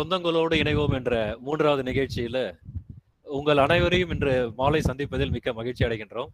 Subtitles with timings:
[0.00, 2.38] சொந்தங்களோடு இணைவோம் என்ற மூன்றாவது நிகழ்ச்சியில
[3.22, 6.30] உங்கள் அனைவரையும் இன்று மாலை சந்திப்பதில் மிக்க மகிழ்ச்சி அடைகின்றோம்.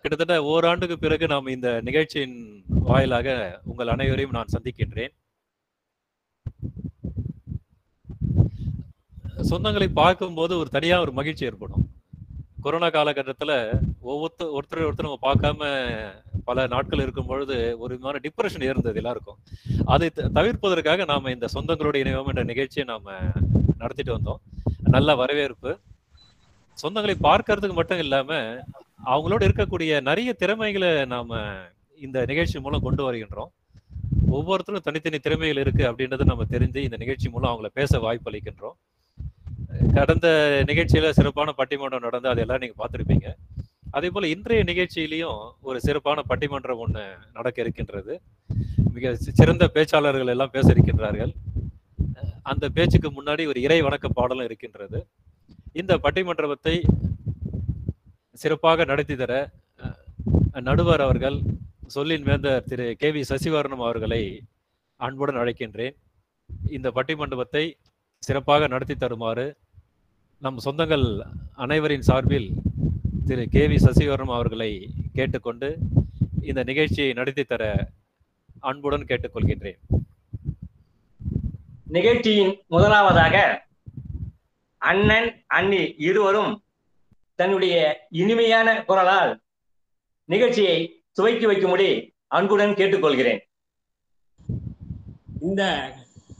[0.00, 3.28] கிட்டத்தட்ட ஓராண்டுக்கு பிறகு நாம் இந்த நிகழ்ச்சியின் வாயிலாக
[3.64, 5.14] உங்கள் அனைவரையும் நான் சந்திக்கின்றேன்.
[9.50, 11.86] சொந்தங்களை பார்க்கும்போது ஒரு தனியா ஒரு மகிழ்ச்சி ஏற்படும்.
[12.60, 13.56] கொரோனா காலகட்டத்தில்
[14.10, 15.70] ஒவ்வொருத்த ஒருத்தர் ஒருத்தர் நம்ம பார்க்காம
[16.44, 19.36] பல நாட்கள் இருக்கும் பொழுது ஒரு விதமான டிப்ரெஷன் இருந்தது எல்லாருக்கும்.
[19.84, 23.12] அதை த- தவிர்ப்பதற்காக நாம இந்த சொந்தங்களோட இணைவோம் என்ற நிகழ்ச்சியை நாம
[23.78, 24.62] நடத்திட்டு வந்தோம்.
[24.82, 25.78] நல்ல வரவேற்பு.
[26.82, 28.34] சொந்தங்களை பார்க்கறதுக்கு மட்டும் இல்லாம
[29.06, 31.52] அவங்களோட இருக்கக்கூடிய நிறைய திறமைகளை நாம
[32.00, 33.48] இந்த நிகழ்ச்சி மூலம் கொண்டு வருகின்றோம்.
[34.28, 38.72] ஒவ்வொருத்தரும் தனித்தனி திறமைகள் இருக்கு அப்படின்றத நம்ம தெரிஞ்சு இந்த நிகழ்ச்சி மூலம் அவங்கள பேச வாய்ப்பு அளிக்கின்றோம்.
[39.94, 43.34] கடந்த நிகழ்ச்சியில சிறப்பான பட்டிமன்றம் நடந்து அதெல்லாம் நீங்க பார்த்துருப்பீங்க.
[43.96, 47.02] அதே போல இன்றைய நிகழ்ச்சியிலையும் ஒரு சிறப்பான பட்டிமன்றம் ஒண்ணு
[47.36, 48.14] நடக்க இருக்கின்றது.
[48.94, 51.32] மிக சிறந்த பேச்சாளர்கள் எல்லாம் பேச இருக்கின்றார்கள்
[52.52, 54.98] அந்த பேச்சுக்கு முன்னாடி ஒரு இறை வணக்க பாடலும் இருக்கின்றது.
[55.80, 56.74] இந்த பட்டிமன்றத்தை
[58.42, 59.32] சிறப்பாக நடத்தி தர
[60.68, 61.36] நடுவர் அவர்கள்
[61.94, 64.22] சொல்லின் வேந்தர் திரு கே வி சசிவர்ணம் அவர்களை
[65.00, 65.94] அன்புடன் அழைக்கின்றேன்.
[66.76, 67.64] இந்த பட்டிமண்டபத்தை
[68.26, 69.46] சிறப்பாக நடத்தி தருமாறு
[70.42, 71.06] நம் சொந்தங்கள்
[71.64, 72.48] அனைவரின் சார்பில்
[73.26, 75.76] திரு கே வி சசிவர்ணம் அவர்களை கேட்டுக்கொண்டு
[76.42, 77.88] இந்த நிகழ்ச்சியை நடத்தி தர
[78.60, 79.78] அன்புடன் கேட்டுக்கொள்கின்றேன்.
[81.84, 83.66] நிகழ்ச்சியின் முதலாவதாக
[84.78, 86.64] அண்ணன் அண்ணி இருவரும்
[87.34, 87.76] தன்னுடைய
[88.10, 89.40] இனிமையான குரலால்
[90.24, 93.40] நிகழ்ச்சியை துவக்கி வைக்கும்படி அன்புடன் கேட்டுக்கொள்கிறேன்.
[95.40, 95.62] இந்த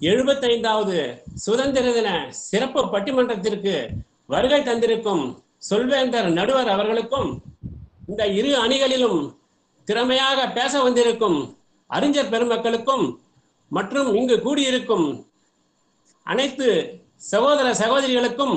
[0.00, 3.88] எழுபத்தைந்தாவது சுதந்திர தின சிறப்பு பட்டிமன்றத்திற்கு
[4.27, 7.31] வருகை தந்திருக்கும் சொல்வேந்தர் நடுவர் அவர்களுக்கும்
[8.09, 9.20] இந்த இரு அணிகளிலும்
[9.89, 11.39] திறமையாக பேச வந்திருக்கும்
[11.91, 13.05] அறிஞர் பெருமக்களுக்கும்
[13.70, 15.07] மற்றும் இங்கு கூடியிருக்கும்
[16.27, 16.69] அனைத்து
[17.30, 18.57] சகோதர சகோதரிகளுக்கும்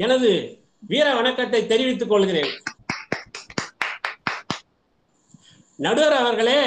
[0.00, 0.30] எனது
[0.82, 2.52] வீர வணக்கத்தை தெரிவித்துக் கொள்கிறேன்.
[5.78, 6.60] நடுவர் அவர்களே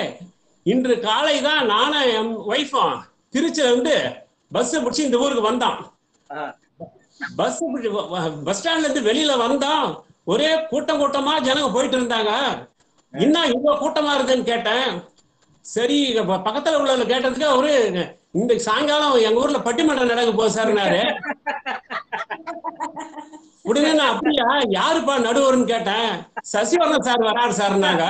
[0.66, 2.96] இன்று காலை தான் நானும் என் ஒய்ஃபும்
[3.34, 3.96] திருச்சியில இருந்து
[4.52, 5.80] பஸ் பிடிச்சி இந்த ஊருக்கு வந்தான்
[7.36, 7.60] பஸ்
[8.44, 9.86] பஸ் ஸ்டாண்ட்ல இருந்து வெளியில வந்தோம்
[10.26, 12.32] ஒரே கூட்டம் கூட்டமா ஜனங்க போயிட்டு இருந்தாங்க.
[13.14, 14.90] இன்னும் இவ்வளவு கூட்டமா இருக்குன்னு கேட்டேன்.
[15.66, 15.98] சரி
[16.28, 17.72] ப- பக்கத்துல உள்ள கேட்டதுக்கு அவரு
[18.32, 21.02] இந்த சாயங்காலம் எங்க ஊர்ல பட்டிமன்றம் நடக்க போகுது சார்னாரு
[23.62, 24.46] உடனே நான் அப்படியா
[24.76, 26.12] யாருப்பா நடுவர்னு கேட்டேன்.
[26.54, 28.04] சசிவர்ணன் சார் வராரு சார்னாங்க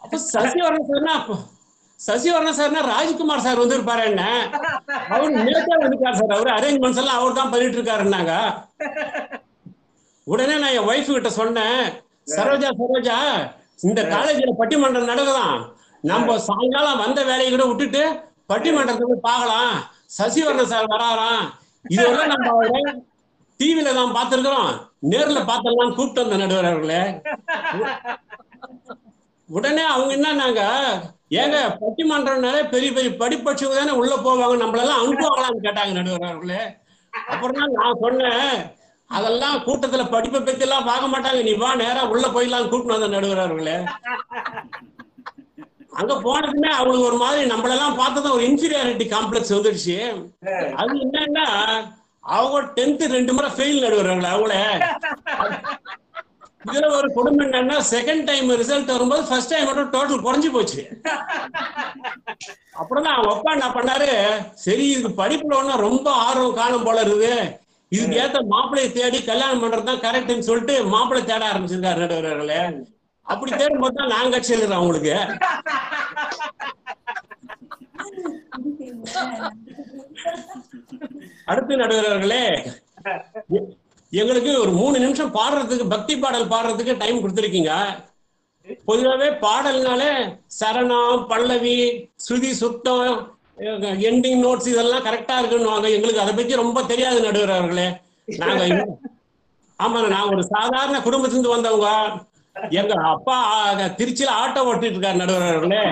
[0.00, 1.16] அப்ப சசிவர்ணன் சார்னா
[2.00, 4.22] சசிவர்ணன் சார்னா ராஜ்குமார் சார் வந்திருப்பாரு என்ன?
[5.08, 6.34] அவர் நேத்தே வந்துருக்காரு சார்.
[6.36, 8.32] அவரு அரேஞ்ச்மெண்ட்ஸ் எல்லாம் அவர் தான் பண்ணிட்டு இருக்காருன்னாங்க
[10.26, 11.80] உடனே நான் என் ஒய்ஃப் கிட்ட சொன்னேன்
[12.34, 13.16] சரோஜா சரோஜா
[13.88, 15.58] இந்த காலேஜ்ல பட்டிமன்றம் நடக்குதாம்
[16.04, 18.02] நம்ம சாயங்காலம் வந்த வேலையை கூட விட்டுட்டு
[18.50, 19.72] பட்டிமன்றத்தை போய் பார்க்கலாம்.
[20.16, 21.44] சசிவர்ணன் சார் வராராம்
[21.84, 22.82] இதுவரை நம்ம அவரை
[23.60, 24.70] டிவில தான் பார்த்திருக்கிறோம்.
[25.12, 27.02] நேர்ல பார்த்தெல்லாம் கூப்பிட்டு வந்த நடுவர் அவர்களே.
[29.48, 30.62] உடனே அவங்க என்னன்னாங்க?
[31.40, 34.56] ஏங்க பட்டிமன்றம்னாலே பெரிய பெரிய படிப்பட்சவங்க தானே உள்ள போவாங்க.
[34.62, 36.62] நம்மளெல்லாம் அனுப்புவாங்களான்னு கேட்டாங்க நடுவர் அவர்களே
[37.32, 38.56] அப்புறம் தான் நான் சொன்னேன்.
[39.10, 41.40] அதெல்லாம் கூட்டத்துல படிப்பை பத்தி எல்லாம் பார்க்க மாட்டாங்க.
[41.48, 43.76] நீ வா நேரா உள்ள போயிடலாம் கூட்டிட்டு வந்த நடுவர் அவர்களே
[46.00, 49.96] அங்க போனதுமே அவங்களுக்கு ஒரு மாதிரி நம்மளெல்லாம் பார்த்ததும் ஒரு இன்ஃபீரியாரிட்டி காம்ப்ளெக்ஸ் வந்துடுச்சு.
[50.80, 51.46] அது என்னன்னா
[52.36, 54.54] அவங்க டென்த் ரெண்டு முறை ஃபெயில் நடுவாங்க அவங்கள.
[56.66, 60.82] இதுல ஒரு கொடுமை என்னன்னா செகண்ட் டைம் ரிசல்ட் வரும்போது ஃபர்ஸ்ட் டைம் மட்டும் டோட்டல் குறைஞ்சு போச்சு.
[62.80, 64.10] அப்புறம் தான் அவங்க அப்பா என்ன பண்ணாரு?
[64.64, 67.32] சரி இதுக்கு படிப்புல ஒன்னும் ரொம்ப ஆர்வம் காணும் போல இருக்குது.
[67.92, 72.60] இதுக்கு ஏத்த மாப்பிள்ளையை தேடி கல்யாணம் பண்றது தான் கரெக்ட்னு சொல்லிட்டு மாப்பிள்ளை தேட ஆரம்பிச்சிருக்காரு நடுவர்களே
[73.26, 75.14] அப்படி தேடும் போது தான் நான் கட்சி எழுதுறேன் அவங்களுக்கு.
[81.50, 82.44] அடுத்து நடுவர்களே
[84.12, 87.72] எங்களுக்கு ஒரு மூணு நிமிஷம் பாடுறதுக்கு பக்தி பாடல் பாடுறதுக்கு டைம் கொடுத்துருக்கீங்க.
[88.86, 90.10] பொதுவாகவே பாடல்னாலே
[90.58, 91.74] சரணம் பல்லவி
[92.24, 93.10] ஸ்ருதி சுத்தம்
[94.08, 97.86] எண்டிங் நோட்ஸ் இதெல்லாம் கரெக்டா இருக்குன்னு எங்களுக்கு அதை பத்தி ரொம்ப தெரியாது நடுவர் அவர்களே
[98.38, 98.80] நாங்க ஆமா
[99.78, 101.88] ஆமாங்க நான் ஒரு சாதாரண குடும்பத்திலிருந்து வந்தவங்க.
[102.74, 103.36] எங்க அப்பா
[103.96, 105.82] திருச்சியில ஆட்டோ ஓட்டிட்டு இருக்காரு நடுவர் அவர்களே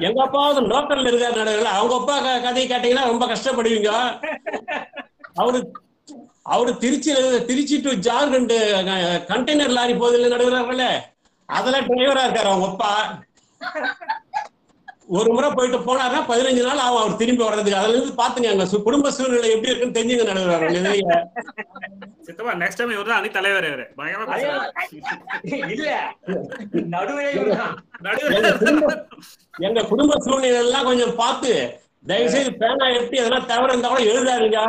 [0.00, 3.92] எங்க அப்பாவது லோக்கல்ல இருக்காரு நடுவர் அவங்க அப்பா க- கதையை கேட்டீங்கன்னா ரொம்ப கஷ்டப்படுவீங்க.
[5.36, 5.58] அவரு
[6.46, 8.54] அவரு திருச்சியில Trichy to Jharkhand
[9.28, 10.90] container lorry போதில் நடுகிறார்களே
[11.48, 12.92] அதுல டிரைவரா இருக்காரு அவங்க அப்பா.
[15.16, 17.78] ஒரு முறை போயிட்டு போனாருன்னா பதினஞ்சு நாள் ஆகும் அவர் திரும்பி வர்றதுக்கு.
[17.78, 21.18] அதுல இருந்து பாத்துங்க அங்க சு- குடும்ப சூழ்நிலை எப்படி இருக்குன்னு தெரிஞ்சுங்க நடுவர் நிறைய
[22.26, 23.84] சித்தப்பா நெக்ஸ்ட் டைம் இவர் தான் அணி தலைவர் இவரு.
[25.68, 25.90] இல்ல
[26.88, 27.26] நடுவே.
[28.38, 28.94] எங்க
[29.60, 31.52] எங்க குடும்ப சூழ்நிலை எல்லாம் கொஞ்சம் பார்த்து
[32.06, 34.60] தயவு செய்து பேனா எடுத்து எதனா தவறு இருந்தா கூட எழுதாருங்க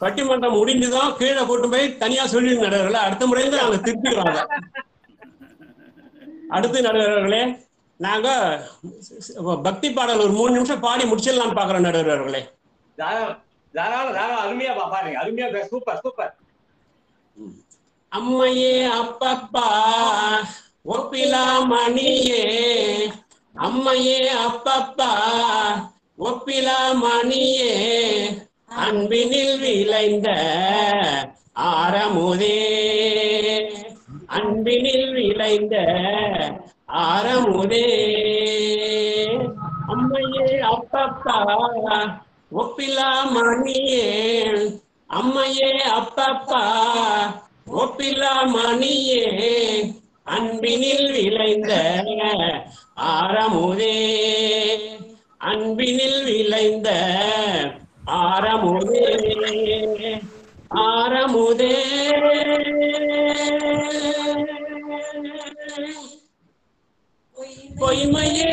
[0.00, 2.98] பட்டிமன்றம் முடிஞ்சுதான் கீழே போட்டு போய் தனியா சொல்லி நடுவர்களே.
[2.98, 4.40] அடுத்த முறையில நாங்க திருப்பிடுவாங்க
[6.48, 7.42] அடுத்து நடுவர்களே
[8.00, 8.28] நாங்க
[9.62, 12.42] பக்தி பாடல் ஒரு மூணு நிமிஷம் பாடி முடிச்சிடலாம்னு பாக்குறோம் நடுவர்களே.
[14.42, 16.34] அருமையா பா- பாருங்க அருமையா சூப்பர் சூப்பர்.
[18.12, 19.66] அம்மையே அப்பப்பா
[20.84, 22.42] ஒப்பிலா மணியே.
[23.54, 25.10] அம்மையே அப்பப்பா
[26.18, 27.72] ஒப்பிலா மணியே
[28.76, 30.28] அன்பினில் விளைந்த
[31.54, 32.56] ஆரமுதே.
[34.28, 35.74] அன்பினில் விளைந்த
[36.86, 37.84] ஆரமுதே.
[39.88, 41.36] அம்மையே அப்பப்பா
[42.52, 44.08] ஒப்பிலா மணியே
[45.10, 46.62] அம்மையே அப்பப்பா
[47.72, 49.24] ஒப்பிலா மணியே
[50.26, 51.72] அன்பினில் விளைந்த
[52.96, 53.96] ஆரமுதே.
[55.46, 56.88] அன்பினில் விளைந்த
[58.20, 59.04] ஆரமுதே
[60.86, 61.74] ஆரமுதே.
[67.76, 68.52] பொய்மையே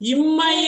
[0.00, 0.59] இம்மையே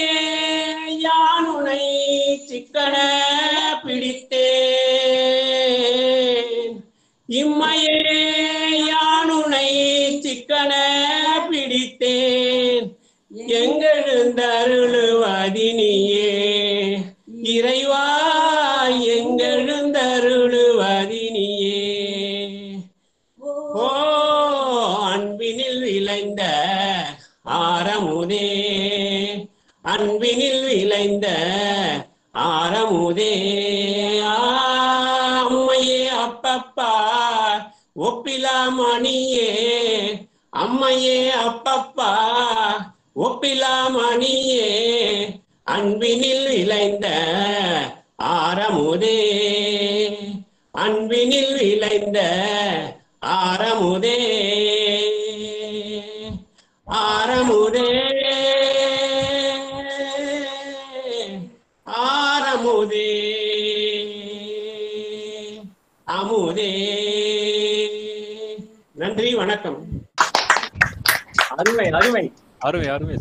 [72.63, 73.15] அருமை அருமை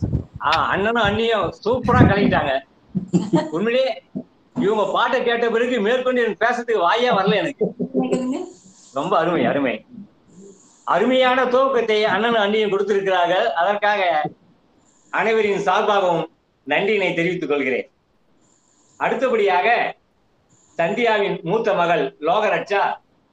[0.45, 2.53] ஆஹ் அண்ணனும் அண்ணியும் சூப்பரா கலக்கிட்டாங்க.
[3.51, 4.03] உண்மையிலே
[4.57, 7.65] இவங்க பாட்டை கேட்ட பிறகு மேற்கொண்டு எனக்கு பேசுறதுக்கு வாயே வரல எனக்கு.
[8.95, 9.85] ரொம்ப அருமை அருமை.
[10.87, 14.01] அருமையான துவக்கத்தை அண்ணனும் அண்ணியும் கொடுத்திருக்கிறார்கள் அதற்காக
[15.13, 16.25] அனைவரின் சார்பாகவும்
[16.67, 17.89] நன்றியினை தெரிவித்துக் கொள்கிறேன்.
[19.01, 19.69] அடுத்தபடியாக
[20.79, 22.83] சந்தியாவின் மூத்த மகள் லோகரட்சா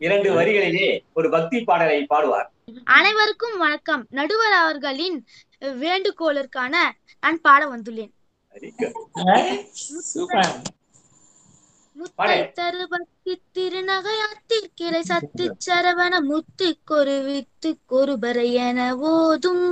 [0.02, 2.48] இரண்டு வரிகளிலே ஒரு பக்தி பாடலை பாடுவார்.
[2.84, 4.06] அனைவருக்கும் வணக்கம்.
[4.10, 5.18] நடுவர் அவர்களின்
[5.62, 6.74] வேண்டுகோளிற்கான
[7.22, 8.14] நான் பாட வந்துள்ளேன்.
[10.12, 10.52] சூப்பர்
[11.96, 18.80] முத்தை தரு பக்தி திருநகையாத்திற்கிளை சத்து சரவண முத்து கொரு வித்து கொருபரை என
[19.12, 19.68] ஓதும்.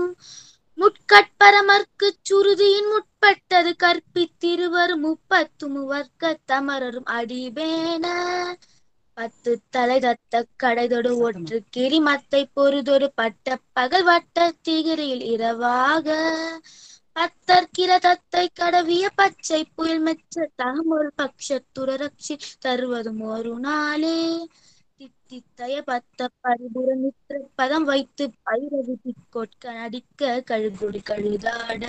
[0.77, 8.06] முட்கட்பரமர்க்கு சுருதியின் முற்பட்டது கற்பித்திருவர் முப்பத்து முவர்க்க தமரரும் அடிபேன.
[9.18, 16.08] பத்து தலை தத்த கடைதொடு ஒற்று கிரிமத்தை பொறுதொரு பட்ட பகல் வட்ட திகிரியில் இரவாக.
[17.16, 24.20] பத்தற்கிற தத்தை கடவிய பச்சை புயல் மெச்ச தகமொரு பக்ஷத்துர ரட்சி தருவதும் ஒரு நாளே.
[25.00, 25.74] தித்தித்தய
[26.44, 31.84] பரிபுர நித்திர பதம் வைத்து பைரவி திக்கொட்க நடிக்க கழுகுடி கழுதாட.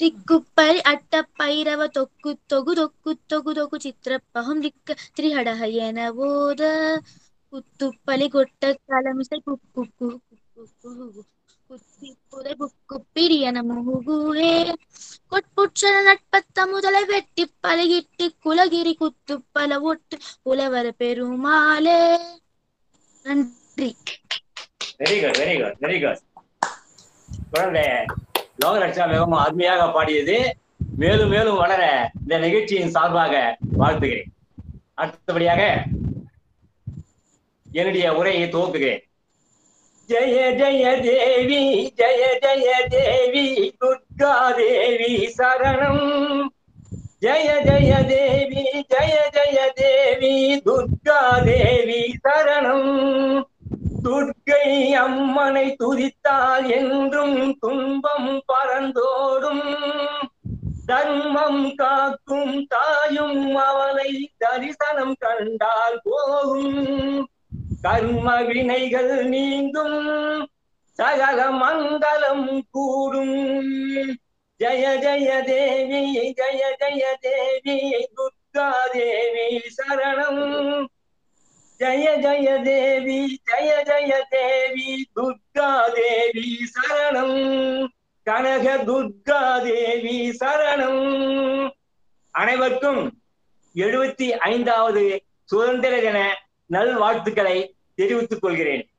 [0.00, 5.98] திக்குப்பரி அட்ட பைரவ தொக்கு தொகு தொக்கு தொகு தொகு சித்திர பகம் திக்க திரிஹடக என
[6.28, 6.62] ஓத.
[7.52, 10.08] குத்துப்பலி கொட்ட கலமிசை குக்கு குத்தி
[10.80, 11.22] புதை
[11.72, 13.62] புக்கு பிரியன
[16.08, 22.18] நட்பத்த வெட்டி பழகிட்டு குலகிரி குத்துப்பல ஒட்டு உழவர் பெருமாளே.
[23.22, 23.96] நன்றி.
[24.98, 26.18] Very good very good very good
[27.50, 27.82] குழந்தை
[28.64, 30.56] லோகலட்சா மிகவும் அருமையாக பாடியது.
[30.96, 34.28] மேலும் மேலும் வளர இந்த நிகழ்ச்சியின் சார்பாக வாழ்த்துகிறேன்.
[34.94, 35.84] அடுத்தபடியாக
[37.72, 39.10] என்னுடைய உரையை துவக்குகிறேன்.
[40.12, 46.50] ஜெய ஜெய தேவி ஜெய ஜெய தேவி துர்கா தேவி சரணம்.
[47.22, 52.90] ஜெய ஜெய தேவி ஜெய ஜெய தேவி துர்கா தேவி சரணம்.
[54.04, 59.66] துர்க்கை அம்மனை துதித்தால் என்றும் துன்பம் பறந்தோடும்
[60.86, 66.72] தர்மம் காக்கும் தாயும் அவளை தரிசனம் கண்டால் போகும்
[67.82, 70.48] கர்ம வினைகள் நீங்கும்
[70.92, 73.34] சகல மங்களம் கூடும்.
[74.58, 80.86] ஜெய ஜய தேவி ஜெய ஜய தேவி துர்கா தேவி சரணம்.
[81.78, 87.86] ஜய ஜய தேவி ஜய ஜய தேவி துர்கா தேவி சரணம்.
[88.22, 91.70] கனக துர்கா தேவி சரணம்.
[92.30, 93.22] அனைவருக்கும்
[93.74, 96.36] எழுபத்தி ஐந்தாவது சுதந்திர தின
[96.66, 98.90] நல்வாழ்த்துக்களை தெரிவித்துக் கொள்கிறேன்.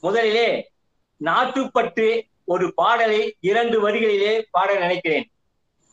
[0.00, 0.70] முதலிலே
[1.24, 5.30] நாட்டுப்பற்று ஒரு பாடலை இரண்டு வரிகளிலே பாட நினைக்கிறேன்.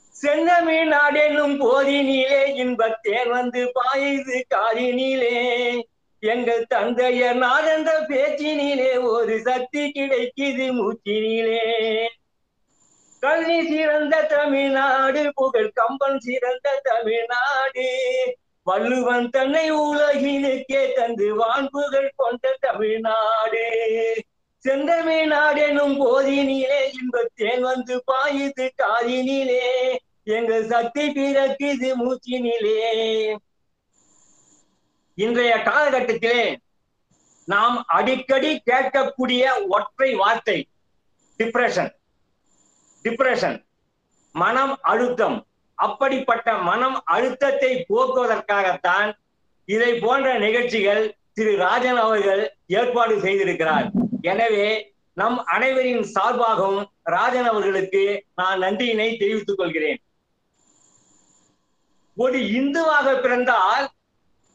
[0.09, 5.81] செந்தமிழ் நாடெனும் போதினிலே இன்பத்தேன் வந்து பாயுது காதினிலே.
[6.19, 12.07] எங்கள் தந்தையர் நாடென்ற பேச்சினிலே ஒரு சக்தி கிடைக்குது மூச்சினிலே.
[13.19, 17.87] கல்வி சிறந்த தமிழ்நாடு புகழ் கம்பன் சிறந்த தமிழ்நாடு.
[18.63, 23.65] வள்ளுவன் தன்னை உலகினுக்கே தந்து வான்புகள் கொண்ட தமிழ்நாடு.
[24.57, 29.95] செந்தமிழ் நாடெனும் போதினிலே இன்பத்தேன் வந்து பாயுது காதினிலே.
[30.23, 33.37] எங்கள் சக்தி பிறக்குது மூச்சினிலே.
[35.15, 36.55] இன்றைய காலகட்டத்திலே
[37.45, 40.67] நாம் அடிக்கடி கேட்கக்கூடிய ஒற்றை வார்த்தை
[41.37, 41.91] டிப்ரெஷன்
[43.03, 43.63] டிப்ரெஷன்
[44.31, 45.45] மனம் அழுத்தம்.
[45.75, 49.09] அப்படிப்பட்ட மனம் அழுத்தத்தை போக்குவதற்காகத்தான்
[49.65, 51.03] இதை போன்ற நிகழ்ச்சிகள்
[51.33, 52.41] திரு ராஜன் அவர்கள்
[52.79, 53.87] ஏற்பாடு செய்திருக்கிறார்.
[54.31, 54.67] எனவே
[55.13, 58.03] நம் அனைவரின் சார்பாகவும் ராஜன் அவர்களுக்கு
[58.35, 59.99] நான் நன்றியினை தெரிவித்துக் கொள்கிறேன்.
[62.17, 63.85] ஒரு இந்துவாக பிறந்தால்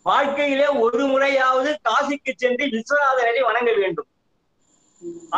[0.07, 4.09] வாழ்க்கையிலே ஒரு முறையாவது காசிக்கு சென்று விஸ்வநாதரை வணங்க வேண்டும்.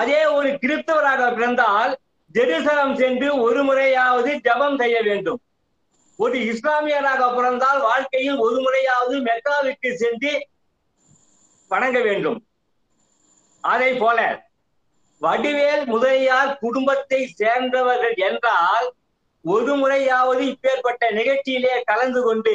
[0.01, 1.93] அதே ஒரு கிறிஸ்தவராக பிறந்தால்
[2.35, 5.41] ஜெருசலம் சென்று ஒரு முறையாவது ஜபம் செய்ய வேண்டும்.
[6.23, 10.33] ஒரு இஸ்லாமியராக பிறந்தால் வாழ்க்கையில் ஒரு முறையாவது மெக்காவுக்கு சென்று
[11.71, 12.39] வணங்க வேண்டும்.
[13.65, 14.19] அதே போல
[15.23, 18.87] வடிவேல் முதலியார் குடும்பத்தை சேர்ந்தவர்கள் என்றால்
[19.45, 22.55] ஒரு முறையாவது இப்பேற்பட்ட நிகழ்ச்சியிலே கலந்து கொண்டு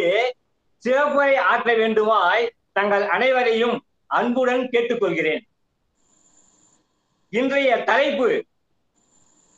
[0.84, 2.46] சிறப்புரை ஆற்ற வேண்டுமாய்
[2.78, 3.76] தங்கள் அனைவரையும்
[4.18, 5.44] அன்புடன் கேட்டுக்கொள்கிறேன்.
[7.34, 8.28] இன்றைய தலைப்பு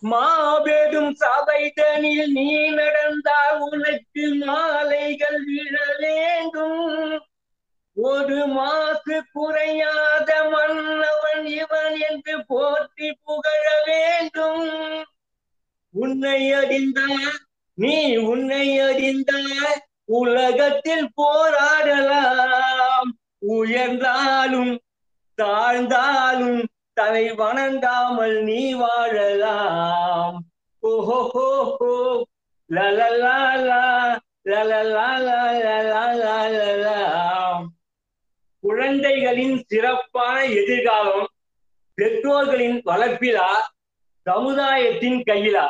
[0.04, 7.20] மாபெரும் சபைதனில் நீ நடந்தால் உனக்கு மாலைகள் விழ வேண்டும்
[7.98, 14.68] ஒரு மாசு குறையாத மன்னவன் இவன் என்று போற்றி புகழ வேண்டும்.
[15.94, 17.38] உன்னை அறிந்தால்
[17.74, 23.10] நீ உன்னை அறிந்தால் உலகத்தில் போராடலாம்.
[23.40, 24.80] உயர்ந்தாலும்
[25.38, 26.62] தாழ்ந்தாலும்
[26.98, 30.38] தலை வணங்காமல் நீ வாழலாம்
[30.84, 31.22] ஓஹோ
[32.70, 33.84] லலலாலா
[34.46, 35.38] லலலாலா
[38.64, 41.28] குழந்தைகளின் சிறப்பான எதிர்காலம்
[41.98, 43.50] பெற்றோர்களின் வளர்ப்பிலா
[44.26, 45.68] சமுதாயத்தின் கையிலா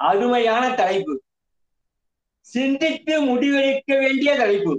[0.00, 1.14] அருமையான தலைப்பு
[2.46, 4.74] சிந்தித்து முடிவெடுக்க வேண்டிய தலைப்பு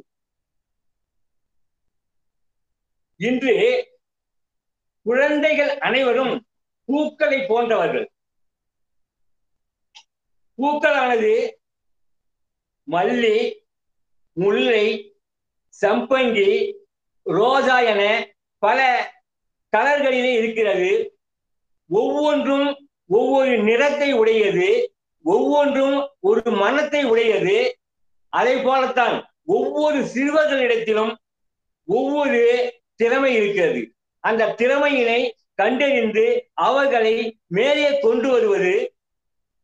[3.19, 3.55] இன்று
[5.05, 6.33] குழந்தைகள் அனைவரும்
[6.85, 8.07] பூக்களை போன்றவர்கள்.
[10.59, 11.33] பூக்களானது
[12.87, 13.37] மல்லி
[14.33, 14.85] முல்லை
[15.81, 16.51] சம்பங்கி
[17.23, 18.01] ரோஜா என
[18.63, 18.79] பல
[19.77, 20.91] கலர்களிலே இருக்கிறது.
[21.89, 24.69] ஒவ்வொன்றும் ஒவ்வொரு நிறத்தை உடையது
[25.25, 27.57] ஒவ்வொன்றும் ஒரு மனத்தை உடையது.
[28.29, 29.15] அதை போலத்தான்
[29.45, 31.13] ஒவ்வொரு சிறுவர்களிடத்திலும்
[31.87, 32.41] ஒவ்வொரு
[32.95, 33.81] திறமை இருக்கிறது.
[34.21, 38.93] அந்த திறமையினை கண்டறிந்து அவர்களை மேலே கொண்டு வருவது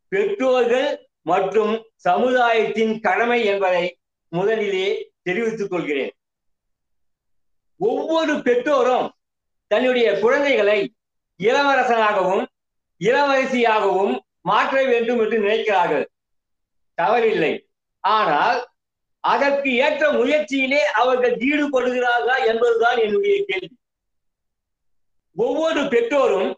[0.08, 3.98] பெற்றோர்கள் மற்றும் சமுதாயத்தின் கடமை என்பதை
[4.28, 6.12] முதலிலே தெரிவித்துக் கொள்கிறேன்.
[7.76, 9.10] ஒவ்வொரு பெற்றோரும்
[9.66, 10.94] தன்னுடைய குழந்தைகளை
[11.38, 12.46] இளவரசனாகவும்
[13.00, 16.06] இளவரசியாகவும் மாற்ற வேண்டும் என்று நினைக்கிறார்கள்.
[17.02, 17.68] தவறில்லை.
[18.00, 18.68] ஆனால்
[19.20, 23.77] அதற்கு ஏற்ற முயற்சியிலே அவர்கள் ஈடுபடுகிறார்களா என்பதுதான் என்னுடைய கேள்வி.
[25.37, 26.51] ஒவ்வொரு பெற்றோரும்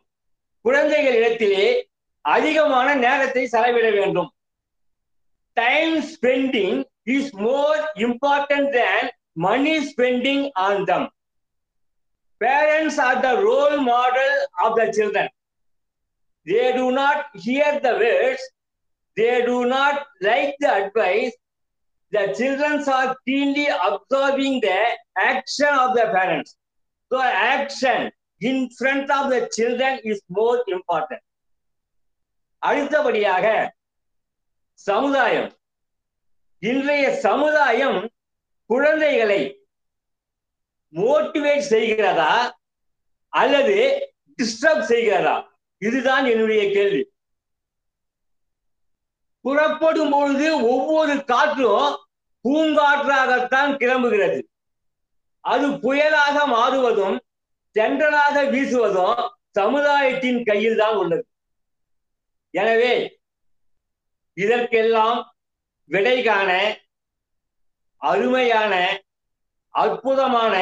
[0.65, 1.65] குழந்தைகளிடத்திலே
[2.25, 4.29] அதிகமான நேரத்தை செலவிட வேண்டும்
[5.57, 6.79] time spending
[7.15, 9.07] is more important than
[9.47, 11.07] money spending on them
[12.41, 15.27] parents are the role model of the children
[16.45, 18.41] they do not hear the words
[19.17, 21.33] they do not like the advice
[22.13, 24.77] the children are keenly observing the
[25.25, 26.51] action of the parents
[27.11, 31.26] so action in front of the children is more important
[32.58, 33.74] அடுத்தபடியாக
[34.72, 35.52] சமுதாயம்.
[36.58, 38.10] இன்றைய சமுதாயம்
[38.66, 39.40] குழந்தைகளை
[40.92, 42.34] motivate செய்கிறதா
[43.28, 43.76] அல்லது
[44.42, 45.36] disturb செய்கிறதா?
[45.78, 47.12] இதுதான் என்னுடைய கேள்வி.
[49.40, 51.96] புறப்படும் பொழுது ஒவ்வொரு காற்றும்
[52.48, 54.40] பூங்காற்றாகத்தான் கிளம்புகிறது.
[55.40, 57.18] அது புயலாக மாறுவதும்
[57.76, 59.20] தென்றலாக வீசுவதும்
[59.58, 61.24] சமுதாயத்தின் கையில் தான் உள்ளது.
[62.54, 62.94] எனவே
[64.36, 65.18] இதற்கெல்லாம்
[65.90, 66.50] விடை காண
[68.02, 68.74] அருமையான
[69.74, 70.54] அற்புதமான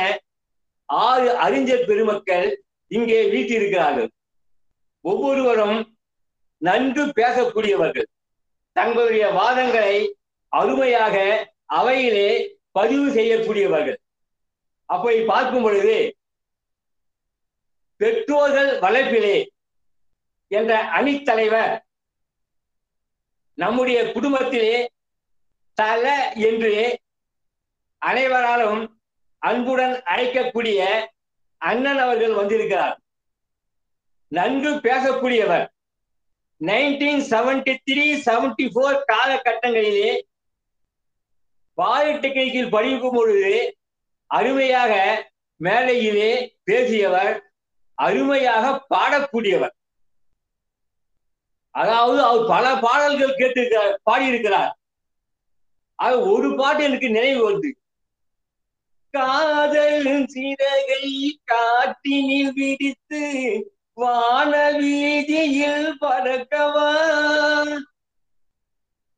[0.88, 2.48] ஆறு அறிஞர் பெருமக்கள்
[2.90, 4.10] இங்கே வீட்டிருக்கிறார்கள்.
[5.04, 5.78] ஒவ்வொருவரும்
[6.62, 8.08] நன்கு பேசக்கூடியவர்கள்.
[8.72, 9.96] தங்களுடைய வாதங்களை
[10.52, 11.16] அருமையாக
[11.78, 12.30] அவையிலே
[12.78, 13.98] பதிவு செய்யக்கூடியவர்கள்.
[14.88, 15.96] அப்படி பார்க்கும் பொழுது
[17.98, 19.46] பெற்றோர்கள் வளர்ப்பிலே
[20.48, 21.80] என்ற அணித்தலைவர்
[23.54, 24.90] நம்முடைய குடும்பத்திலே
[25.74, 27.00] தல என்று
[27.98, 29.00] அனைவராலும்
[29.38, 31.06] அன்புடன் அழைக்கக்கூடிய
[31.56, 33.00] அண்ணன் அவர்கள் வந்திருக்கிறார்.
[34.28, 35.66] நன்கு பேசக்கூடியவர்.
[36.64, 40.20] Nineteen seventy three seventy four காலகட்டங்களிலே
[41.76, 43.76] பாலிடெக்னிக்கில் படிக்கும் பொழுது
[44.26, 44.92] அருமையாக
[45.60, 47.47] மேலையிலே பேசியவர்
[47.98, 49.74] அருமையாக பாடக்கூடியவர்.
[51.74, 54.72] அதாவது அவர் பல பாடல்கள் கேட்டிருக்கிறார் பாடியிருக்கிறார்.
[55.98, 57.70] அது ஒரு பாட்டு எனக்கு நினைவு வருது
[59.14, 61.06] காதல் சிறகை
[61.52, 63.22] காட்டினில் விடித்து
[64.02, 66.90] வான வீதியில் பறக்கவா?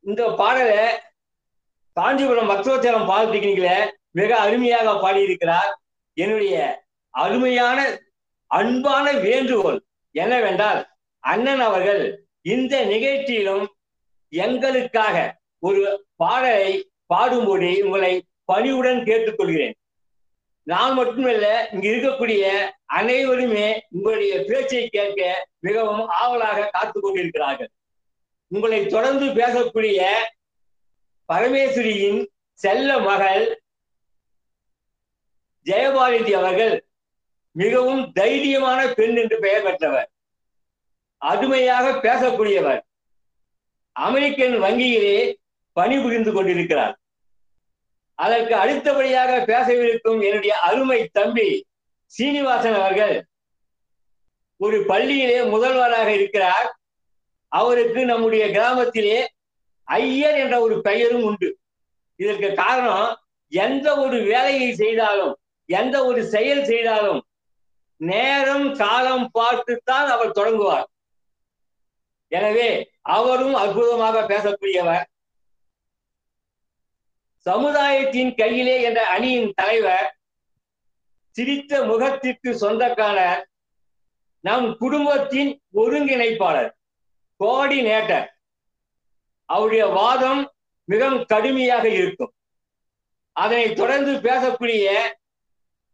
[0.04, 0.84] இந்த பாடலை
[1.96, 3.70] காஞ்சிபுரம் பக்தோச்சரம் பாலிடெக்னிக்ல
[4.18, 5.72] மிக அருமையாக பாடியிருக்கிறார்.
[6.16, 6.54] என்னுடைய
[7.14, 7.78] அருமையான
[8.50, 9.82] அன்பான வேண்டுகோள்.
[10.12, 10.80] என்னவென்றால்
[11.18, 13.66] அண்ணன் அவர்கள் இந்த நிகழ்ச்சியிலும்
[14.28, 15.16] எங்களுக்காக
[15.58, 19.76] ஒரு பாடலை பாடும்படி உங்களை பணிவுடன் கேட்டுக்கொள்கிறேன்.
[20.62, 22.44] நான் மட்டுமல்ல இங்க இருக்கக்கூடிய
[22.84, 27.70] அனைவருமே உங்களுடைய பேச்சை கேட்க மிகவும் ஆவலாக காத்து கொண்டிருக்கிறார்கள்.
[28.46, 30.12] உங்களை தொடர்ந்து பேசக்கூடிய
[31.32, 33.62] பரமேஸ்வரியின் செல்ல மகள்
[35.64, 36.89] ஜெயபாரதி அவர்கள்
[37.50, 40.10] மிகவும் தைரியமான பெண் என்று பெயர் பெற்றவர்.
[41.16, 42.80] அருமையாக பேசக்கூடியவர்.
[43.92, 45.34] அமெரிக்கன் வங்கியிலே
[45.72, 46.98] பணிபுரிந்து கொண்டிருக்கிறார்.
[48.14, 51.66] அதற்கு அடுத்தபடியாக பேசவிருக்கும் என்னுடைய அருமை தம்பி
[52.06, 53.24] சீனிவாசன் அவர்கள்
[54.56, 56.78] ஒரு பள்ளியிலே முதல்வராக இருக்கிறார்.
[57.48, 59.28] அவருக்கு நம்முடைய கிராமத்திலே
[59.84, 61.58] ஐயர் என்ற ஒரு பெயரும் உண்டு.
[62.16, 65.36] இதற்கு காரணம் எந்த ஒரு வேலையை செய்தாலும்
[65.66, 67.24] எந்த ஒரு செயல் செய்தாலும்
[68.00, 70.88] நேரம் காலம் பார்த்துத்தான் அவர் தொடங்குவார்.
[72.28, 75.04] எனவே அவரும் அற்புதமாக பேசக்கூடியவர்.
[77.38, 80.08] சமுதாயத்தின் கையிலே என்ற அணியின் தலைவர்
[81.30, 83.42] சிரித்த முகத்திற்கு சொந்தக்காரர்
[84.40, 86.70] நம் குடும்பத்தின் ஒருங்கிணைப்பாளர்
[87.40, 88.26] கோஆர்டினேட்டர்
[89.44, 90.42] அவருடைய வாதம்
[90.84, 92.32] மிகவும் கடுமையாக இருக்கும்.
[93.32, 94.86] அதனை தொடர்ந்து பேசக்கூடிய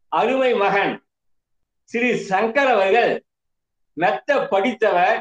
[0.09, 0.95] அருமை மகன்
[1.91, 3.13] ஸ்ரீ சங்கர் அவர்கள்
[3.97, 5.19] மெத்த படித்தவர்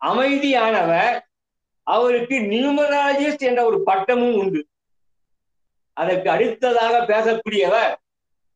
[0.00, 1.16] அமைதியானவர்
[1.86, 4.60] அவருக்கு நியூமராலஜிஸ்ட் என்ற ஒரு பட்டமும் உண்டு.
[5.96, 7.92] அதற்கு அடுத்ததாக பேசக்கூடியவர்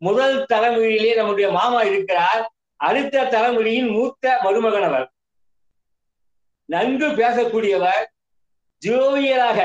[0.03, 2.43] முதல் தலைமுறையிலே நம்முடைய மாமா இருக்கிறார்.
[2.81, 5.13] அடுத்த தலைமுறையின் மூத்த மருமகனவர் அவர்.
[6.69, 8.05] நன்கு பேசக்கூடியவர்
[8.83, 9.59] ஜோவியலாக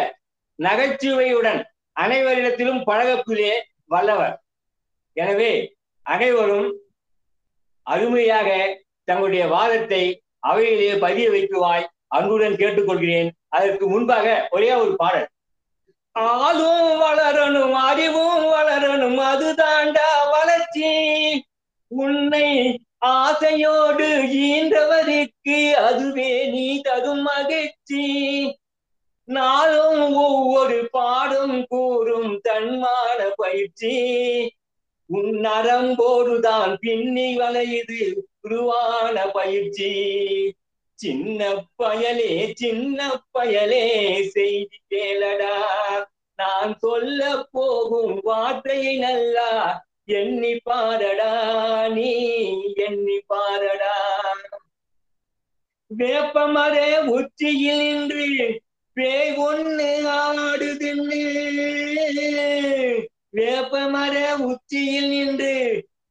[0.60, 1.62] நகைச்சுவையுடன்
[2.00, 3.50] அனைவரிடத்திலும் பழகக்கூடிய
[3.86, 4.36] வல்லவர்.
[5.18, 5.52] எனவே
[6.06, 6.70] அனைவரும்
[7.84, 13.30] அருமையாக தங்களுடைய வாதத்தை அவையிலேயே பதிய வைக்குவாய் அன்புடன் கேட்டுக்கொள்கிறேன்.
[13.48, 15.28] அதற்கு முன்பாக ஒரே ஒரு பாடல்.
[16.12, 20.92] ஆளும் வளரணும் அறிவும் வளரணும் அதுதாண்டா வளர்ச்சி.
[21.88, 28.06] உன்னை ஆசையோடு ஈன்றவருக்கு அதுவே நீ தரும் மகிழ்ச்சி.
[29.24, 33.96] நாளும் ஒவ்வொரு பாடும் கூறும் தன்மான பயிற்சி.
[35.12, 39.92] உன் நரம்போடுதான் பின்னி வளையுது உருவான பயிற்சி.
[40.94, 43.86] சின்ன பயலே சின்ன பயலே
[44.28, 45.56] செய்தி கேளடா.
[46.36, 49.50] நான் சொல்ல போகும் வார்த்தையை நல்லா
[50.06, 51.34] எண்ணி பாரடா
[51.94, 52.12] நீ
[52.76, 53.96] எண்ணி பாரடா.
[55.98, 58.62] வேப்பமரே உச்சியில் நின்று
[58.94, 61.22] பேய் ஒண்ணு ஆடுதுன்னு
[63.34, 65.54] வேப்பமர உச்சியில் நின்று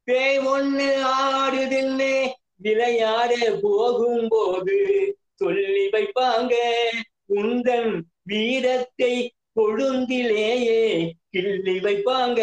[0.03, 0.87] பேய் ஒண்ணு
[1.23, 2.13] ஆடுதுன்னு
[2.55, 3.31] விளையாட
[3.61, 4.77] போகும்போது
[5.35, 6.55] சொல்லி வைப்பாங்க
[7.27, 7.91] உந்தன்
[8.23, 9.13] வீரத்தை
[9.59, 10.81] கொழுந்திலேயே
[11.29, 12.41] கிள்ளி வைப்பாங்க.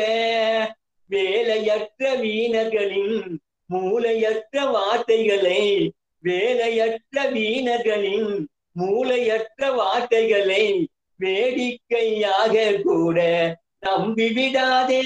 [1.11, 5.93] வேலையற்ற வீணர்களின் மூளையற்ற வார்த்தைகளை
[6.25, 10.89] வேலையற்ற வீணர்களின் மூளையற்ற வார்த்தைகளை
[11.21, 13.19] வேடிக்கையாக கூட
[13.79, 15.03] நம்பி விடாதே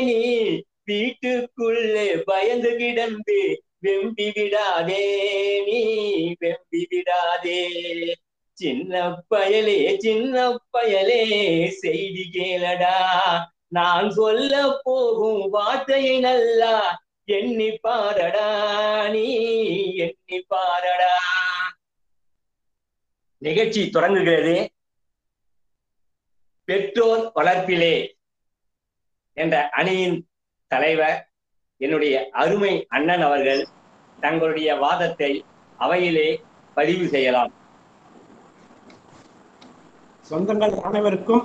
[0.00, 0.46] நீ
[0.84, 5.04] வீட்டுக்குள்ளே பயந்து கிடந்து வெம்பி விடாதே
[5.64, 5.80] நீ
[6.40, 7.62] வெம்பி விடாதே.
[8.52, 11.22] சின்ன பயலே சின்ன பயலே
[11.68, 12.96] செய்தி கேளடா.
[13.68, 18.48] நான் சொல்ல போகும் வார்த்தையை நல்லா எண்ணி பாரடா
[19.10, 19.26] நீ
[19.94, 21.14] எண்ணி பாரடா.
[23.38, 24.70] நிகழ்ச்சி தொடங்குகிறது.
[26.70, 27.94] பெற்றோர் வளர்ப்பிலே
[29.32, 30.28] என்ற அணியின்
[30.66, 31.16] தலைவர்
[31.76, 33.62] என்னுடைய அருமை அண்ணன் அவர்கள்
[34.20, 35.30] தங்களுடைய வாதத்தை
[35.78, 36.28] அவையிலே
[36.74, 37.52] பதிவு செய்யலாம்.
[40.30, 41.44] சொந்தங்கள் அனைவருக்கும்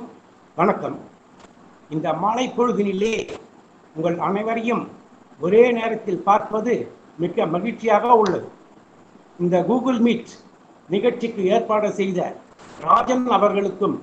[0.56, 0.98] வணக்கம்.
[1.90, 3.16] இந்த மாலை பொழுதினிலே
[3.96, 4.84] உங்கள் அனைவரையும்
[5.40, 6.76] ஒரே நேரத்தில் பார்ப்பது
[7.18, 8.50] மிக்க மகிழ்ச்சியாக உள்ளது.
[9.40, 10.34] இந்த கூகுள் மீட்
[10.90, 12.36] நிகழ்ச்சிக்கு ஏற்பாடு செய்த
[12.82, 13.98] ராஜன் அவர்களுக்கும்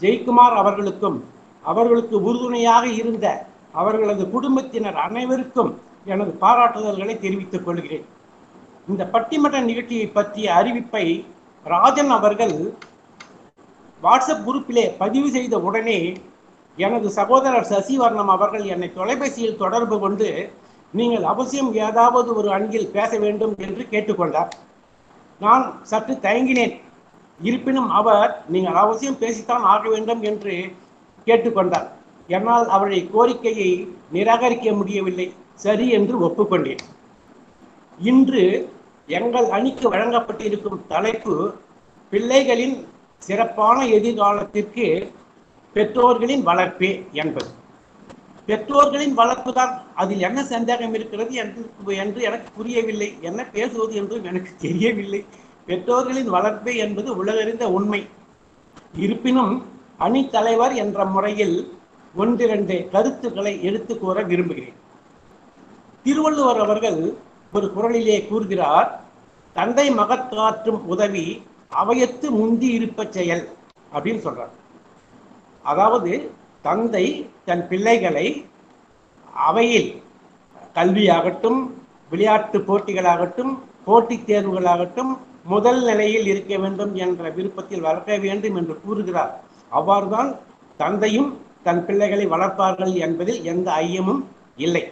[0.00, 1.18] ஜெய்குமார் அவர்களுக்கும்
[1.64, 3.26] அவர்களுக்கு உறுதுணையாக இருந்த
[3.72, 5.72] அவர்களது குடும்பத்தினர் அனைவருக்கும்
[6.04, 8.06] எனது பாராட்டுதல்களை தெரிவித்துக் கொள்கிறேன்.
[8.88, 11.04] இந்த பட்டிமன்ற நிகழ்ச்சியை பற்றிய அறிவிப்பை
[11.66, 12.54] ராஜன் அவர்கள்
[14.02, 15.98] வாட்ஸ்அப் குரூப்பிலே பதிவு செய்த உடனே
[16.76, 20.28] எனது சகோதரர் சசிவர்ணம் அவர்கள் என்னை தொலைபேசியில் தொடர்பு கொண்டு
[20.92, 24.52] நீங்கள் அவசியம் ஏதாவது ஒரு அணியில் பேச வேண்டும் என்று கேட்டுக்கொண்டார்.
[25.40, 26.74] நான் சற்று தயங்கினேன்.
[27.40, 30.54] இருப்பினும் அவர் நீங்கள் அவசியம் பேசித்தான் ஆக வேண்டும் என்று
[31.26, 31.88] கேட்டுக்கொண்டார்.
[32.28, 33.70] என்னால் அவருடைய கோரிக்கையை
[34.12, 35.26] நிராகரிக்க முடியவில்லை.
[35.64, 36.82] சரி என்று ஒப்புக்கொண்டேன்.
[37.98, 38.44] இன்று
[39.08, 41.34] எங்கள் அணிக்கு வழங்கப்பட்டிருக்கும் தலைப்பு
[42.12, 42.76] பிள்ளைகளின்
[43.22, 44.86] சிறப்பான எதிர்காலத்திற்கு
[45.76, 46.90] பெற்றோர்களின் வளர்ப்பே
[47.22, 47.50] என்பது.
[48.46, 53.08] பெற்றோர்களின் வளர்ப்பு தான் அதில் என்ன சந்தேகம் இருக்கிறது என்று என்று எனக்கு புரியவில்லை.
[53.20, 55.20] என்ன பேசுவது என்றும் எனக்கு தெரியவில்லை.
[55.68, 58.00] பெற்றோர்களின் வளர்ப்பு என்பது உலகறிந்த உண்மை.
[59.04, 59.54] இருப்பினும்
[60.06, 61.56] அணி தலைவர் என்ற முறையில்
[62.14, 64.76] ஒன்றிரண்டு கருத்துக்களை எடுத்து கூற விரும்புகிறேன்.
[66.04, 67.00] திருவள்ளுவர் அவர்கள்
[67.52, 68.88] ஒரு குரலிலே கூறுகிறார்
[69.56, 71.26] தந்தை மகத்தாற்றும் உதவி
[71.80, 73.44] அவையத்து முந்தி இருப்ப செயல்
[73.94, 74.54] அப்படின்னு சொல்றார்.
[75.70, 76.12] அதாவது
[76.66, 77.06] தந்தை
[77.44, 78.26] தன் பிள்ளைகளை
[79.48, 79.90] அவையில்
[80.74, 81.60] கல்வியாகட்டும்
[82.10, 83.52] விளையாட்டு போட்டிகளாகட்டும்
[83.84, 85.12] போட்டித் தேர்வுகளாகட்டும்
[85.52, 89.32] முதல் நிலையில் இருக்க வேண்டும் என்ற விருப்பத்தில் வளர்க்க வேண்டும் என்று கூறுகிறார்.
[89.78, 90.30] அவ்வாறுதான்
[90.82, 91.30] தந்தையும்
[91.66, 94.22] தன் பிள்ளைகளை வளர்ப்பார்கள் என்பதில் எந்த ஐயமும்
[94.66, 94.84] இல்லை.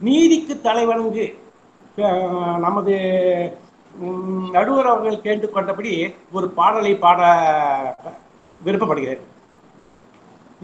[0.00, 1.26] நீதிக்கு தலைவணங்கு
[2.64, 2.94] நமது
[4.56, 5.92] நடுவர் அவர்கள் கேட்டுக்கொண்டபடி
[6.36, 7.20] ஒரு பாடலை பாட
[8.60, 9.22] விருப்பப்படுகிறேன்.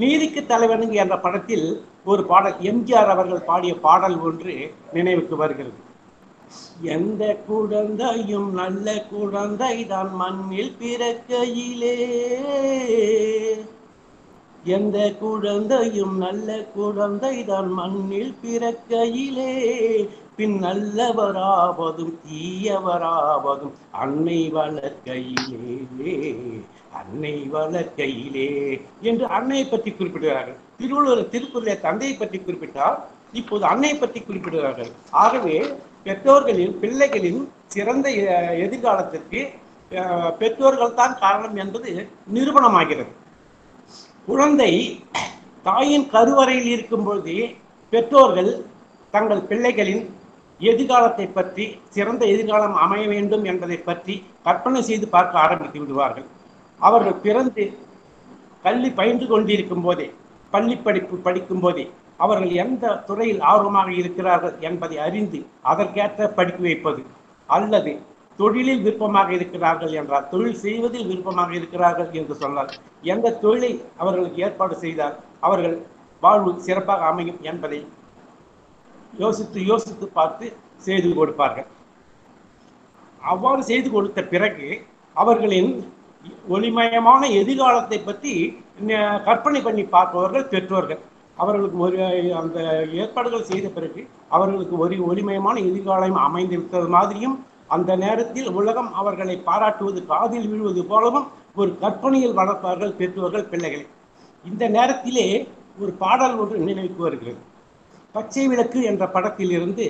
[0.03, 1.67] நீதிக்கு தலைவனுங்க என்ற படத்தில்
[2.11, 4.55] ஒரு பாடல் எம்ஜிஆர் அவர்கள் பாடிய பாடல் ஒன்று
[4.97, 5.79] நினைவுக்கு வருகிறது.
[6.95, 11.97] எந்த குழந்தையும் நல்ல குழந்தை தான் மண்ணில் பிறக்கையிலே.
[14.77, 19.53] எந்த குழந்தையும் நல்ல குழந்தை தான் மண்ணில் பிறக்கையிலே.
[20.37, 26.17] பின் நல்லவராவதும் தீயவராவதும் அன்னை வளர்க்கையிலே
[26.99, 28.51] அன்னை வளர்க்கையிலே
[29.09, 30.59] என்று அன்னையை பற்றி குறிப்பிடுகிறார்கள்.
[30.79, 32.99] திருவள்ளுவர் திருக்குறளை தந்தையை பற்றி குறிப்பிட்டால்
[33.33, 34.91] இப்போது அன்னை பற்றி குறிப்பிடுகிறார்கள்.
[35.11, 35.57] ஆகவே
[36.09, 37.41] பெற்றோர்களின் பிள்ளைகளின்
[37.75, 38.09] சிறந்த
[38.65, 39.41] எதிர்காலத்திற்கு
[40.41, 41.91] பெற்றோர்கள் தான் காரணம் என்பது
[42.35, 43.13] நிரூபணமாகிறது.
[44.29, 44.73] குழந்தை
[45.67, 47.37] தாயின் கருவறையில் இருக்கும் பொழுது
[47.93, 48.51] பெற்றோர்கள்
[49.15, 50.03] தங்கள் பிள்ளைகளின்
[50.61, 54.15] எதிர்காலத்தை பற்றி சிறந்த எதிர்காலம் அமைய வேண்டும் என்பதை பற்றி
[54.47, 56.27] கற்பனை செய்து பார்க்க ஆரம்பித்து விடுவார்கள்.
[56.81, 57.65] அவர்கள் பிறந்து
[58.67, 60.07] கல்வி பயின்று கொண்டிருக்கும் போதே
[60.53, 61.85] பள்ளி படிப்பு படிக்கும் போதே
[62.19, 67.03] அவர்கள் எந்த துறையில் ஆர்வமாக இருக்கிறார்கள் என்பதை அறிந்து அதற்கேற்ற படிப்பு வைப்பது
[67.49, 67.93] அல்லது
[68.39, 72.71] தொழிலில் விருப்பமாக இருக்கிறார்கள் என்றால் தொழில் செய்வதில் விருப்பமாக இருக்கிறார்கள் என்று சொன்னால்
[73.13, 75.77] எந்த தொழிலை அவர்களுக்கு ஏற்பாடு செய்தால் அவர்கள்
[76.23, 77.81] வாழ்வு சிறப்பாக அமையும் என்பதை
[79.15, 80.47] யோசித்து யோசித்து பார்த்து
[80.87, 81.69] செய்து கொடுப்பார்கள்.
[83.23, 84.67] அவ்வாறு செய்து கொடுத்த பிறகு
[85.17, 85.71] அவர்களின்
[86.55, 88.33] ஒளிமயமான எதிர்காலத்தை பற்றி
[89.27, 91.03] கற்பனை பண்ணி பார்ப்பவர்கள் பெற்றோர்கள்.
[91.41, 91.99] அவர்களுக்கு ஒரு
[92.41, 92.59] அந்த
[93.03, 94.03] ஏற்பாடுகள் செய்த பிறகு
[94.37, 97.37] அவர்களுக்கு ஒரு ஒளிமயமான எதிர்காலம் அமைந்து விட்டது மாதிரியும்
[97.77, 101.27] அந்த நேரத்தில் உலகம் அவர்களை பாராட்டுவது காதில் விழுவது போலவும்
[101.61, 103.87] ஒரு கற்பனையில் வளர்ப்பார்கள் பெற்றோர்கள் பிள்ளைகளை.
[104.45, 105.27] இந்த நேரத்திலே
[105.83, 107.41] ஒரு பாடல் ஒன்று நினைவுக்கு வருகிறது.
[108.15, 109.85] பச்சை விளக்கு என்ற படத்திலிருந்து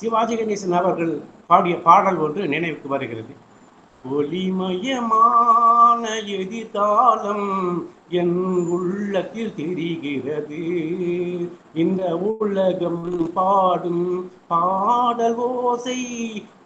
[0.00, 1.12] சிவாஜி கணேசன் அவர்கள்
[1.50, 3.32] பாடிய பாடல் ஒன்று நினைவுக்கு வருகிறது.
[4.10, 7.50] ஒளிமயமான எதிர்காலம்
[8.08, 10.62] என் உள்ளத்தில் தெரிகிறது.
[11.74, 15.98] இந்த உலகம் பாடும் பாடல் ஓசை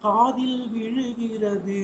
[0.03, 1.81] காதில் விழுகிறது.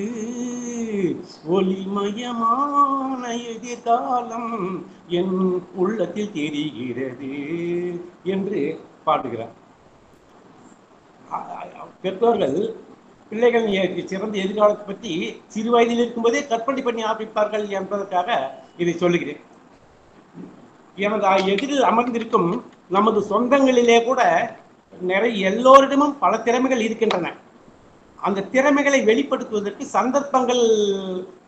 [1.51, 3.23] ஒளிமயமான
[3.55, 7.35] எதிர்காலம் என் உள்ளத்தில் தெரிகிறது
[8.23, 9.61] என்று பாடுகிறார்.
[12.03, 12.91] பெற்றோர்கள்
[13.33, 13.69] பிள்ளைகள்
[14.11, 15.13] சிறந்த எதிர்காலத்தை பற்றி
[15.53, 18.29] சிறு வயதில் இருக்கும்போதே கற்பனை பண்ணி ஆரம்பிப்பார்கள் என்பதற்காக
[18.83, 19.41] இதை சொல்லுகிறேன்.
[21.05, 22.51] எனது எதிரில் அமர்ந்திருக்கும்
[22.97, 24.21] நமது சொந்தங்களிலே கூட
[25.11, 27.29] நிறைய எல்லோரிடமும் பல திறமைகள் இருக்கின்றன.
[28.27, 30.65] அந்த திறமைகளை வெளிப்படுத்துவதற்கு சந்தர்ப்பங்கள்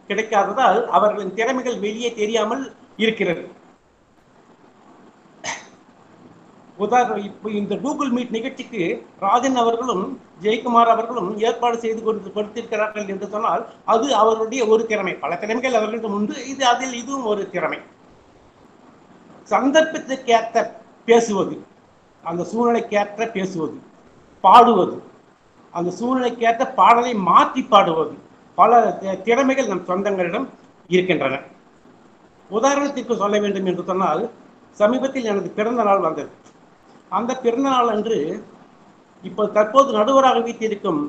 [0.09, 2.65] கிடைக்காததால் அவர்களின் திறமைகள் வெளியே தெரியாமல்
[3.05, 3.45] இருக்கிறது.
[6.77, 13.27] உதாரணம் இப்போ இந்த கூகுள் மீட் நிகழ்ச்சிக்கு ராஜன் அவர்களும் ஜெயக்குமார் அவர்களும் ஏற்பாடு செய்து கொடுத்து கொடுத்திருக்கிறார்கள் என்று
[13.29, 15.15] சொன்னால் அது அவர்களுடைய ஒரு திறமை.
[15.15, 16.47] பல திறமைகள் அவர்களிடம் உண்டு.
[16.47, 17.79] இது அதில் இதுவும் ஒரு திறமை.
[19.51, 20.67] சந்தர்ப்பத்துக்கேற்ற
[21.05, 21.57] பேசுவது.
[22.23, 23.77] அந்த சூழ்நிலைக்கேற்ற பேசுவது.
[24.41, 25.03] பாடுவது.
[25.71, 28.15] அந்த சூழ்நிலைக்கேற்ற பாடலை மாற்றி பாடுவது.
[28.55, 28.93] பல
[29.25, 30.49] திறமைகள் நம் சொந்தங்களிடம்
[30.89, 31.41] இருக்கின்றன.
[32.51, 34.31] உதாரணத்திற்கு சொல்ல வேண்டும் என்று சொன்னால்
[34.81, 36.31] சமீபத்தில் எனது பிறந்த நாள் வந்தது.
[37.19, 38.19] அந்த பிறந்தநாள் அன்று
[39.23, 41.03] இப்போ தற்போது நடுவராக வீட்டிருக்கும்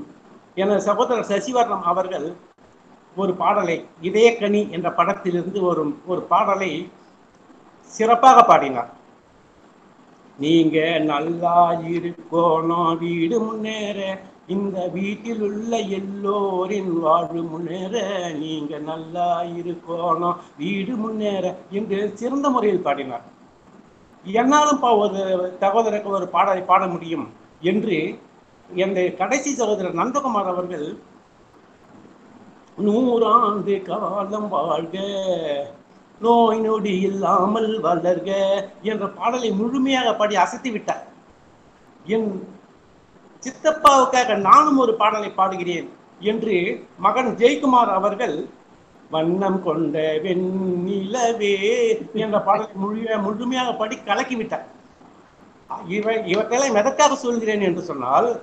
[0.62, 2.28] எனது சகோதரர் சசிவர்ணம் அவர்கள்
[3.16, 3.76] ஒரு பாடலை
[4.08, 6.70] இதயக்கனி என்ற படத்திலிருந்து ஒரு ஒரு பாடலை
[7.96, 8.92] சிறப்பாக பாடினார்.
[10.40, 10.78] நீங்க
[11.12, 11.58] நல்லா
[11.96, 14.00] இருக்கணும் வீடு முன்னேற
[14.56, 17.94] இந்த வீட்டில் உள்ள எல்லோரின் வாழ்வு முன்னேற
[18.42, 21.46] நீங்க நல்லா இருக்கணும் வீடு முன்னேற
[21.80, 23.26] என்று சிறந்த முறையில் பாடினார்.
[24.26, 25.20] என்னாலும் பா- ஒரு
[25.60, 28.20] சகோதரருக்கு ஒரு பாடலை பாட முடியும் என்று
[28.70, 30.98] என் கடைசி சகோதரர் நந்தகுமார் அவர்கள்
[32.78, 34.98] நூறாண்டு காலம் வாழ்க
[36.22, 38.30] நோய் நொடி இல்லாமல் வளர்க
[38.82, 41.08] என்ற பாடலை முழுமையாக பாடி அசத்தி விட்டார்.
[42.06, 42.50] என்
[43.44, 48.50] சித்தப்பாவுக்காக நானும் ஒரு பாடலை பாடுகிறேன் என்று மகன் ஜெயக்குமார் அவர்கள்
[49.12, 51.56] வண்ணம் கொண்ட வெண்ணிலவே
[52.14, 54.66] என்ற பாடலை முழுமையாக முழுமையாக படி கலக்கி விட்டார்.
[55.88, 58.42] இவற்றெல்லாம் எதற்காக சொல்கிறேன் என்று சொன்னால்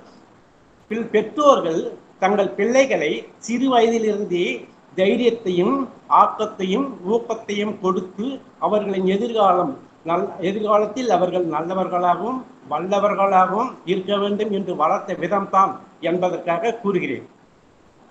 [0.89, 11.47] பில்- பெற்றோர்கள் தங்கள் பிள்ளைகளை சிறு வயதிலிருந்தே தைரியத்தையும் ஆக்கத்தையும் ஊக்கத்தையும் கொடுத்து அவர்களின் எதிர்காலம் நல் எதிர்காலத்தில் அவர்கள்
[11.47, 17.29] நல்லவர்களாகவும் வல்லவர்களாகவும் இருக்க வேண்டும் என்று வளர்த்த விதம்தான் என்பதற்காக கூறுகிறேன்.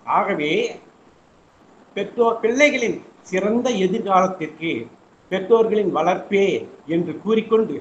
[0.05, 0.81] ஆகவே
[1.95, 4.71] பெற்றோர் பிள்ளைகளின் சிறந்த எதிர்காலத்திற்கு
[5.31, 6.47] பெற்றோர்களின் வளர்ப்பே
[6.87, 7.77] என்று கூறிக்கொண்டு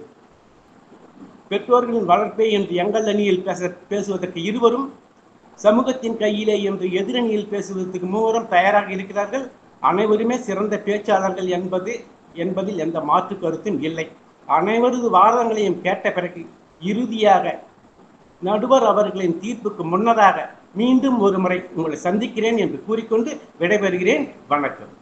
[1.49, 4.87] பெற்றோர்களின் வளர்ப்பே என்று எங்கள் அணியில் பேச பேசுவதற்கு இருவரும்
[5.59, 9.45] சமூகத்தின் கையிலே என்று எதிரணியில் பேசுவதற்கு மூவரும் தயாராக இருக்கிறார்கள்.
[9.81, 11.93] அனைவருமே சிறந்த பேச்சாளர்கள் என்பது
[12.33, 14.05] என்பதில் எந்த மாற்று கருத்தும் இல்லை.
[14.47, 16.41] அனைவரது வாதங்களையும் கேட்ட பிறகு
[16.81, 17.45] இறுதியாக
[18.41, 20.37] நடுவர் அவர்களின் தீர்ப்புக்கு முன்னதாக
[20.73, 24.35] மீண்டும் ஒரு முறை உங்களை சந்திக்கிறேன் என்று கூறிக்கொண்டு விடைபெறுகிறேன்.
[24.47, 24.97] வணக்கம்.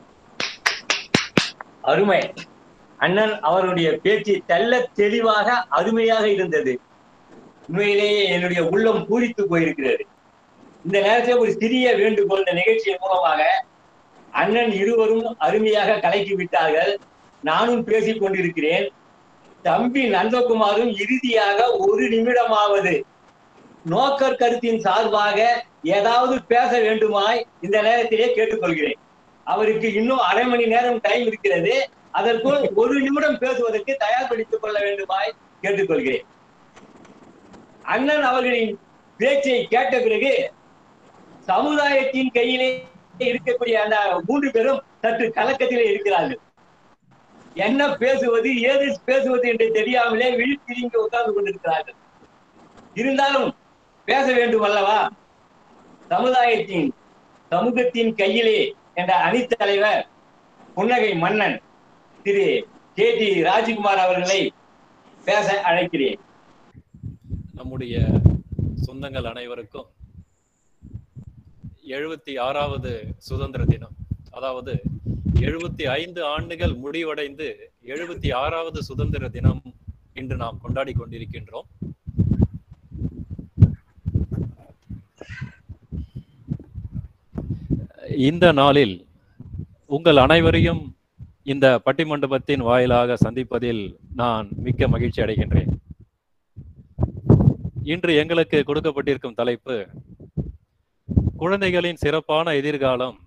[1.82, 2.34] அருமை.
[2.97, 6.79] அண்ணன் அவருடைய பேச்சு தெல்ல தெளிவாக அருமையாக இருந்தது.
[7.67, 9.99] உண்மையிலேயே என்னுடைய உள்ளம் பூரித்து போயிருக்கிறது.
[10.86, 13.65] இந்த நேரத்தில் ஒரு சிறிய வேண்டுகோள் இந்த நிகழ்ச்சியின் மூலமாக
[14.32, 16.99] அண்ணன் இருவரும் அருமையாக கலக்கி விட்டார்கள்.
[17.43, 18.91] நானும் பேசிக் கொண்டிருக்கிறேன்.
[19.62, 23.01] தம்பி நந்தகுமாரும் இறுதியாக ஒரு நிமிடமாவது
[23.86, 28.98] நோக்கர் கருத்தின் சார்பாக ஏதாவது பேச வேண்டுமாய் இந்த நேரத்திலே கேட்டுக்கொள்கிறேன்.
[29.44, 31.89] அவருக்கு இன்னும் அரை மணி நேரம் டைம் இருக்கிறது.
[32.12, 36.26] அதற்குள் ஒரு நிமிடம் பேசுவதற்கு தயார்படுத்திக் கொள்ள வேண்டுமாய் கேட்டுக்கொள்கிறேன்.
[37.84, 38.80] அண்ணன் அவர்களின்
[39.18, 40.52] பேச்சை கேட்ட பிறகு
[41.39, 42.84] சமுதாயத்தின் கையிலே
[43.20, 46.39] இருக்கக்கூடிய அந்த மூன்று பேரும் சற்று கலக்கத்திலே இருக்கிறார்கள்.
[47.54, 51.94] என்ன பேசுவது ஏது பேசுவது என்று தெரியாமலே விழித்திரிங்க உட்கார்ந்து கொண்டிருக்கிறார்கள்.
[52.94, 53.56] இருந்தாலும்
[54.10, 55.00] பேச வேண்டும் அல்லவா?
[56.10, 56.88] சமுதாயத்தின்
[57.52, 58.60] சமூகத்தின் கையிலே
[59.00, 60.02] என்ற அணித்தலைவர்
[60.76, 61.58] புன்னகை மன்னன்
[62.24, 62.45] திரு
[62.98, 64.39] கே டி ராஜ்குமார் அவர்களை
[65.26, 66.19] பேச அழைக்கிறேன்.
[67.54, 67.95] நம்முடைய
[68.86, 69.89] சொந்தங்கள் அனைவருக்கும்
[71.95, 72.91] எழுபத்தி ஆறாவது
[73.28, 73.95] சுதந்திர தினம்
[74.32, 74.74] அதாவது
[75.45, 77.48] எழுபத்தி ஐந்து ஆண்டுகள் முடிவடைந்து
[77.86, 79.62] எழுபத்தி ஆறாவது சுதந்திர தினம்
[80.13, 81.69] இன்று நாம் கொண்டாடி கொண்டிருக்கின்றோம்.
[88.17, 89.08] இந்த நாளில்
[89.86, 90.95] உங்கள் அனைவரையும்
[91.43, 95.72] இந்த பட்டிமண்டபத்தின் வாயிலாக சந்திப்பதில் நான் மிக்க மகிழ்ச்சி அடைகின்றேன்.
[97.84, 99.88] இன்று எங்களுக்கு கொடுக்கப்பட்டிருக்கும் தலைப்பு
[101.38, 103.17] குழந்தைகளின் சிறப்பான எதிர்காலம்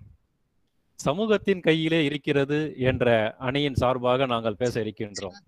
[0.94, 5.38] சமூகத்தின் கையிலே இருக்கிறது என்ற அணியின் சார்பாக நாங்கள் பேச இருக்கின்றோம்.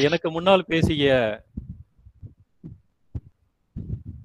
[0.00, 1.14] எனக்கு முன்னால் பேசிய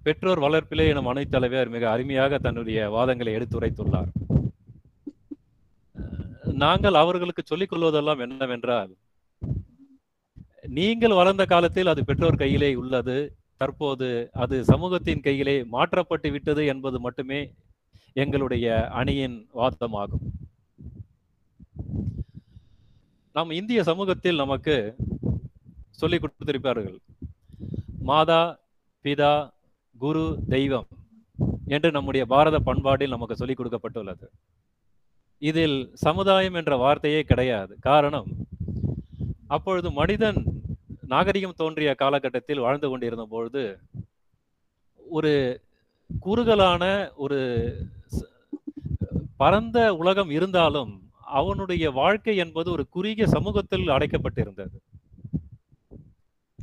[0.07, 4.11] பெற்றோர் வளர்ப்பிலே எனும் அணைத் தலைவர் மிக அருமையாக தன்னுடைய வாதங்களை எடுத்துரைத்துள்ளார்.
[6.63, 8.91] நாங்கள் அவர்களுக்கு சொல்லிக் கொள்வதெல்லாம் என்னவென்றால்
[10.77, 13.17] நீங்கள் வளர்ந்த காலத்தில் அது பெற்றோர் கையிலே உள்ளது
[13.61, 14.07] தற்போது
[14.43, 17.41] அது சமூகத்தின் கையிலே மாற்றப்பட்டு விட்டது என்பது மட்டுமே
[18.23, 18.67] எங்களுடைய
[18.99, 20.25] அணியின் வாதமாகும்.
[23.35, 24.77] நம் இந்திய சமூகத்தில் நமக்கு
[25.99, 26.97] சொல்லிக் கொடுத்திருப்பார்கள்
[28.09, 28.41] மாதா
[29.05, 29.33] பிதா
[29.97, 30.87] குரு தெய்வம்
[31.67, 34.25] என்று நம்முடைய பாரத பண்பாட்டில் நமக்கு சொல்லிக் கொடுக்கப்பட்டுள்ளது.
[35.41, 37.77] இதில் சமுதாயம் என்ற வார்த்தையே கிடையாது.
[37.79, 38.29] காரணம்
[39.47, 40.39] அப்பொழுது மனிதன்
[41.07, 43.79] நாகரிகம் தோன்றிய காலகட்டத்தில் வாழ்ந்து கொண்டிருந்த பொழுது
[44.97, 45.61] ஒரு
[46.19, 46.83] குறுகலான
[47.15, 47.39] ஒரு
[49.37, 54.77] பரந்த உலகம் இருந்தாலும் அவனுடைய வாழ்க்கை என்பது ஒரு குறுகிய சமூகத்தில் அடைக்கப்பட்டிருந்தது.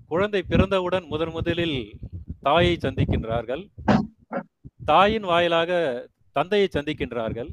[0.09, 1.79] குழந்தை பிறந்தவுடன் முதன் முதலில்
[2.46, 3.62] தாயை சந்திக்கின்றார்கள்.
[4.90, 5.70] தாயின் வாயிலாக
[6.37, 7.50] தந்தையை சந்திக்கின்றார்கள்.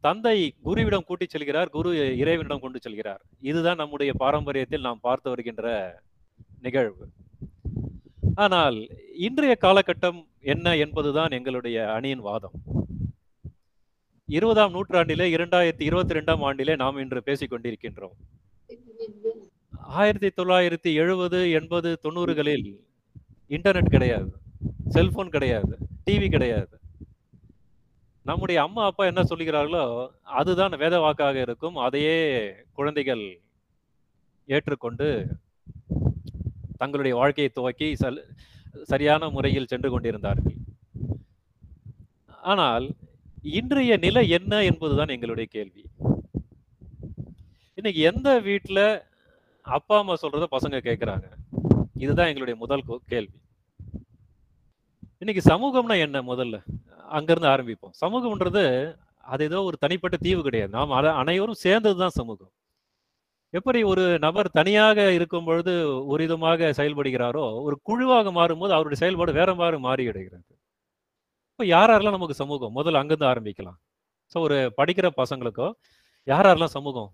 [0.00, 1.70] தந்தை குருவிடம் கூட்டிச் செல்கிறார்.
[1.76, 1.90] குரு
[2.22, 3.22] இறைவனிடம் கொண்டு செல்கிறார்.
[3.50, 5.66] இதுதான் நம்முடைய பாரம்பரியத்தில் நாம் பார்த்து வருகின்ற
[6.60, 7.06] நிகழ்வு.
[8.34, 8.76] ஆனால்
[9.26, 10.20] இன்றைய காலகட்டம்
[10.52, 12.56] என்ன என்பதுதான் எங்களுடைய அணியின் வாதம்.
[14.26, 18.16] இருபதாம் நூற்றாண்டிலே இரண்டாயிரத்தி இருபத்தி ரெண்டாம் ஆண்டிலே நாம் இன்று பேசிக் கொண்டிருக்கின்றோம்.
[20.00, 22.66] ஆயிரத்தி தொள்ளாயிரத்தி எழுபது எண்பது தொண்ணூறுகளில்
[23.56, 24.30] இன்டர்நெட் கிடையாது.
[24.94, 25.72] செல்போன் கிடையாது.
[26.06, 26.74] டிவி கிடையாது.
[28.26, 29.84] நம்முடைய அம்மா அப்பா என்ன சொல்லுகிறார்களோ
[30.40, 31.76] அதுதான் வேத வாக்காக இருக்கும்.
[31.86, 32.16] அதையே
[32.78, 33.24] குழந்தைகள்
[34.48, 35.08] ஏற்றுக்கொண்டு
[36.80, 38.20] தங்களுடைய வாழ்க்கையை துவக்கி சல்
[38.90, 40.56] சரியான முறையில் சென்று கொண்டிருந்தார்கள்.
[42.52, 42.86] ஆனால்
[43.58, 45.82] இன்றைய நிலை என்ன என்பதுதான் எங்களுடைய கேள்வி.
[47.78, 48.84] இன்னைக்கு எந்த வீட்டில்
[49.66, 51.28] அப்பா அம்மா சொல்றத பசங்க கேட்குறாங்க
[52.04, 53.36] இதுதான் எங்களுடைய முதல் கேள்வி.
[55.22, 56.56] இன்னைக்கு சமூகம்னா என்ன முதல்ல?
[57.08, 57.92] அங்கிருந்து ஆரம்பிப்போம்.
[58.00, 58.62] சமூகம்ன்றது
[59.24, 60.70] அது ஏதோ ஒரு தனிப்பட்ட தீவு கிடையாது.
[60.70, 62.50] நாம் அனைவரும் அனைவரும் சேர்ந்ததுதான் சமூகம்.
[63.54, 65.72] எப்படி ஒரு நபர் தனியாக இருக்கும் பொழுது
[66.12, 70.44] ஒரு விதமாக செயல்படுகிறாரோ ஒரு குழுவாக மாறும்போது அவருடைய செயல்பாடு வேற மாதிரி மாறிவிடுகிறது
[71.50, 72.74] இப்போ யார் யாரெல்லாம் நமக்கு சமூகம்?
[72.78, 73.78] முதல்ல அங்கிருந்து ஆரம்பிக்கலாம்.
[74.34, 75.68] ஸோ ஒரு படிக்கிற பசங்களுக்கோ
[76.26, 77.10] யார் யாரெல்லாம் சமூகம்?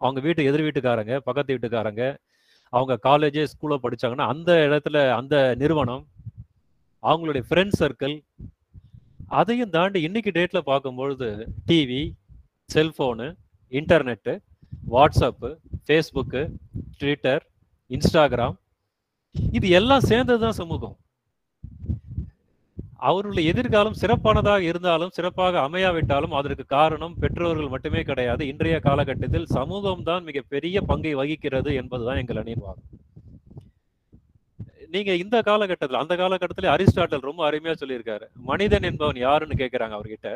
[0.00, 2.04] அவங்க வீட்டு எதிர் வீட்டுக்காரங்க பக்கத்து வீட்டுக்காரங்க
[2.72, 6.04] அவங்க காலேஜே ஸ்கூலோ படிச்சாங்கன்னா அந்த இடத்துல அந்த நிறுவனம்
[7.10, 8.16] அவங்களுடைய ஃப்ரெண்ட் சர்க்கிள்
[9.40, 11.28] அதையும் தாண்டி இன்னைக்கு டேட்ல பார்க்கும்பொழுது
[11.68, 12.02] TV
[12.70, 13.26] cellphone
[13.72, 14.32] internet
[14.94, 15.50] WhatsApp
[15.86, 16.42] Facebook
[17.00, 17.44] Twitter
[17.90, 18.56] Instagram
[19.56, 20.96] இது எல்லாம் சேர்ந்தது தான் சமூகம்.
[23.08, 28.42] அவருடைய எதிர்காலம் சிறப்பானதாக இருந்தாலும் சிறப்பாக அமையாவிட்டாலும் அதற்கு காரணம் பெற்றோர்கள் மட்டுமே கிடையாது.
[28.52, 32.88] இன்றைய காலகட்டத்தில் சமூகம் தான் மிகப்பெரிய பங்கை வகிக்கிறது என்பதுதான் எங்கள் அணிவாகும்
[34.92, 38.26] நீங்க இந்த காலகட்டத்தில் அந்த காலகட்டத்தில் அரிஸ்டாட்டல் ரொம்ப அருமையா சொல்லியிருக்காரு.
[38.50, 40.30] மனிதன் என்பவன் யாருன்னு கேட்கிறாங்க அவர்கிட்ட.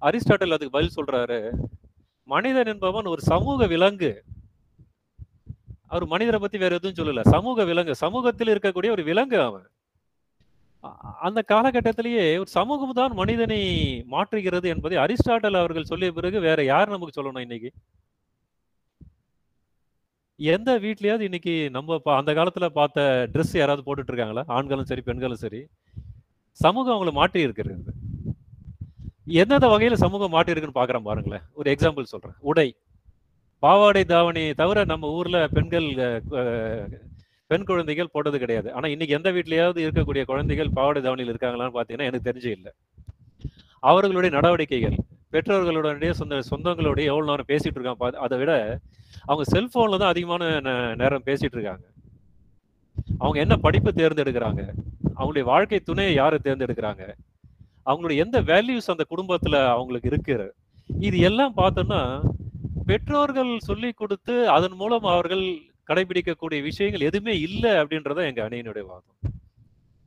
[0.00, 1.38] அரிஸ்டாட்டல் அதுக்கு பதில் சொல்றாரு.
[2.28, 4.12] மனிதன் என்பவன் ஒரு சமூக விலங்கு.
[5.86, 7.20] அவர் மனிதரை பத்தி வேற எதுவும் சொல்லல.
[7.28, 7.94] சமூக விலங்கு.
[7.94, 9.66] சமூகத்தில் இருக்கக்கூடிய ஒரு விலங்கு அவன்.
[11.20, 13.60] அந்த காலகட்டத்திலேயே ஒரு சமூகம் தான் மனிதனை
[14.10, 17.70] மாற்றுகிறது என்பதை அரிஸ்டாட்டல் அவர்கள் சொல்லிய பிறகு வேற யார் நமக்கு சொல்லணும் இன்னைக்கு?
[20.38, 25.36] எந்த வீட்லயாவது இன்னைக்கு நம்ம பா- அந்த காலத்துல பார்த்த ட்ரெஸ் யாராவது போட்டுட்டு இருக்காங்களா ஆண்களும் சரி பெண்களும்
[25.36, 25.66] சரி.
[26.52, 27.84] சமூகம் அவங்கள மாற்றி இருக்கிறது.
[29.24, 31.42] எந்தெந்த வகையில சமூகம் மாற்றி இருக்குன்னு பார்க்குறேன் பாருங்களேன்.
[31.52, 32.32] ஒரு எக்ஸாம்பிள் சொல்றேன்.
[32.38, 32.76] உடை.
[33.58, 36.22] பாவாடை தாவணி தவிர நம்ம ஊர்ல பெண்கள்
[37.46, 38.72] பெண் குழந்தைகள் போட்டது கிடையாது.
[38.72, 42.72] ஆனா இன்னைக்கு எந்த வீட்லயாவது இருக்கக்கூடிய குழந்தைகள் பாவாடை தாவணியில் இருக்காங்களான்னு பாத்தீங்கன்னா எனக்கு தெரிஞ்சு இல்லை.
[43.80, 44.96] அவர்களுடைய நடவடிக்கைகள்.
[45.32, 48.78] பெற்றோர்களுடைய சொந்த சொந்தங்களோடய எவ்வளோ நேரம் பேசிட்டு இருக்கான் அதை விட
[49.24, 51.86] அவங்க செல்போன்ல தான் அதிகமான நே- நேரம் பேசிட்டு இருக்காங்க.
[53.18, 54.72] அவங்க என்ன படிப்பு தேர்ந்தெடுக்கிறாங்க?
[55.16, 57.14] அவங்களுடைய வாழ்க்கை துணையை யாரை தேர்ந்தெடுக்கிறாங்க?
[57.86, 60.54] அவங்களுடைய எந்த வேல்யூஸ் அந்த குடும்பத்துல அவங்களுக்கு இருக்கு?
[60.98, 62.22] இது எல்லாம் பார்த்தோம்னா
[62.86, 65.58] பெற்றோர்கள் சொல்லி கொடுத்து அதன் மூலம் அவர்கள்
[65.88, 69.16] கடைபிடிக்கக்கூடிய விஷயங்கள் எதுவுமே இல்லை அப்படின்றத எங்க அணியினுடைய வாதம்.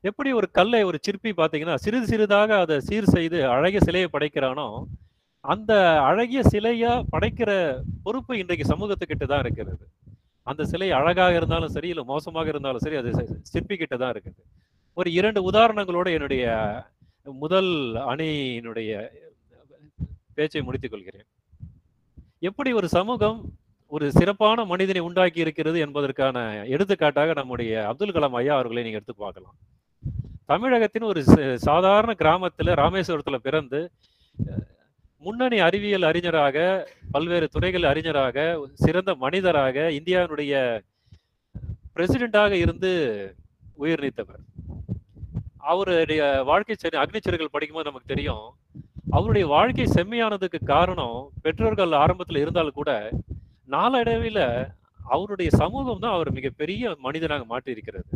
[0.01, 4.84] எப்படி ஒரு கல்லை ஒரு சிற்பி பார்த்தீங்கன்னா சிறிது சிறிதாக அதை சீர் செய்து அழகிய சிலையை படைக்கிறானோ
[5.41, 9.87] அந்த அழகிய சிலையா படைக்கிற பொறுப்பு இன்றைக்கு சமூகத்துக்கிட்ட தான் இருக்கிறது.
[10.43, 14.41] அந்த சிலை அழகாக இருந்தாலும் சரி இல்லை மோசமாக இருந்தாலும் சரி அது சி- சிற்பி கிட்ட தான் இருக்குது.
[14.93, 16.73] ஒரு இரண்டு உதாரணங்களோட என்னுடைய
[17.23, 19.07] முதல் அணியினுடைய
[20.33, 21.25] பேச்சை முடித்துக் கொள்கிறேன்.
[22.39, 23.53] எப்படி ஒரு சமூகம்
[23.87, 29.55] ஒரு சிறப்பான மனிதனை உண்டாக்கி இருக்கிறது என்பதற்கான எடுத்துக்காட்டாக நம்முடைய அப்துல் கலாம் ஐயா அவர்களை நீங்க எடுத்து பார்க்கலாம்.
[30.45, 31.23] தமிழகத்தின் ஒரு
[31.57, 33.91] சாதாரண கிராமத்துல ராமேஸ்வரத்துல பிறந்து
[35.24, 36.57] முன்னணி அறிவியல் அறிஞராக
[37.13, 38.38] பல்வேறு துறைகள் அறிஞராக
[38.84, 40.53] சிறந்த மனிதராக இந்தியாவினுடைய
[41.95, 42.91] பிரசிடெண்டாக இருந்து
[43.84, 44.43] உயிர் நீத்தவர்.
[45.72, 48.45] அவருடைய வாழ்க்கை அக்னிச்சர்கள் படிக்கும்போது நமக்கு தெரியும்
[49.17, 52.91] அவருடைய வாழ்க்கை செம்மையானதுக்கு காரணம் பெற்றோர்கள் ஆரம்பத்தில் இருந்தாலும் கூட
[53.76, 54.43] நாளடைவில்
[55.13, 58.09] அவருடைய சமூகம் தான் அவர் மிகப்பெரிய மனிதனாக மாற்றி இருக்கிறது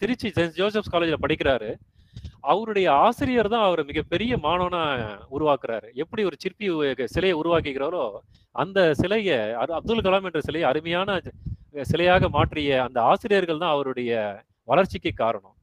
[0.00, 1.70] திருச்சி சென்ட் ஜோசப்ஸ் காலேஜில் படிக்கிறாரு.
[2.52, 4.82] அவருடைய ஆசிரியர் தான் அவரை மிகப்பெரிய மாணவனா
[5.36, 5.88] உருவாக்குறாரு.
[6.02, 6.66] எப்படி ஒரு சிற்பி
[7.14, 8.04] சிலையை உருவாக்குகிறாரோ
[8.54, 9.38] அந்த சிலையை
[9.78, 11.18] அப்துல் கலாம் என்ற சிலையை அருமையான
[11.90, 14.12] சிலையாக மாற்றிய அந்த ஆசிரியர்கள் தான் அவருடைய
[14.70, 15.56] வளர்ச்சிக்கு காரணம்.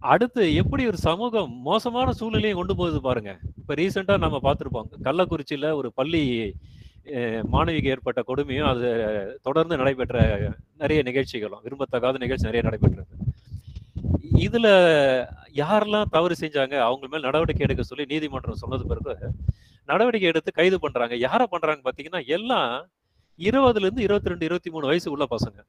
[0.00, 3.32] அடுத்து எப்படி ஒரு சமூகம் மோசமான சூழ்நிலையை கொண்டு போகுது பாருங்க.
[3.60, 4.88] இப்ப ரீசெண்டா நம்ம பார்த்துருப்போம்.
[5.06, 6.22] கள்ளக்குறிச்சியில ஒரு பள்ளி
[7.52, 8.88] மாணவிக்கு ஏற்பட்ட கொடுமையும் அது
[9.46, 10.18] தொடர்ந்து நடைபெற்ற
[10.82, 13.12] நிறைய நிகழ்ச்சிகளும் விரும்பத்தகாத நிகழ்ச்சி நிறைய நடைபெற்றது.
[14.34, 14.68] இதுல
[15.54, 16.78] யாரெல்லாம் தவறு செஞ்சாங்க?
[16.78, 19.30] அவங்க மேல் நடவடிக்கை எடுக்க சொல்லி நீதிமன்றம் சொன்னது பிறகு
[19.86, 21.16] நடவடிக்கை எடுத்து கைது பண்றாங்க.
[21.16, 22.88] யாரை பண்றாங்க பாத்தீங்கன்னா எல்லாம்
[23.38, 25.60] இருபதுல இருந்து இருபத்தி ரெண்டு இருபத்தி மூணு வயசு உள்ள பசங்க.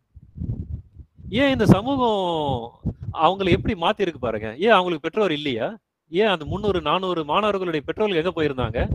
[1.29, 2.79] ஏன் இந்த சமூகம்
[3.13, 4.55] அவங்களை எப்படி மாத்தி இருக்கு பாருங்க.
[4.57, 5.77] ஏன் அவங்களுக்கு பெற்றோர் இல்லையா?
[6.09, 8.87] ஏன் அந்த முந்நூறு நானூறு மாணவர்களுடைய பெற்றோர்கள் எங்க போயிருந்தாங்க?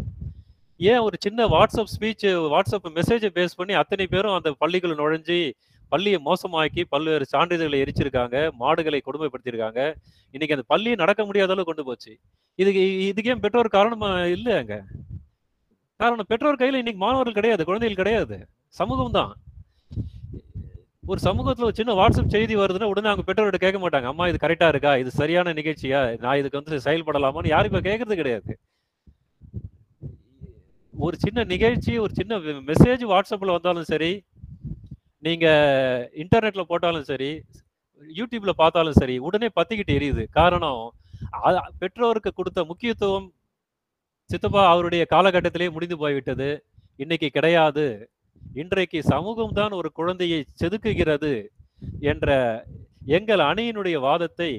[0.77, 5.53] ஏன் ஒரு சின்ன வாட்ஸ்அப் ஸ்பீச் வாட்ஸ்அப் மெசேஜை பேஸ் பண்ணி அத்தனை பேரும் அந்த பள்ளிக்குள்ள நுழைஞ்சு
[5.93, 9.81] பள்ளியை மோசமாக்கி பல்வேறு சான்றிதழ்களை எரிச்சிருக்காங்க மாடுகளை கொடுமைப்படுத்தியிருக்காங்க.
[10.35, 12.13] இன்னைக்கு அந்த பள்ளியை நடக்க முடியாத அளவு கொண்டு போச்சு.
[12.63, 14.77] இதுக்கு இதுக்கே பெற்றோர் பெற்றோர் காரணமா இல்லைங்க
[16.01, 18.37] காரணம் பெற்றோர் கையில இன்னைக்கு மாணவர்கள் கிடையாது குழந்தைகள் கிடையாது.
[18.81, 19.33] சமூகம் தான்.
[21.11, 24.09] ஒரு சமூகத்துல ஒரு சின்ன வாட்ஸ்அப் செய்தி வருதுன்னா உடனே அவங்க பெற்றோர்கிட்ட கேட்க மாட்டாங்க.
[24.13, 24.93] அம்மா இது கரெக்டா இருக்கா?
[25.03, 26.01] இது சரியான நிகழ்ச்சியா?
[26.25, 28.53] நான் இதுக்கு வந்து செயல்படலாமான்னு யாரும் இப்ப கேட்கறது கிடையாது.
[30.95, 32.39] ஒரு சின்ன நிகழ்ச்சி ஒரு சின்ன
[32.71, 34.11] மெசேஜ் வாட்ஸ்அப்ல வந்தாலும் சரி
[35.27, 35.47] நீங்க
[36.23, 37.31] இன்டர்நெட்ல போட்டாலும் சரி
[38.19, 40.23] யூடியூப்ல பார்த்தாலும் சரி உடனே பத்திக்கிட்டு எரியுது.
[40.39, 40.83] காரணம்
[41.81, 43.29] பெற்றோருக்கு கொடுத்த முக்கியத்துவம்
[44.31, 46.49] சித்தப்பா அவருடைய காலகட்டத்திலே முடிந்து போய்விட்டது.
[47.03, 47.87] இன்னைக்கு கிடையாது.
[48.63, 51.33] இன்றைக்கு சமூகம் தான் ஒரு குழந்தையை செதுக்குகிறது
[52.13, 52.29] என்ற
[53.17, 54.51] எங்கள் அணியினுடைய வாதத்தை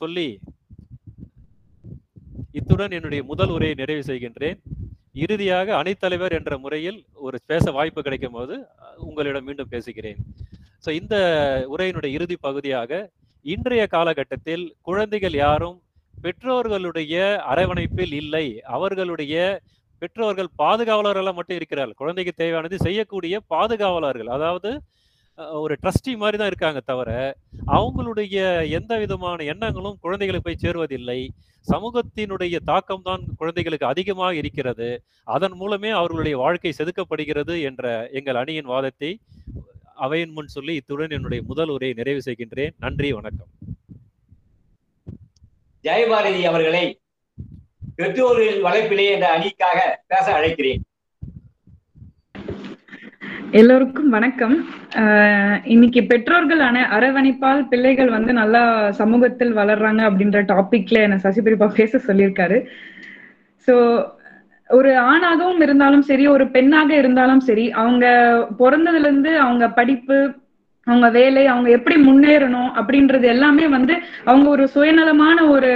[0.00, 0.28] சொல்லி
[2.58, 4.58] இத்துடன் என்னுடைய முதல் உரையை நிறைவு செய்கின்றேன்.
[5.14, 8.54] இறுதியாக அணித்தலைவர் என்ற முறையில் ஒரு பேச வாய்ப்பு கிடைக்கும் போது
[9.08, 10.20] உங்களிடம் மீண்டும் பேசுகிறேன்.
[10.84, 11.16] ஸோ இந்த
[11.74, 13.00] உரையினுடைய இறுதி பகுதியாக
[13.44, 15.76] இன்றைய காலகட்டத்தில் குழந்தைகள் யாரும்
[16.24, 17.16] பெற்றோர்களுடைய
[17.52, 18.46] அரவணைப்பில் இல்லை.
[18.76, 19.34] அவர்களுடைய
[20.02, 22.00] பெற்றோர்கள் பாதுகாவலர்களாக மட்டும் இருக்கிறார்கள்.
[22.02, 24.70] குழந்தைக்கு தேவையானது செய்யக்கூடிய பாதுகாவலர்கள் அதாவது
[25.62, 27.10] ஒரு ட்ரஸ்டி மாதிரி தான் இருக்காங்க தவிர
[27.78, 28.36] அவங்களுடைய
[28.78, 31.20] எந்த விதமான எண்ணங்களும் குழந்தைகளுக்கு போய் சேருவதில்லை.
[31.66, 34.88] சமூகத்தினுடைய தாக்கம் தான் குழந்தைகளுக்கு அதிகமாக இருக்கிறது.
[35.36, 37.84] அதன் மூலமே அவர்களுடைய வாழ்க்கை செதுக்கப்படுகிறது என்ற
[38.20, 39.10] எங்கள் அணியின் வாதத்தை
[40.06, 42.74] அவையின் முன் சொல்லி இத்துடன் என்னுடைய முதல் உரையை நிறைவு செய்கின்றேன்.
[42.84, 43.50] நன்றி வணக்கம்.
[45.84, 46.84] ஜெயபாரதி அவர்களை
[47.98, 49.78] பெற்றோரில் வளைப்பிலே என்ற அணிக்காக
[50.12, 50.82] பேச அழைக்கிறேன்.
[53.52, 54.54] எல்லோருக்கும் வணக்கம்.
[54.94, 61.98] ஆஹ் இன்னைக்கு பெற்றோர்கள் அன அரவணைப்பால் பிள்ளைகள் வந்து நல்லா சமூகத்தில் வளர்றாங்க அப்படின்ற டாபிக்ல என்ன சசிபிரிப்பா பேச
[61.98, 62.58] சொல்லியிருக்காரு.
[63.68, 63.74] சோ
[64.70, 68.06] ஒரு ஆணாகவும் இருந்தாலும் சரி ஒரு பெண்ணாக இருந்தாலும் சரி அவங்க
[68.58, 70.16] பிறந்ததுல இருந்து அவங்க படிப்பு
[70.86, 75.70] அவங்க வேலை அவங்க எப்படி முன்னேறணும் அப்படின்றது எல்லாமே வந்து அவங்க ஒரு சுயநலமான ஒரு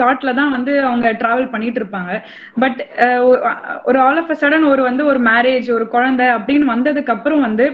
[0.00, 2.12] தாட்ல தான் வந்து அவங்க டிராவல் பண்ணிட்டு இருப்பாங்க.
[2.56, 2.80] பட்
[3.88, 7.66] ஒரு ஆல் ஆஃப் அ சடன் ஒரு வந்து ஒரு மேரேஜ் ஒரு குழந்தை அப்படின்னு வந்ததுக்கு அப்புறம் வந்து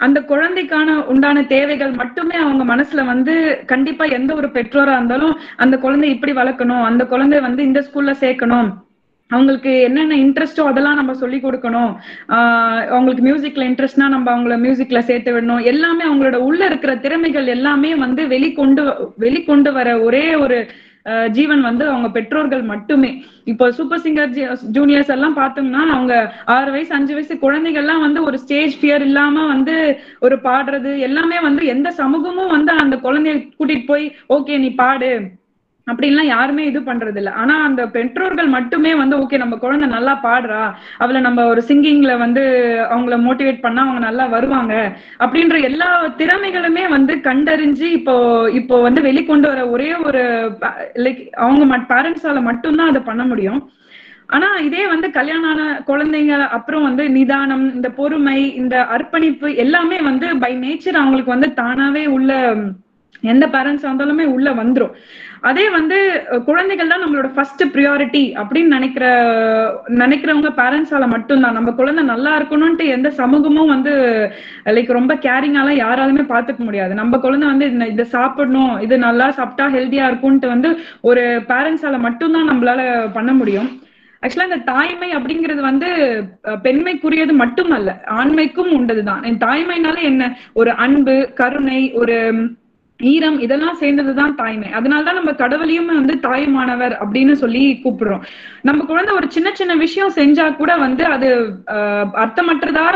[0.00, 3.34] அந்த குழந்தைக்கான உண்டான தேவைகள் மட்டுமே அவங்க மனசுல வந்து
[3.66, 8.68] கண்டிப்பா எந்த ஒரு பெற்றோரா இருந்தாலும் அந்த குழந்தை இப்படி வளர்க்கணும் அந்த குழந்தை வந்து இந்த ஸ்கூல்ல சேர்க்கணும்
[9.30, 11.92] அவங்களுக்கு என்னென்ன இன்ட்ரெஸ்டோ அதெல்லாம் நம்ம சொல்லி கொடுக்கணும்.
[12.34, 15.64] ஆஹ் அவங்களுக்கு மியூசிக்ல இன்ட்ரெஸ்ட்னா நம்ம அவங்கள மியூசிக்ல சேர்த்து விடணும்.
[15.68, 18.84] எல்லாமே அவங்களோட உள்ள இருக்கிற திறமைகள் எல்லாமே வந்து வெளிக்கொண்டு
[19.18, 20.58] வெளிக்கொண்டு வர ஒரே ஒரு
[21.06, 23.10] அஹ், ஜீவன் வந்து அவங்க பெற்றோர்கள் மட்டுமே.
[23.46, 24.32] இப்போ சூப்பர் சிங்கர்
[24.74, 26.14] ஜூனியர்ஸ் எல்லாம் பார்த்தோம்னா அவங்க
[26.54, 29.76] ஆறு வயசு அஞ்சு வயசு குழந்தைகள்லாம் வந்து ஒரு ஸ்டேஜ் ஃபியர் இல்லாம வந்து
[30.20, 34.06] ஒரு பாடுறது எல்லாமே வந்து எந்த சமூகமும் வந்து அந்த குழந்தைய கூட்டிட்டு போய்
[34.36, 35.12] ஓகே நீ பாடு.
[35.90, 40.62] அப்படின்லாம் யாருமே இது பண்றது இல்ல ஆனா அந்த பெற்றோர்கள் மட்டுமே வந்து ஓகே நம்ம குழந்தை நல்லா பாடுறா.
[40.98, 42.44] அவளை நம்ம ஒரு சிங்கிங்ல வந்து
[42.94, 44.74] அவங்கள மோட்டிவேட் பண்ணா அவங்க நல்லா வருவாங்க.
[45.24, 45.88] அப்படின்ற எல்லா
[46.20, 48.16] திறமைகளுமே வந்து கண்டறிஞ்சு இப்போ
[48.60, 50.22] இப்போ வந்து வெளிக்கொண்டு வர ஒரே ஒரு
[51.06, 53.60] லைக் அவங்க பேரண்ட்ஸால மட்டும்தான் அதை பண்ண முடியும்.
[54.36, 60.26] ஆனா இதே வந்து கல்யாணம் ஆன குழந்தைங்க அப்புறம் வந்து நிதானம் இந்த பொறுமை இந்த அர்ப்பணிப்பு எல்லாமே வந்து
[60.42, 62.32] பை நேச்சர் அவங்களுக்கு வந்து தானாவே உள்ள
[63.32, 64.92] எந்த பேரண்ட்ஸ் இருந்தாலுமே உள்ள வந்துரும்.
[65.40, 65.96] அதே வந்து
[66.44, 69.04] குழந்தைகள் தான் நம்மளோட ஃபர்ஸ்ட் ப்ரியாரிட்டி அப்படின்னு நினைக்கிற
[69.96, 71.52] நினைக்கிறவங்க பேரண்ட்ஸால மட்டும்தான்.
[71.52, 73.92] நம்ம குழந்தை நல்லா இருக்கணும்ட்டு எந்த சமூகமும் வந்து
[74.66, 76.94] லைக் ரொம்ப கேரிங்காலாம் யாராலுமே பாத்துக்க முடியாது.
[76.94, 80.70] நம்ம குழந்தை வந்து இந்த- இதை சாப்பிடணும் இது நல்லா சாப்பிட்டா ஹெல்தியா இருக்கும்ட்டு வந்து
[81.00, 82.80] ஒரு பேரண்ட்ஸால மட்டும்தான் நம்மளால
[83.12, 83.68] பண்ண முடியும்.
[84.22, 85.88] ஆக்சுவலா இந்த தாய்மை அப்படிங்கிறது வந்து
[86.44, 89.24] அஹ், பெண்மைக்குரியது மட்டுமல்ல ஆண்மைக்கும் உண்டதுதான்.
[89.24, 90.24] இந்த தாய்மைனால என்ன?
[90.52, 92.16] ஒரு அன்பு கருணை ஒரு
[93.00, 94.68] ஈரம் இதெல்லாம் சேர்ந்ததுதான் தாய்மை.
[94.72, 98.24] அதனாலதான் நம்ம கடவுளையும் வந்து தாய்மானவர் அப்படின்னு சொல்லி கூப்பிடுறோம்.
[98.62, 101.28] நம்ம குழந்தை ஒரு சின்ன சின்ன விஷயம் செஞ்சா கூட வந்து அது
[101.74, 102.86] அஹ், அர்த்தமற்றதா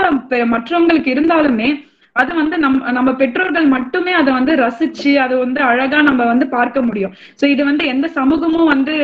[0.52, 1.70] மற்றவங்களுக்கு இருந்தாலுமே
[2.16, 6.82] அது வந்து நம் நம்ம பெற்றோர்கள் மட்டுமே அதை வந்து ரசிச்சு அதை வந்து அழகா நம்ம வந்து பார்க்க
[6.82, 7.14] முடியும்.
[7.40, 8.94] சோ இது வந்து எந்த சமூகமும் வந்து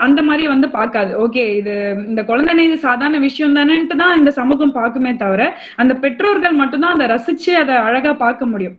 [0.00, 1.12] அந்த மாதிரி வந்து பார்க்காது.
[1.24, 1.74] ஓகே இது
[2.06, 5.42] இந்த குழந்தை இது சாதாரண விஷயம் தானேன்ட்டு தான் இந்த சமூகம் பார்க்குமே தவிர
[5.76, 8.76] அந்த பெற்றோர்கள் மட்டும்தான் அதை ரசிச்சு அதை அழகா பார்க்க முடியும்.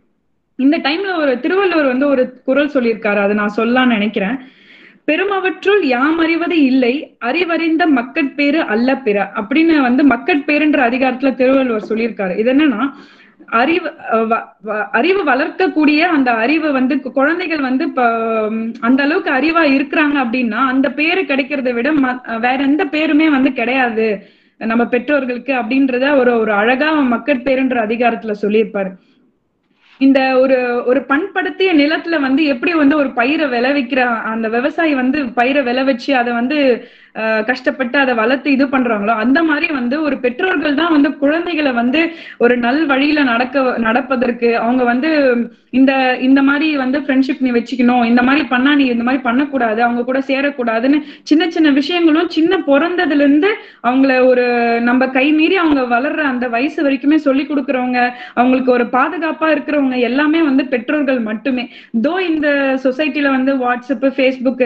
[0.56, 4.38] இந்த டைம்ல ஒரு திருவள்ளுவர் வந்து ஒரு குரல் சொல்லியிருக்காரு அதை நான் சொல்லலாம்னு நினைக்கிறேன்.
[5.06, 12.38] பெருமவற்றுள் யாம் அறிவது இல்லை அறிவறிந்த மக்கட்பேறு அல்ல பிற அப்படின்னு வந்து மக்கட்பேருன்ற அதிகாரத்துல திருவள்ளுவர் சொல்லியிருக்காரு.
[12.38, 12.90] இது என்னன்னா
[13.46, 14.42] அறிவு அஹ்
[14.90, 17.84] அறிவு வளர்க்கக்கூடிய அந்த அறிவு வந்து குழந்தைகள் வந்து
[18.80, 24.22] அந்த அளவுக்கு அறிவா இருக்கிறாங்க அப்படின்னா அந்த பேரு கிடைக்கிறத விட ம- வேற எந்த பேருமே வந்து கிடையாது
[24.58, 28.90] நம்ம பெற்றோர்களுக்கு அப்படின்றத ஒரு ஒரு அழகா மக்கட்பேருன்ற அதிகாரத்துல சொல்லியிருப்பாரு.
[30.02, 35.62] இந்த ஒரு ஒரு பண்படுத்திய நிலத்துல வந்து எப்படி வந்து ஒரு பயிரை விளைவிக்கிற அந்த விவசாயி வந்து பயிரை
[35.64, 36.58] விளைவிச்சு அதை வந்து
[37.46, 42.00] கஷ்டப்பட்டு அதை வளர்த்து இது பண்றாங்களோ அந்த மாதிரி வந்து ஒரு பெற்றோர்கள் தான் வந்து குழந்தைகளை வந்து
[42.38, 45.10] ஒரு நல் வழியில நடக்க நடப்பதற்கு அவங்க வந்து
[45.70, 50.02] இந்த இந்த மாதிரி வந்து ஃப்ரெண்ட்ஷிப் நீ வச்சுக்கணும் இந்த மாதிரி பண்ணா நீ இந்த மாதிரி பண்ணக்கூடாது அவங்க
[50.04, 53.50] கூட சேரக்கூடாதுன்னு சின்ன சின்ன விஷயங்களும் சின்ன பிறந்ததுல இருந்து
[53.82, 54.44] அவங்கள ஒரு
[54.80, 58.00] நம்ம கை மீறி அவங்க வளர்ற அந்த வயசு வரைக்குமே சொல்லி கொடுக்கறவங்க
[58.34, 61.64] அவங்களுக்கு ஒரு பாதுகாப்பா இருக்கிறவங்க எல்லாமே வந்து பெற்றோர்கள் மட்டுமே.
[62.02, 62.48] தோ இந்த
[62.84, 64.64] சொசைட்டில வந்து வாட்ஸ்அப் ஃபேஸ்புக்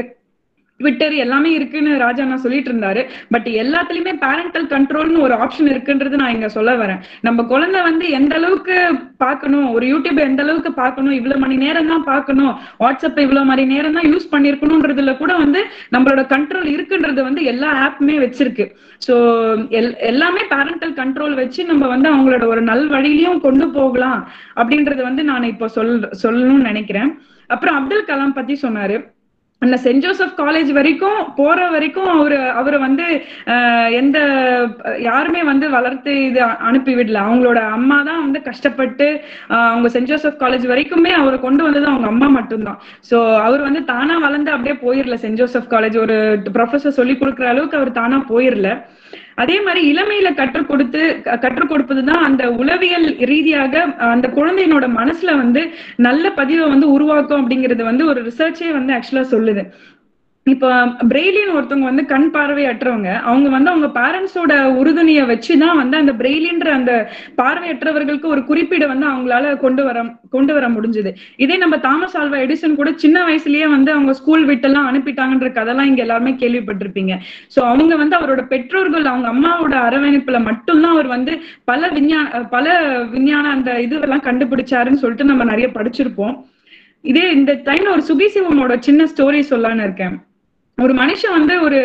[0.81, 3.03] ட்விட்டர் எல்லாமே இருக்குன்னு ராஜா நான் சொல்லிட்டு இருந்தாரு.
[3.35, 7.01] பட் எல்லாத்துலயுமே பேரண்டல் கண்ட்ரோல்னு ஒரு ஆப்ஷன் இருக்குன்றது நான் இங்க சொல்ல வரேன்.
[7.27, 8.77] நம்ம குழந்தை வந்து எந்த அளவுக்கு
[9.25, 12.53] பார்க்கணும் ஒரு யூடியூப் எந்த அளவுக்கு பார்க்கணும் இவ்வளவு மணி நேரம் தான் பார்க்கணும்
[12.85, 15.63] வாட்ஸ்அப் இவ்வளவு மணி நேரம் தான் யூஸ் பண்ணிருக்கணும்ன்றதுல கூட வந்து
[15.97, 18.67] நம்மளோட கண்ட்ரோல் இருக்குன்றது வந்து எல்லா ஆப்புமே வச்சிருக்கு.
[19.07, 19.15] சோ
[19.81, 24.21] எல் எல்லாமே பேரண்டல் கண்ட்ரோல் வச்சு நம்ம வந்து அவங்களோட ஒரு நல் வழியிலையும் கொண்டு போகலாம்
[24.61, 25.93] அப்படின்றது வந்து நான் இப்போ சொல்
[26.25, 27.11] சொல்லணும்னு நினைக்கிறேன்.
[27.55, 28.97] அப்புறம் அப்துல் கலாம் பத்தி சொன்னாரு.
[29.63, 33.05] அந்த சென்ட் ஜோசப் காலேஜ் வரைக்கும் போற வரைக்கும் அவரு அவரை வந்து
[33.53, 34.19] ஆஹ், எந்த
[35.07, 36.65] யாருமே வந்து வளர்த்து இது அனுப்பிவிடல.
[36.69, 39.07] அனுப்பி விடல அவங்களோட அம்மா தான் வந்து கஷ்டப்பட்டு
[39.63, 42.79] அவங்க சென்ட் ஜோசப் காலேஜ் வரைக்குமே அவரை கொண்டு வந்தது அவங்க அம்மா மட்டும்தான்.
[43.11, 46.19] சோ அவர் வந்து தானா வளர்ந்து அப்படியே போயிடல சென்ட் ஜோசப் காலேஜ் ஒரு
[46.57, 48.71] ப்ரொஃபசர் சொல்லி கொடுக்குற அளவுக்கு அவர் தானா போயிடல
[49.37, 53.83] அதே மாதிரி இளமையில கற்றுக் கொடுத்து கற்றுக் கொடுப்பதுதான் அந்த உளவியல் ரீதியாக
[54.15, 55.63] அந்த குழந்தையினோட மனசுல வந்து
[55.97, 59.65] நல்ல பதிவை வந்து உருவாக்கும் அப்படிங்கிறது வந்து ஒரு ரிசர்ச்சே வந்து ஆக்சுவலா சொல்லுது.
[60.51, 60.73] இப்ப
[61.11, 66.93] பிரெய்லின்னு ஒருத்தவங்க வந்து கண் பார்வையற்றவங்க அவங்க வந்து அவங்க பேரண்ட்ஸோட உறுதுணையை வச்சுதான் வந்து அந்த பிரெய்லின்ற அந்த
[67.37, 71.11] பார்வையற்றவர்களுக்கு ஒரு குறிப்பீடு வந்து அவங்களால கொண்டு வர கொண்டு வர முடிஞ்சது.
[71.37, 76.01] இதே நம்ம தாமஸ் ஆல்வா எடிசன் கூட சின்ன வயசுலயே வந்து அவங்க ஸ்கூல் விட்டெல்லாம் அனுப்பிட்டாங்கன்ற கதெல்லாம் இங்க
[76.01, 77.17] எல்லாருமே கேள்விப்பட்டிருப்பீங்க.
[77.57, 81.35] சோ அவங்க வந்து அவரோட பெற்றோர்கள் அவங்க அம்மாவோட அரவணைப்புல மட்டும்தான் அவர் வந்து
[81.65, 82.77] பல விஞ்ஞான பல
[83.11, 86.37] விஞ்ஞான அந்த இதுவெல்லாம் கண்டுபிடிச்சாருன்னு சொல்லிட்டு நம்ம நிறைய படிச்சிருப்போம்.
[87.05, 90.17] இதே இந்த டைம்ல ஒரு சுகிசிவமோட சின்ன ஸ்டோரி சொல்லான்னு இருக்கேன்.
[90.79, 91.79] ஒரு மனுஷன் வந்து ஒரு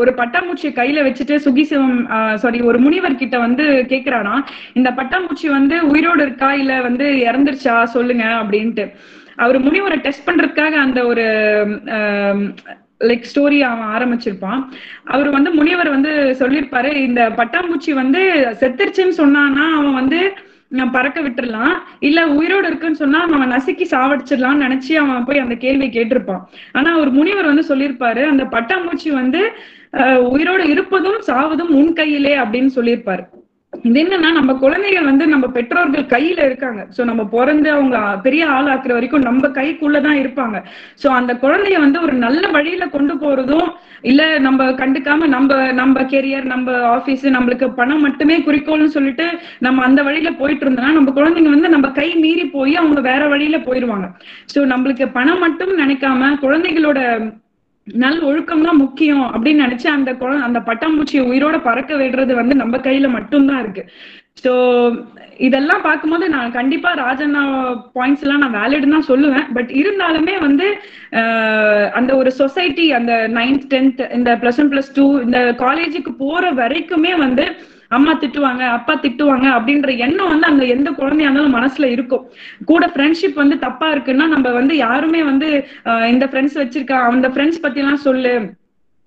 [0.00, 1.96] ஒரு பட்டாம்பூச்சியை கையில வச்சுட்டு சுகிசிவம்
[2.34, 4.34] சாரி ஒரு முனிவர் கிட்ட வந்து கேக்குறானா
[4.74, 8.84] இந்த பட்டாம்பூச்சி வந்து உயிரோடு இருக்கா இல்ல வந்து இறந்துருச்சா சொல்லுங்க அப்படின்ட்டு.
[9.36, 11.26] அவர் முனிவரை டெஸ்ட் பண்றதுக்காக அந்த ஒரு
[13.10, 14.62] லைக் ஸ்டோரி அவன் ஆரம்பிச்சிருப்பான்.
[15.14, 18.22] அவர் வந்து முனிவர் வந்து சொல்லியிருப்பாரு இந்த பட்டாம்பூச்சி வந்து
[18.62, 20.20] செத்துருச்சுன்னு சொன்னான்னா அவன் வந்து
[20.76, 21.74] நான் பறக்க விட்டுறலாம்.
[22.08, 26.42] இல்ல உயிரோடு இருக்குன்னு சொன்னா அவன் நசுக்கி சாவடிச்சிடலாம்னு நினைச்சு அவன் போய் அந்த கேள்வியை கேட்டிருப்பான்.
[26.72, 29.42] ஆனா ஒரு முனிவர் வந்து சொல்லியிருப்பாரு அந்த பட்டாம்பூச்சி வந்து
[30.30, 33.24] உயிரோடு இருப்பதும் சாவதும் உன் கையிலே அப்படின்னு சொல்லியிருப்பாரு.
[33.72, 36.80] இது என்னன்னா நம்ம குழந்தைகள் வந்து நம்ம பெற்றோர்கள் கையில இருக்காங்க.
[36.96, 40.56] சோ நம்ம பிறந்து அவங்க பெரிய ஆள் ஆக்குற வரைக்கும் நம்ம கைக்குள்ளதான் இருப்பாங்க.
[41.02, 43.68] சோ அந்த குழந்தைய வந்து ஒரு நல்ல வழியில கொண்டு போறதும்
[44.02, 49.26] இல்ல நம்ம கண்டுக்காம நம்ம நம்ம கெரியர் நம்ம ஆபீஸ் நம்மளுக்கு பணம் மட்டுமே குறிக்கோள்னு சொல்லிட்டு
[49.58, 53.58] நம்ம அந்த வழியில போயிட்டு இருந்தோம்னா நம்ம குழந்தைங்க வந்து நம்ம கை மீறி போய் அவங்க வேற வழியில
[53.58, 54.08] போயிருவாங்க.
[54.54, 57.00] சோ நம்மளுக்கு பணம் மட்டும் நினைக்காம குழந்தைகளோட
[57.96, 62.78] நல் ஒழுக்கம் தான் முக்கியம் அப்படின்னு நினைச்சு அந்த குழந்தை அந்த பட்டாம்பூச்சியை உயிரோட பறக்க விடுறது வந்து நம்ம
[62.84, 63.82] கையில மட்டும்தான் இருக்கு.
[64.42, 64.52] சோ
[65.40, 67.42] இதெல்லாம் பார்க்கும்போது நான் கண்டிப்பா ராஜண்ணா
[67.96, 69.46] பாயிண்ட்ஸ் எல்லாம் நான் வேலிட் தான் சொல்லுவேன்.
[69.56, 70.66] பட் இருந்தாலுமே வந்து
[71.20, 76.44] ஆஹ், அந்த ஒரு சொசைட்டி அந்த நைன்த் டென்த் இந்த பிளஸ் ஒன் பிளஸ் டூ இந்த காலேஜுக்கு போற
[76.60, 77.46] வரைக்குமே வந்து
[77.90, 82.24] அம்மா திட்டுவாங்க அப்பா திட்டுவாங்க அப்படின்ற எண்ணம் வந்து அங்க எந்த குழந்தையா இருந்தாலும் மனசுல இருக்கும்.
[82.64, 85.48] கூட ஃப்ரெண்ட்ஷிப் வந்து தப்பா இருக்குன்னா நம்ம வந்து யாருமே வந்து
[85.84, 88.34] ஆஹ், இந்த ஃப்ரெண்ட்ஸ் வச்சிருக்கா அந்த ஃப்ரெண்ட்ஸ் பத்தி எல்லாம் சொல்லு.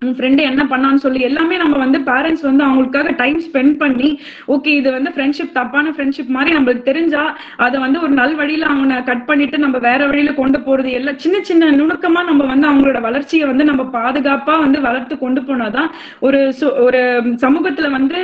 [0.02, 4.08] உன் ஃப்ரெண்டு என்ன பண்ணான்னு சொல்லி எல்லாமே நம்ம வந்து பேரண்ட்ஸ் வந்து அவங்களுக்காக டைம் ஸ்பெண்ட் பண்ணி
[4.48, 7.22] ஓகே இது வந்து ஃப்ரெண்ட்ஷிப் தப்பான ஃப்ரெண்ட்ஷிப் மாதிரி நம்மளுக்கு தெரிஞ்சா
[7.62, 11.36] அதை வந்து ஒரு நல் வழியில அவனை கட் பண்ணிட்டு நம்ம வேற வழியில கொண்டு போறது எல்லாம் சின்ன
[11.42, 15.88] சின்ன நுணுக்கமா நம்ம வந்து அவங்களோட வளர்ச்சியை வந்து நம்ம பாதுகாப்பா வந்து வளர்த்து கொண்டு போனாதான்
[16.22, 17.00] ஒரு சு- ஒரு
[17.42, 18.18] சமூகத்துல வந்து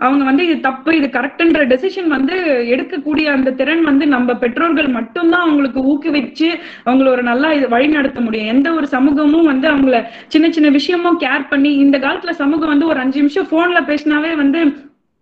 [0.00, 2.34] அவங்க வந்து இது தப்பு இது கரெக்ட்ன்ற டெசிஷன் வந்து
[2.72, 6.48] எடுக்கக்கூடிய அந்த திறன் வந்து நம்ம பெற்றோர்கள் மட்டும்தான் அவங்களுக்கு ஊக்குவிச்சு
[6.86, 8.48] அவங்கள ஒரு நல்லா இது வழி நடத்த முடியும்.
[8.48, 9.96] எந்த ஒரு சமூகமும் வந்து அவங்கள
[10.28, 14.30] சின்ன சின்ன விஷயம் கொஞ்சமும் கேர் பண்ணி இந்த காலத்துல சமூகம் வந்து ஒரு அஞ்சு நிமிஷம் போன்ல பேசினாவே
[14.42, 14.60] வந்து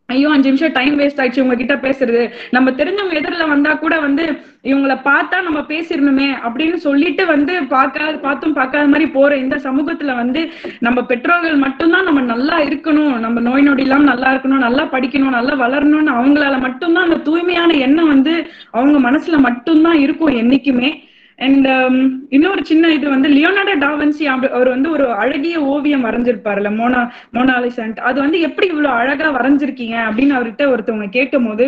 [0.08, 2.20] ஐயோ அஞ்சு நிமிஷம் டைம் வேஸ்ட் ஆயிடுச்சு உங்ககிட்ட பேசுறது.
[2.56, 4.24] நம்ம தெரிஞ்சவங்க எதிரில வந்தா கூட வந்து
[4.70, 10.42] இவங்கள பார்த்தா நம்ம பேசிடணுமே அப்படின்னு சொல்லிட்டு வந்து பார்க்காத பார்த்தும் பார்க்காத மாதிரி போற இந்த சமூகத்துல வந்து
[10.86, 13.14] நம்ம பெற்றோர்கள் மட்டும்தான் நம்ம நல்லா இருக்கணும்.
[13.24, 18.12] நம்ம நோய் நொடி இல்லாம நல்லா இருக்கணும் நல்லா படிக்கணும் நல்லா வளரணும்னு அவங்களால மட்டும்தான் அந்த தூய்மையான எண்ணம்
[18.14, 18.36] வந்து
[18.70, 20.90] அவங்க மனசுல மட்டும்தான் இருக்கும் என்னைக்குமே.
[21.38, 21.96] அண்ட் um,
[22.30, 28.18] இன்னொரு சின்ன இது வந்து லியோனார்டோ டாவன்சி அவர் வந்து ஒரு அழகிய ஓவியம் வரைஞ்சிருப்பாருல்ல மோனா மோனாலிசன்ட் அது
[28.20, 31.66] வந்து எப்படி இவ்வளவு அழகா வரைஞ்சிருக்கீங்க அப்படின்னு அவர்கிட்ட ஒருத்தவங்க கேட்கும் போது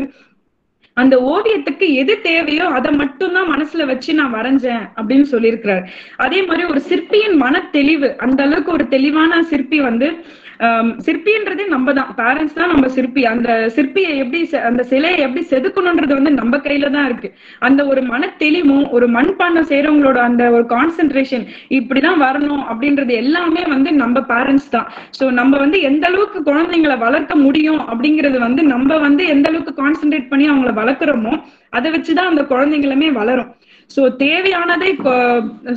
[0.96, 5.84] அந்த ஓவியத்துக்கு எது தேவையோ அதை மட்டும்தான் மனசுல வச்சு நான் வரைஞ்சேன் அப்படின்னு சொல்லியிருக்கிறார்.
[6.16, 10.08] அதே மாதிரி ஒரு சிற்பியின் மன தெளிவு அந்த அளவுக்கு ஒரு தெளிவான சிற்பி வந்து
[11.06, 13.24] சிற்பின்றதே நம்ம தான் பேரண்ட்ஸ் தான் நம்ம சிற்பி.
[13.24, 17.34] அந்த சிற்பியை எப்படி செ- அந்த சிலையை எப்படி செதுக்கணுன்றது வந்து நம்ம கையில தான் இருக்கு.
[17.58, 23.92] அந்த ஒரு மன தெளிவும் ஒரு மண்பாண்டம் செய்யறவங்களோட அந்த ஒரு கான்சென்ட்ரேஷன் இப்படிதான் வரணும் அப்படின்றது எல்லாமே வந்து
[23.92, 24.88] நம்ம பேரண்ட்ஸ் தான்.
[25.20, 30.28] ஸோ நம்ம வந்து எந்த அளவுக்கு குழந்தைங்களை வளர்க்க முடியும் அப்படிங்கிறது வந்து நம்ம வந்து எந்த அளவுக்கு கான்சென்ட்ரேட்
[30.28, 33.54] பண்ணி அவங்கள வளர்க்குறோமோ அதை வச்சுதான் அந்த குழந்தைங்களுமே வளரும்.
[33.90, 34.88] சோ தேவையானதை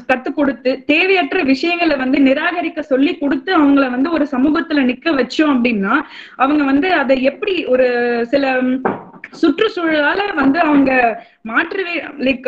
[0.07, 5.93] கத்து கொடுத்து தேவையற்ற விஷயங்களை வந்து நிராகரிக்க சொல்லி கொடுத்து அவங்கள வந்து ஒரு சமூகத்துல நிக்க வச்சோம் அப்படின்னா
[6.35, 7.87] அவங்க வந்து அதை எப்படி ஒரு
[8.31, 8.53] சில
[9.41, 10.91] சுற்றுச்சூழலால வந்து அவங்க
[11.45, 11.83] மாற்று
[12.19, 12.47] லைக்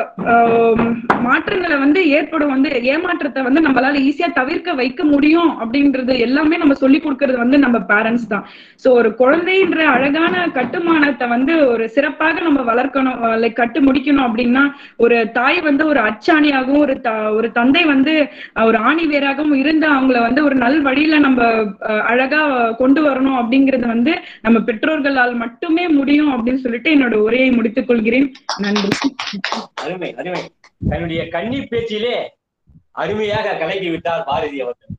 [1.22, 7.00] மாற்றங்களை வந்து ஏற்படும் வந்து ஏமாற்றத்தை வந்து நம்மளால ஈஸியா தவிர்க்க வைக்க முடியும் அப்படின்றது எல்லாமே நம்ம சொல்லி
[7.00, 8.44] கொடுக்கறது வந்து நம்ம பேரண்ட்ஸ் தான்.
[8.84, 14.64] சோ ஒரு குழந்தைன்ற அழகான கட்டுமானத்தை வந்து ஒரு சிறப்பாக நம்ம வளர்க்கணும் லைக் கட்டு முடிக்கணும் அப்படின்னா
[14.98, 18.14] ஒரு தாய் வந்து ஒரு அச்சாணியாகவும் ஒரு த- ஒரு தந்தை வந்து
[18.66, 21.42] ஒரு ஆணி வேராகவும் இருந்து அவங்கள வந்து ஒரு நல் வழியில நம்ம
[22.06, 22.44] அழகா
[22.76, 28.30] கொண்டு வரணும் அப்படிங்கிறது வந்து நம்ம பெற்றோர்களால் மட்டுமே முடியும் அப்படின்னு சொல்லிட்டு என்னோட உரையை முடித்துக் கொள்கிறேன்.
[28.58, 28.83] நன்றி.
[29.74, 30.44] அருமை அருமை.
[30.90, 32.38] தன்னுடைய கன்னி பேச்சிலே
[32.92, 34.92] அருமையாக கலக்கி விட்டார் பாரதி அவர்கள்.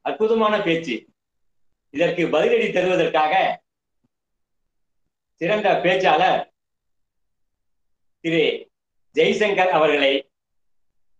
[0.00, 0.96] அற்புதமான பேச்சு.
[1.90, 3.34] இதற்கு பதிலடி தருவதற்காக
[5.40, 6.42] சிறந்த பேச்சாளர்
[8.20, 8.70] திரு
[9.14, 10.12] ஜெய்சங்கர் அவர்களை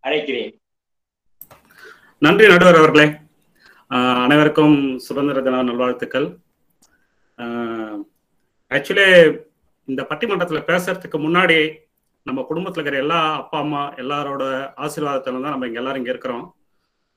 [0.02, 0.52] அழைக்கிறேன்.
[2.18, 3.06] நன்றி நடுவர் அவர்களே.
[4.24, 6.28] அனைவருக்கும் சுதந்திர தின நல்வாழ்த்துக்கள்.
[8.74, 9.08] ஆக்சுவலி
[9.84, 11.58] இந்த பட்டிமன்றத்தில் பேசுறதுக்கு முன்னாடி
[12.26, 14.44] நம்ம குடும்பத்தில் இருக்கிற எல்லா அப்பா அம்மா எல்லாரோட
[14.84, 16.44] ஆசீர்வாதத்துல தான் நம்ம இங்க எல்லாரும் இங்க இருக்கிறோம்.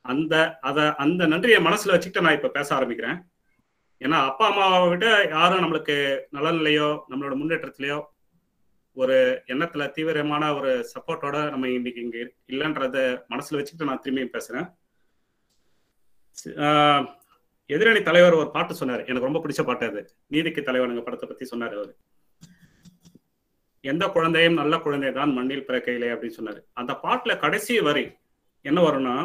[0.05, 0.36] அந்த
[0.70, 3.18] அதை அந்த நன்றியை மனசுல வச்சுக்கிட்டு நான் இப்ப பேச ஆரம்பிக்கிறேன்.
[4.01, 5.05] ஏன்னா அப்பா அம்மாவை விட
[5.36, 5.95] யாரும் நம்மளுக்கு
[6.38, 7.99] நலன்லையோ நம்மளோட முன்னேற்றத்திலையோ
[8.97, 9.16] ஒரு
[9.53, 12.18] எண்ணத்துல தீவிரமான ஒரு சப்போர்ட்டோட நம்ம இன்னைக்கு இங்க
[12.51, 12.97] இல்லைன்றத
[13.34, 14.68] மனசுல வச்சுக்கிட்டு நான் திரும்பியும் பேசுறேன்.
[17.70, 19.05] எதிரணி தலைவர் ஒரு பாட்டு சொன்னார்.
[19.10, 20.01] எனக்கு ரொம்ப பிடிச்ச பாட்டு அது.
[20.34, 21.93] நீதிக்கு தலைவனுங்க படத்தை பத்தி சொன்னார் அவர்.
[23.84, 26.61] எந்த குழந்தையும் நல்ல குழந்தை தான் மண்ணில் பிறக்கையிலே அப்படின்னு சொன்னாரு.
[26.73, 28.05] அந்த பாட்டுல கடைசி வரி
[28.65, 29.15] என்ன வரும்னா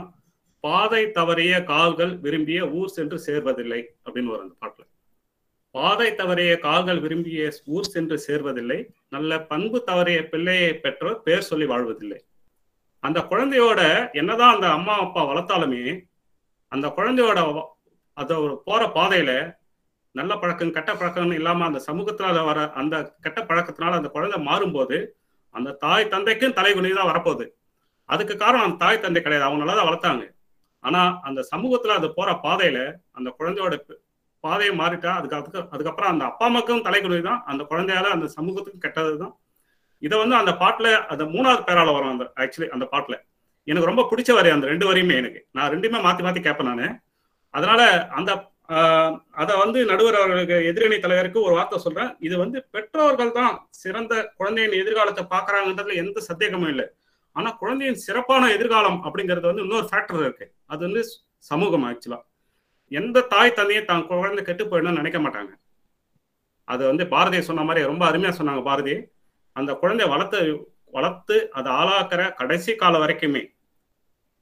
[0.65, 4.85] பாதை தவறிய கால்கள் விரும்பிய ஊர் சென்று சேர்வதில்லை அப்படின்னு வரும் அந்த பாட்டுல.
[5.71, 8.79] பாதை தவறிய கால்கள் விரும்பிய ஊர் சென்று சேர்வதில்லை
[9.09, 12.21] நல்ல பண்பு தவறிய பிள்ளையை பெற்றோர் பேர் சொல்லி வாழ்வதில்லை.
[13.03, 13.81] அந்த குழந்தையோட
[14.13, 15.85] என்னதான் அந்த அம்மா அப்பா வளர்த்தாலுமே
[16.73, 17.41] அந்த குழந்தையோட
[18.17, 19.31] அத போற பாதையில
[20.15, 22.95] நல்ல பழக்கம் கெட்ட பழக்கம்னு இல்லாம அந்த சமூகத்தினால வர அந்த
[23.25, 24.97] கெட்ட பழக்கத்தினால அந்த குழந்தை மாறும்போது
[25.55, 27.45] அந்த தாய் தந்தைக்கும் தலைகுனி தான் வரப்போகுது.
[28.09, 29.47] அதுக்கு காரணம் அந்த தாய் தந்தை கிடையாது.
[29.47, 30.25] அவங்க நல்லா தான் வளர்த்தாங்க.
[30.85, 32.79] ஆனா அந்த சமூகத்துல அது போற பாதையில
[33.19, 33.75] அந்த குழந்தையோட
[34.45, 39.13] பாதையை மாறிட்டா அதுக்கு அதுக்கு அதுக்கப்புறம் அந்த அப்பா அம்மாக்கும் தலைக்குறி தான் அந்த குழந்தையால அந்த சமூகத்துக்கும் கெட்டது
[39.25, 39.35] தான்.
[40.03, 43.17] இதை வந்து அந்த பாட்டுல அந்த மூணாவது பேரால வரும் அந்த ஆக்சுவலி அந்த பாட்டுல.
[43.69, 45.41] எனக்கு ரொம்ப பிடிச்ச வரி அந்த ரெண்டு வரியுமே எனக்கு.
[45.57, 46.87] நான் ரெண்டுமே மாத்தி மாத்தி கேட்பேன் நானு.
[47.55, 47.83] அதனால
[48.19, 48.31] அந்த
[49.43, 52.11] அதை வந்து நடுவர் அவர்களுக்கு எதிரணி தலைவருக்கு ஒரு வார்த்தை சொல்றேன்.
[52.27, 56.87] இது வந்து பெற்றோர்கள் தான் சிறந்த குழந்தையின் எதிர்காலத்தை பாக்குறாங்கன்றதுல எந்த சந்தேகமும் இல்லை.
[57.37, 60.47] ஆனா குழந்தையின் சிறப்பான எதிர்காலம் அப்படிங்கிறது வந்து இன்னொரு ஃபேக்டர் இருக்கு.
[60.73, 61.03] அது வந்து
[61.51, 62.21] சமூகம் ஆக்சுவலா
[62.93, 65.53] எந்த தாய் தந்தையும் தான் குழந்தை கெட்டு போயிடணும்னு நினைக்க மாட்டாங்க.
[66.73, 68.95] அது வந்து பாரதி சொன்ன மாதிரி ரொம்ப அருமையா சொன்னாங்க பாரதி.
[69.57, 70.41] அந்த குழந்தைய வளர்த்து
[70.97, 73.43] வளர்த்து அதை ஆளாக்குற கடைசி காலம் வரைக்குமே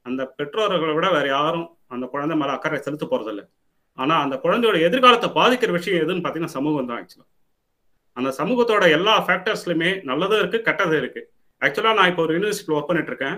[0.05, 3.43] அந்த பெற்றோர்களை விட வேற யாரும் அந்த குழந்தை மேல அக்கறை செலுத்த போறதில்லை.
[4.01, 7.27] ஆனா அந்த குழந்தையோட எதிர்காலத்தை பாதிக்கிற விஷயம் எதுன்னு பாத்தீங்கன்னா சமூகம் தான் ஆக்சுவலா
[8.13, 11.21] அந்த சமூகத்தோட எல்லா ஃபேக்டர்ஸ்லயுமே நல்லதும் இருக்கு கெட்டதும் இருக்கு.
[11.61, 13.37] ஆக்சுவலா நான் இப்போ ஒரு யூனிவர்சிட்டியில் ஒர்க் பண்ணிட்டு இருக்கேன்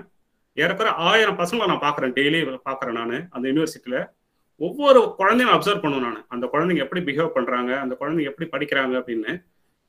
[0.56, 4.10] ஏறக்குற ஆயிரம் பசங்களை நான் பாக்குறேன் டெய்லி பாக்குறேன் நான் அந்த யூனிவர்சிட்டியில
[4.58, 6.26] ஒவ்வொரு குழந்தையும் அப்சர்வ் பண்ணுவேன் நான்.
[6.28, 9.44] அந்த குழந்தைங்க எப்படி பிஹேவ் பண்றாங்க அந்த குழந்தைங்க எப்படி படிக்கிறாங்க அப்படின்னு.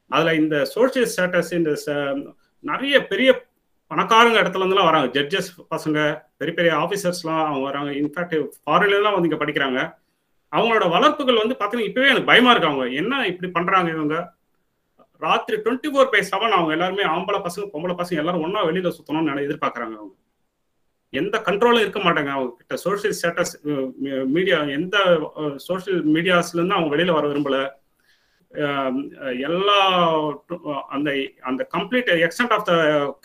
[0.09, 3.47] அதுல இந்த சோஷியல் ஸ்டேட்டஸ் இந்த ச- நிறைய பெரிய
[3.91, 5.21] பணக்காரங்க இடத்துல இருந்துலாம் வராங்க.
[5.21, 5.99] ஜட்ஜஸ் பசங்க
[6.37, 7.91] பெரிய பெரிய ஆஃபீஸர்ஸ்லாம் அவங்க வராங்க.
[7.91, 9.81] இன்ஃபேக்ட் ஃபாரின்லாம் வந்து இங்க படிக்கிறாங்க.
[10.55, 12.87] அவங்களோட வளர்ப்புகள் வந்து பார்த்தீங்கன்னா இப்பவே எனக்கு பயமா இருக்கு அவங்க.
[12.89, 14.33] என்ன இப்படி பண்றாங்க இவங்க?
[15.19, 19.29] ராத்திரி டுவெண்ட்டி ஃபோர் பை செவன் அவங்க எல்லாருமே ஆம்பளை பசங்க பொம்பளை பசங்க எல்லாரும் ஒன்னா வெளியில சுத்தணும்னு
[19.29, 20.11] நினை- எதிர்பார்க்கறாங்க அவங்க.
[21.11, 22.77] எந்த கண்ட்ரோலும் இருக்க மாட்டாங்க அவங்க கிட்ட.
[22.77, 24.99] சோஷியல் ஸ்டேட்டஸ் மீடியா எந்த
[25.57, 27.71] சோஷியல் மீடியாஸ்ல இருந்து அவங்க வெளியில வர விரும்பல.
[29.41, 29.99] எல்லா
[30.89, 32.73] அந்த அந்த கம்ப்ளீட் எக்ஸ்டென்ட் ஆஃப் த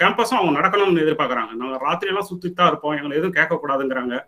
[0.02, 1.54] கேம்பஸும் அவங்க நடக்கணும்னு எதிர்பார்க்கறாங்க.
[1.54, 2.96] நாங்கள் ராத்திரியெல்லாம் எல்லாம் தான் இருப்போம்.
[2.96, 4.28] எங்களை எதுவும் கேட்க கூடாதுங்கிறாங்க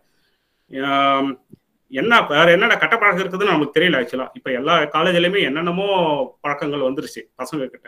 [1.91, 5.87] என்ன வேற என்னென்ன கட்ட பழக்கம் இருக்குதுன்னு நமக்கு தெரியல ஆக்சுவலா இப்ப எல்லா காலேஜ்லயுமே என்னென்னமோ
[6.41, 7.87] பழக்கங்கள் வந்துருச்சு பசங்க கிட்ட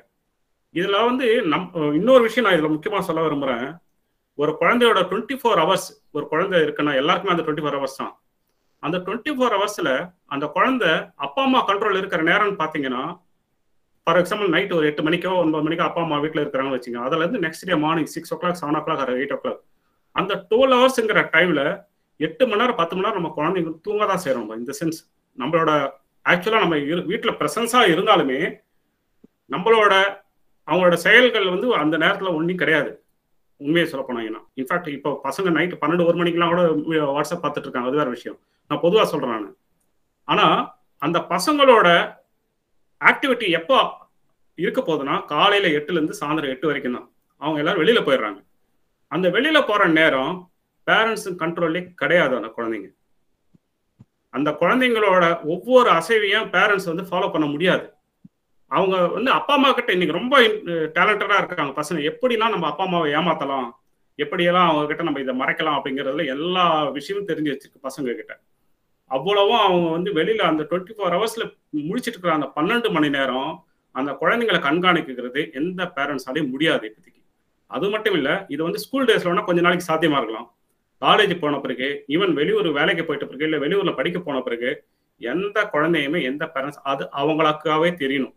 [0.76, 3.66] இதுல வந்து நம் இன்னொரு விஷயம் நான் இதுல முக்கியமா சொல்ல விரும்புறேன்.
[4.40, 8.14] ஒரு குழந்தையோட டுவெண்ட்டி ஃபோர் ஹவர்ஸ் ஒரு குழந்தை இருக்குன்னா எல்லாருக்குமே அந்த டுவெண்ட்டி ஃபோர் ஹவர்ஸ் தான்.
[8.84, 9.90] அந்த டுவெண்ட்டி ஃபோர் ஹவர்ஸ்ல
[10.28, 13.04] அந்த குழந்தை அப்பா அம்மா கண்ட்ரோல் இருக்கிற நேரம்னு பாத்தீங்கன்னா
[14.08, 17.44] ஃபார் எக்ஸாம்பிள் நைட் ஒரு எட்டு மணிக்கோ ஒன்பது மணிக்கோ அப்பா அம்மா வீட்டில் இருக்கிறாங்கன்னு வச்சுங்க அதுல இருந்து
[17.48, 19.62] next day morning six o'clock seven o'clock eight o'clock
[20.16, 21.62] அந்த டுவெல் ஹவர்ஸ்ங்கிற டைம்ல
[22.20, 25.00] எட்டு மணி நேரம் பத்து மணி நேரம் நம்ம குழந்தைங்க தூங்க தான் செய்யறோம் இந்த சென்ஸ்
[25.38, 25.72] நம்மளோட
[26.26, 28.40] ஆக்சுவலா நம்ம இரு- வீட்டுல பிரசன்ஸா இருந்தாலுமே
[29.52, 29.94] நம்மளோட
[30.68, 32.92] அவங்களோட செயல்கள் வந்து அந்த நேரத்துல ஒன்றும் கிடையாது.
[33.62, 36.62] உண்மையை சொல்ல போனாங்கன்னா இன்ஃபேக்ட் இப்போ பசங்க நைட்டு பன்னெண்டு ஒரு மணிக்கெல்லாம் கூட
[37.12, 38.38] வாட்ஸ்அப் பார்த்துட்டு இருக்காங்க அது வேற விஷயம்.
[38.72, 39.58] நான் பொதுவா சொல்றேன் நான்.
[40.28, 40.46] ஆனா
[41.02, 41.88] அந்த பசங்களோட
[43.02, 43.78] ஆக்டிவிட்டி எப்போ
[44.58, 47.08] இருக்க போகுதுன்னா காலையில எட்டுல இருந்து சாயந்தரம் எட்டு வரைக்கும் தான்.
[47.42, 48.40] அவங்க எல்லாரும் வெளியில போயிடுறாங்க.
[49.12, 50.34] அந்த வெளியில போற நேரம்
[50.90, 52.90] பேரண்ட்ஸும் கண்ட்ரோல்லே கிடையாது அந்த குழந்தைங்க.
[54.34, 57.86] அந்த குழந்தைங்களோட ஒவ்வொரு அசைவையும் பேரண்ட்ஸ் வந்து ஃபாலோ பண்ண முடியாது.
[58.72, 60.36] அவங்க வந்து அப்பா அம்மா கிட்ட இன்னைக்கு ரொம்ப
[60.96, 62.00] டேலண்டடா இருக்காங்க பசங்க.
[62.12, 63.68] எப்படிலாம் நம்ம அப்பா அம்மாவை ஏமாத்தலாம்?
[64.18, 66.64] எப்படியெல்லாம் அவங்க கிட்ட நம்ம இதை மறைக்கலாம் அப்படிங்கறதுல எல்லா
[66.98, 68.34] விஷயமும் தெரிஞ்சு வச்சிருக்கு பசங்க கிட்ட.
[69.12, 71.46] அவ்வளவும் அவங்க வந்து வெளியில அந்த டுவெண்ட்டி ஃபோர் ஹவர்ஸ்ல
[71.90, 73.52] முடிச்சிட்டு இருக்கிற அந்த பன்னெண்டு மணி நேரம்
[73.92, 77.22] அந்த குழந்தைங்களை கண்காணிக்கிறது எந்த பேரண்ட்ஸாலையும் முடியாது இப்போதைக்கு.
[77.68, 80.48] அது மட்டும் இல்லை இது வந்து ஸ்கூல் டேஸ்ல வேணா கொஞ்ச நாளைக்கு சாத்தியமா இருக்கலாம்.
[81.04, 84.72] காலேஜ் போன பிறகு ஈவன் வெளியூர் வேலைக்கு போயிட்ட பிறகு இல்லை வெளியூர்ல படிக்க போன பிறகு
[85.22, 88.36] எந்த குழந்தையுமே எந்த பேரண்ட்ஸ் அது அவங்களுக்காகவே தெரியணும்.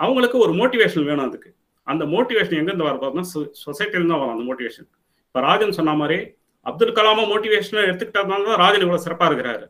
[0.00, 1.50] அவங்களுக்கு ஒரு மோட்டிவேஷன் வேணும் அதுக்கு.
[1.92, 3.28] அந்த மோட்டிவேஷன் எங்கேருந்து வர பார்த்தோம்னா
[3.64, 4.88] சொசைட்டில வரும் அந்த மோட்டிவேஷன்
[5.26, 6.18] இப்போ ராஜன் சொன்ன மாதிரி
[6.66, 9.66] அப்துல் கலாமும் மோட்டிவேஷனை எடுத்துக்கிட்டதுனால தான் ராஜன் இவ்வளோ சிறப்பாக இருக்கிறாரு.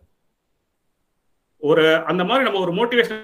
[1.62, 3.20] ஒரு அந்த மாதிரி நம்ம ஒரு மோட்டிவேஷன்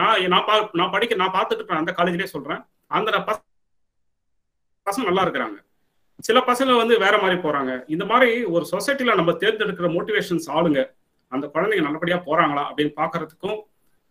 [0.00, 2.60] நான் நான் பா நான் படிக்க நான் பார்த்துட்டு அந்த காலேஜ்லயே சொல்றேன்.
[2.98, 3.18] அந்த
[4.86, 5.58] பசங்க நல்லா இருக்கிறாங்க.
[6.26, 7.72] சில பசங்க வந்து வேற மாதிரி போறாங்க.
[7.94, 10.80] இந்த மாதிரி ஒரு சொசைட்டில நம்ம தேர்ந்தெடுக்கிற மோட்டிவேஷன்ஸ் ஆளுங்க
[11.32, 13.58] அந்த குழந்தைங்க நல்லபடியா போறாங்களா அப்படின்னு பாக்குறதுக்கும்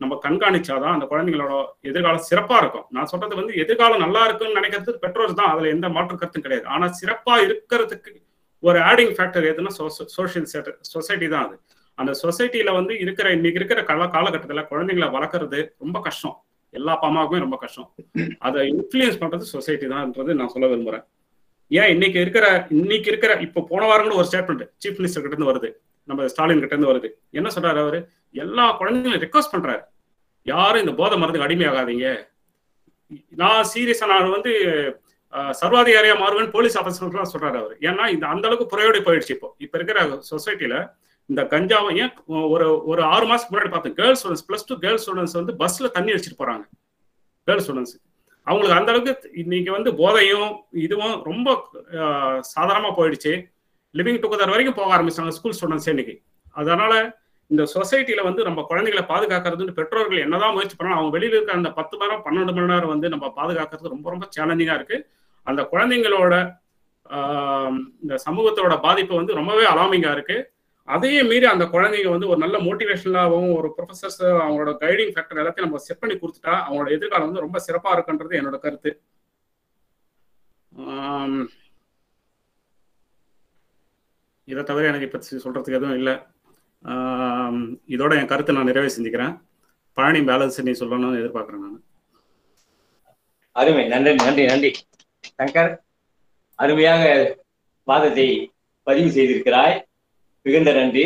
[0.01, 1.53] நம்ம கண்காணிச்சாதான் அந்த குழந்தைங்களோட
[1.89, 2.86] எதிர்காலம் சிறப்பா இருக்கும்.
[2.95, 6.68] நான் சொல்றது வந்து எதிர்காலம் நல்லா இருக்குன்னு நினைக்கிறது பெற்றோர் தான் அதுல எந்த மாற்று கருத்தும் கிடையாது.
[6.76, 8.13] ஆனா சிறப்பா இருக்கிறதுக்கு
[8.63, 9.72] ஒரு ஆடிங் ஃபேக்டர் எதுன்னா
[10.18, 10.47] சோசியல்
[10.93, 11.57] சொசைட்டி தான் அது.
[12.02, 16.36] அந்த சொசைட்டில வந்து இருக்கிற இன்னைக்கு இருக்கிற கால காலகட்டத்துல குழந்தைங்களை வளர்க்கறது ரொம்ப கஷ்டம்.
[16.78, 17.88] எல்லா அப்பா அம்மாவுக்குமே ரொம்ப கஷ்டம்.
[18.48, 21.06] அதை இன்ஃபுளுயன்ஸ் பண்றது சொசைட்டி தான்ன்றது நான் சொல்ல விரும்புறேன்.
[21.72, 22.45] ஏன் இன்னைக்கு இருக்கிற
[22.80, 25.70] இன்னைக்கு இருக்கிற இப்போ போன வாரம் கூட ஒரு ஸ்டேட்மெண்ட் சீஃப் மினிஸ்டர் கிட்ட இருந்து வருது.
[26.10, 27.10] நம்ம ஸ்டாலின் கிட்ட இருந்து வருது.
[27.39, 28.00] என்ன சொல்றாரு அவரு?
[28.43, 29.84] எல்லா குழந்தைங்களும் ரெக்வஸ்ட் பண்றாரு.
[30.52, 32.08] யாரும் இந்த போதை மருந்துக்கு அடிமையாகாதீங்க.
[33.41, 34.54] நான் சீரியஸா நான் வந்து
[35.62, 37.76] சர்வாதிகாரியா மாறுவேன் போலீஸ் ஆஃபீஸர்லாம் சொல்றாரு அவர்.
[37.88, 39.50] ஏன்னா இந்த அந்த அளவுக்கு புறையோடி போயிடுச்சு இப்போ.
[39.66, 40.00] இப்ப இருக்கிற
[40.32, 40.76] சொசைட்டில
[41.30, 42.13] இந்த கஞ்சாவை ஏன்
[42.53, 43.95] ஒரு ஒரு ஆறு மாசத்துக்கு முன்னாடி பார்த்தேன்.
[43.99, 46.65] Girls students plus two girls students வந்து பஸ்ல தண்ணி அடிச்சிட்டு போறாங்க.
[47.47, 47.95] கேர்ள்ஸ் ஸ்டூடெண்ட்ஸ்
[48.47, 50.51] அவங்களுக்கு அந்த அளவுக்கு இன்னைக்கு வந்து போதையும்
[50.86, 51.47] இதுவும் ரொம்ப
[52.53, 53.34] சாதாரணமா போயிடுச்சு.
[53.93, 56.15] லிவிங் டுகெதர் வரைக்கும் போக ஆரம்பிச்சாங்க ஸ்கூல் ஸ்டூடெண்ட்ஸ் இன்னைக்கு.
[56.61, 56.93] அதனால
[57.51, 61.95] இந்த சொசைட்டில வந்து நம்ம குழந்தைகளை பாதுகாக்கிறதுன்னு பெற்றோர்கள் என்னதான் முயற்சி பண்ணாலும் அவங்க வெளியில இருக்க அந்த பத்து
[61.97, 64.97] மணி நேரம் பன்னெண்டு மணி நேரம் வந்து நம்ம பாதுகாக்கிறது ரொம்ப ரொம்ப சேலஞ்சிங்கா இருக்கு.
[65.47, 66.34] அந்த குழந்தைங்களோட
[68.03, 70.38] இந்த சமூகத்தோட பாதிப்பு வந்து ரொம்பவே அலாமிங்கா இருக்கு.
[70.88, 75.82] அதையே மீறி அந்த குழந்தைங்க வந்து ஒரு நல்ல மோட்டிவேஷனலாகவும் ஒரு ப்ரொஃபஸர்ஸ் அவங்களோட கைடிங் ஃபேக்டர் எல்லாத்தையும் நம்ம
[75.86, 78.92] செட் பண்ணி கொடுத்துட்டா அவங்களோட எதிர்காலம் வந்து ரொம்ப சிறப்பாக இருக்குன்றது என்னோட கருத்து.
[84.52, 86.16] இதை தவிர எனக்கு இப்போ சொல்றதுக்கு எதுவும் இல்லை.
[87.96, 89.34] இதோட என் கருத்தை நான் நிறைவே செஞ்சுக்கிறேன்.
[89.98, 91.82] பழனி பேலன்ஸ் நீ சொல்லணும்னு எதிர்பார்க்குறேன் நான்.
[93.56, 93.84] அருமை.
[93.94, 94.72] நன்றி நன்றி நன்றி.
[95.40, 95.72] சங்கர்
[96.64, 97.04] அருமையாக
[97.88, 98.28] வாதத்தை
[98.88, 99.76] பதிவு செய்திருக்கிறாய்.
[100.48, 101.06] மிகுந்த நன்றி.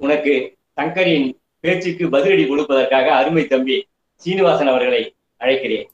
[0.00, 0.34] உனக்கு
[0.78, 1.28] சங்கரின்
[1.64, 3.76] பேச்சுக்கு பதிலடி கொடுப்பதற்காக அருமை தம்பி
[4.22, 5.02] சீனிவாசன் அவர்களை
[5.40, 5.88] அழைக்கிறேன்.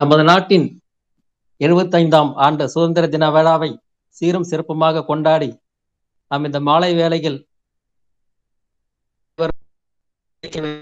[0.00, 0.66] நமது நாட்டின்
[1.60, 3.70] எழுபத்தைந்தாம் ஆண்டு சுதந்திர தின விழாவை
[4.16, 5.50] சீரும் சிறப்புமாக கொண்டாடி
[6.30, 7.38] நாம் இந்த மாலை வேளையில்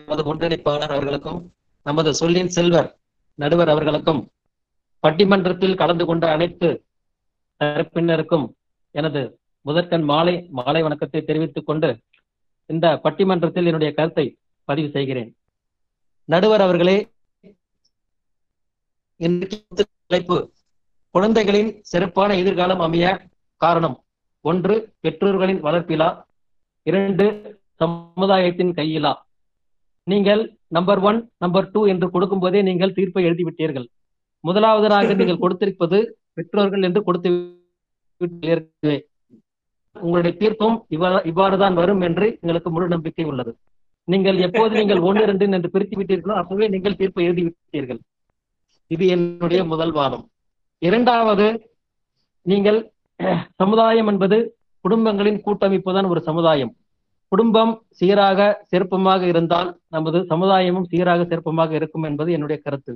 [0.07, 1.41] நமது ஒன்றிணைப்பாளர் அவர்களுக்கும்
[1.87, 2.91] நமது சொல்லின் செல்வர்
[3.39, 4.23] நடுவர் அவர்களுக்கும்
[5.05, 6.69] பட்டிமன்றத்தில் கலந்து கொண்ட அனைத்து
[7.61, 8.47] தரப்பினருக்கும்
[8.95, 9.23] எனது
[9.67, 11.89] முதற்கண் மாலை மாலை வணக்கத்தை தெரிவித்துக் கொண்டு
[12.71, 14.25] இந்த பட்டிமன்றத்தில் என்னுடைய கருத்தை
[14.69, 15.31] பதிவு செய்கிறேன்.
[16.29, 16.95] நடுவர் அவர்களே
[20.11, 20.39] தலைப்பு
[21.15, 23.07] குழந்தைகளின் சிறப்பான எதிர்காலம் அமைய
[23.61, 23.97] காரணம்
[24.45, 26.09] ஒன்று பெற்றோர்களின் வளர்ப்பிலா
[26.91, 27.27] இரண்டு
[27.83, 29.13] சமுதாயத்தின் கையிலா.
[30.07, 30.43] நீங்கள்
[30.77, 33.87] நம்பர் ஒன் நம்பர் டூ என்று கொடுக்கும் போதே நீங்கள் தீர்ப்பை எழுதிவிட்டீர்கள்.
[34.45, 36.01] முதலாவதாக நீங்கள் கொடுத்திருப்பது
[36.39, 37.31] பெற்றோர்கள் என்று கொடுத்து
[39.97, 43.53] உங்களுடைய தீர்ப்பும் இவ்வாறு இவ்வாறுதான் வரும் என்று எங்களுக்கு முழு நம்பிக்கை உள்ளது.
[44.09, 48.01] நீங்கள் எப்போது நீங்கள் ஒன்று இரண்டு என்று பிரித்து விட்டீர்களோ அப்பவே நீங்கள் தீர்ப்பு எழுதி விட்டீர்கள்.
[48.95, 50.25] இது என்னுடைய முதல் வாதம்.
[50.83, 51.47] இரண்டாவது
[52.47, 52.79] நீங்கள்
[53.61, 54.37] சமுதாயம் என்பது
[54.85, 56.73] குடும்பங்களின் கூட்டமைப்பு தான் ஒரு சமுதாயம்.
[57.33, 62.93] குடும்பம் சீராக சிறப்பமாக இருந்தால் நமது சமுதாயமும் சீராக சிறப்பமாக இருக்கும் என்பது என்னுடைய கருத்து.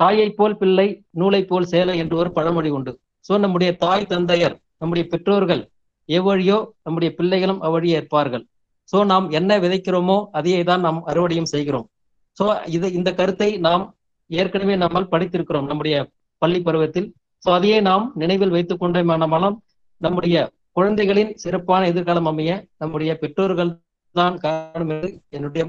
[0.00, 0.86] தாயை போல் பிள்ளை
[1.20, 2.92] நூலை போல் சேலை என்று ஒரு பழமொழி உண்டு.
[3.28, 5.62] சோ நம்முடைய தாய் தந்தையர் நம்முடைய பெற்றோர்கள்
[6.08, 8.44] எவ்வழியோ நம்முடைய பிள்ளைகளும் அவ்வழியே இருப்பார்கள்.
[8.92, 11.86] சோ நாம் என்ன விதைக்கிறோமோ அதையே தான் நாம் அறுவடையும் செய்கிறோம்.
[12.38, 12.44] சோ
[12.76, 13.84] இது இந்த கருத்தை நாம்
[14.30, 15.96] ஏற்கனவே நம்மால் படித்திருக்கிறோம் நம்முடைய
[16.42, 17.08] பள்ளி பருவத்தில்.
[17.42, 19.58] சோ அதையே நாம் நினைவில் வைத்துக் கொண்டோமானாலும்
[20.00, 20.36] நம்முடைய
[20.78, 22.50] குழந்தைகளின் சிறப்பான எதிர்காலம் அமைய
[22.82, 23.70] நம்முடைய பெற்றோர்கள்
[24.14, 25.62] தான் காரணம் என்று என்னுடைய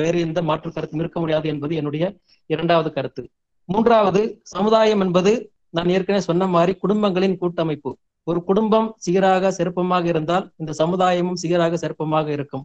[0.00, 2.04] வேறு எந்த மாற்று கருத்தும் இருக்க முடியாது என்பது என்னுடைய
[2.50, 3.22] இரண்டாவது கருத்து.
[3.68, 4.20] மூன்றாவது
[4.54, 5.32] சமுதாயம் என்பது
[5.76, 7.90] நான் ஏற்கனவே சொன்ன மாதிரி குடும்பங்களின் கூட்டமைப்பு.
[8.26, 12.64] ஒரு குடும்பம் சீராக சிறப்பமாக இருந்தால் இந்த சமுதாயமும் சீராக சிறப்பமாக இருக்கும்.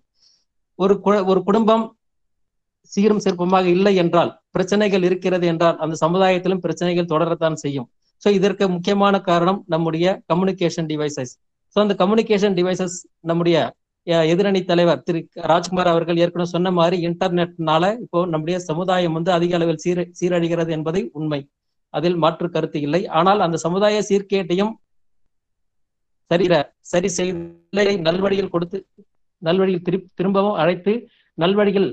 [0.79, 0.93] ஒரு
[1.31, 1.85] ஒரு குடும்பம்
[2.91, 7.87] சீரும் சிறப்பமாக இல்லை என்றால் பிரச்சனைகள் இருக்கிறது என்றால் அந்த சமுதாயத்திலும் பிரச்சனைகள் தொடரத்தான் செய்யும்.
[8.23, 11.33] ஸோ இதற்கு முக்கியமான காரணம் நம்முடைய கம்யூனிகேஷன் டிவைசஸ்
[11.75, 12.95] ஸோ அந்த கம்யூனிகேஷன் டிவைசஸ்
[13.29, 13.57] நம்முடைய
[14.07, 19.57] அஹ், எதிரணி தலைவர் திரு ராஜ்குமார் அவர்கள் ஏற்கனவே சொன்ன மாதிரி இன்டர்நெட்னால இப்போ நம்முடைய சமுதாயம் வந்து அதிக
[19.57, 21.39] அளவில் சீர சீரழிகிறது என்பதை உண்மை.
[21.93, 23.01] அதில் மாற்று கருத்து இல்லை.
[23.17, 24.71] ஆனால் அந்த சமுதாய சீர்கேட்டையும்
[26.31, 26.47] சரி
[26.91, 28.77] சரி செய்தலை நல்வழியில் கொடுத்து
[29.41, 30.93] நல்வழியில் திரு திரும்பவும் அழைத்து
[31.37, 31.89] நல்வழியில்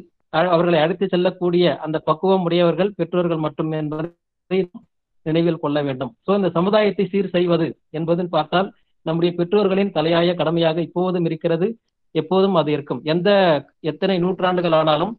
[0.53, 4.59] அவர்களை அழைத்து செல்லக்கூடிய அந்த பக்குவம் உடையவர்கள் பெற்றோர்கள் மட்டும் என்பதை
[5.27, 6.11] நினைவில் கொள்ள வேண்டும்.
[6.25, 7.67] சோ இந்த சமுதாயத்தை சீர் செய்வது
[7.99, 8.69] என்பதுன்னு பார்த்தால்
[9.07, 11.67] நம்முடைய பெற்றோர்களின் தலையாய கடமையாக இப்போதும் இருக்கிறது
[12.15, 13.01] எப்போதும் அது இருக்கும்.
[13.13, 13.31] எந்த
[13.91, 15.13] எத்தனை நூற்றாண்டுகள் ஆனாலும்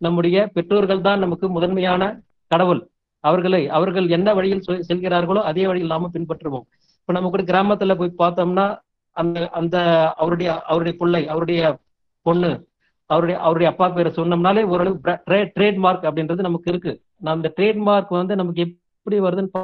[0.00, 2.02] நம்முடைய பெற்றோர்கள் தான் நமக்கு முதன்மையான
[2.50, 2.82] கடவுள்.
[3.24, 6.66] அவர்களை அவர்கள் என்ன வழியில் செல்கிறார்களோ அதே வழியில் நாம பின்பற்றுவோம்.
[7.10, 8.64] இப்ப நம்ம கூட கிராமத்துல போய் பார்த்தோம்னா
[9.16, 9.76] அந்த அந்த
[10.16, 11.60] அவருடைய அவருடைய பிள்ளை அவருடைய
[12.26, 12.50] பொண்ணு
[13.10, 14.96] அவருடைய அவருடைய அப்பா பேரை சொன்னோம்னாலே ஓரளவு
[15.56, 16.92] ட்ரேட்மார்க் அப்படின்றது நமக்கு இருக்கு.
[17.18, 19.62] நான் அந்த ட்ரேட்மார்க் வந்து நமக்கு எப்படி வருதுன்னு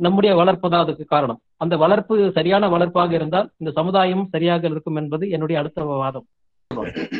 [0.00, 1.40] நம்முடைய வளர்ப்பு தான் அதுக்கு காரணம்.
[1.56, 6.26] அந்த வளர்ப்பு சரியான வளர்ப்பாக இருந்தால் இந்த சமுதாயம் சரியாக இருக்கும் என்பது என்னுடைய அடுத்த வாதம்.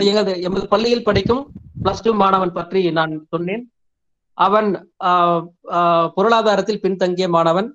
[0.03, 1.45] எங்களது எமது பள்ளியில் படிக்கும்
[1.85, 3.65] பிளஸ் டூ மாணவன் பற்றி நான் சொன்னேன்.
[4.39, 4.71] அவன்
[5.05, 7.71] ஆஹ், ஆஹ், பொருளாதாரத்தில் பின்தங்கிய மாணவன்.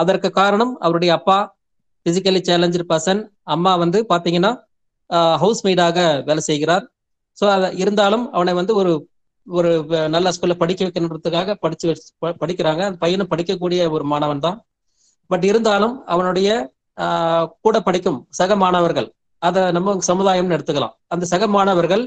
[0.00, 1.38] அதற்கு காரணம் அவருடைய அப்பா
[2.04, 3.20] பிசிக்கலி சேலஞ்சு பர்சன்
[3.54, 4.52] அம்மா வந்து பாத்தீங்கன்னா
[5.42, 6.84] ஹவுஸ் மெய்டாக வேலை செய்கிறார்.
[7.38, 8.92] ஸோ அதை இருந்தாலும் அவனை வந்து ஒரு
[9.56, 9.70] ஒரு
[10.14, 12.80] நல்ல ஸ்கூல்ல படிக்க வைக்கணுன்றதுக்காக படிச்சு வச்சு- ப- படிக்கிறாங்க.
[12.88, 14.56] அந்த பையனும் படிக்கக்கூடிய ஒரு மாணவன் தான்.
[15.30, 16.48] பட் இருந்தாலும் அவனுடைய
[17.60, 19.08] கூட படிக்கும் சக மாணவர்கள்
[19.42, 20.94] அதை நம்ம சமுதாயம்னு எடுத்துக்கலாம்.
[21.06, 22.04] அந்த சக மாணவர்கள்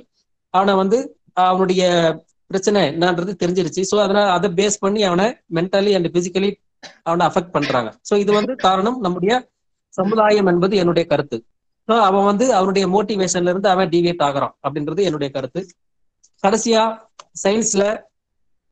[0.53, 0.97] அவனை வந்து
[1.33, 1.83] அவனுடைய
[2.47, 3.81] பிரச்சனை என்னன்றது தெரிஞ்சிருச்சு.
[3.91, 6.49] ஸோ அதனால அதை பேஸ் பண்ணி அவனை மென்டலி அண்ட் பிசிக்கலி
[7.07, 7.89] அவனை அஃபெக்ட் பண்றாங்க.
[8.09, 9.33] ஸோ இது வந்து காரணம் நம்முடைய
[9.97, 11.37] சமுதாயம் என்பது என்னுடைய கருத்து.
[11.89, 15.61] ஸோ அவன் வந்து அவனுடைய மோட்டிவேஷன்ல இருந்து அவன் டிவியேட் ஆகுறான் அப்படின்றது என்னுடைய கருத்து.
[16.43, 16.83] கடைசியா
[17.43, 17.83] சயின்ஸ்ல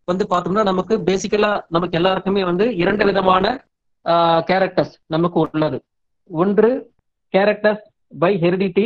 [0.07, 3.45] வந்து பார்த்தோம்னா நமக்கு பேசிக்கலா நமக்கு எல்லாருக்குமே வந்து இரண்டு விதமான
[4.49, 5.77] கேரக்டர்ஸ் நமக்கு உள்ளது.
[6.29, 6.69] ஒன்று
[7.33, 8.85] கேரக்டர்ஸ் பை ஹெரிடிட்டி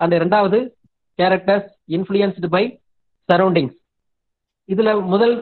[0.00, 0.58] அந்த இரண்டாவது
[1.18, 2.64] கேரக்டர்ஸ் இன்ஃப்ளூயன்ஸ்டு பை
[3.28, 3.78] சரௌண்டிங்ஸ்
[4.68, 5.34] இதுல முதல்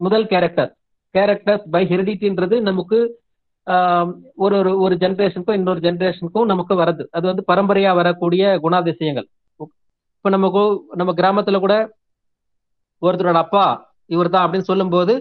[0.00, 0.70] முதல் கேரக்டர்
[1.14, 2.98] கேரக்டர்ஸ் பை ஹெரிடிட்டின்றது நமக்கு
[4.34, 9.28] ஒரு ஒரு ஒரு ஜென்ரேஷனுக்கும் இன்னொரு ஜென்ரேஷனுக்கும் நமக்கு வருது அது வந்து பரம்பரையா வரக்கூடிய குணாதிசயங்கள்.
[10.16, 10.62] இப்ப நமக்கு
[10.94, 11.74] நம்ம கிராமத்துல கூட
[13.02, 13.64] ஒருத்தரோட அப்பா
[14.06, 15.14] இவர் தான் அப்படின்னு சொல்லும்போது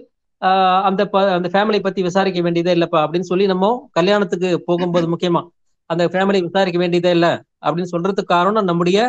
[0.83, 5.41] அந்த ப- அந்த ஃபேமிலி பத்தி விசாரிக்க வேண்டியதே இல்லப்பா அப்படின்னு சொல்லி நம்ம கல்யாணத்துக்கு போகும்போது முக்கியமா
[5.89, 7.29] அந்த ஃபேமிலி விசாரிக்க வேண்டியதே இல்லை
[7.65, 8.99] அப்படின்னு சொல்றதுக்கு காரணம் நம்முடைய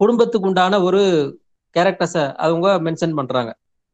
[0.00, 1.00] குடும்பத்துக்கு உண்டான ஒரு
[1.76, 3.50] கேரக்டர்ஸை அவங்க மென்ஷன் பண்றாங்க.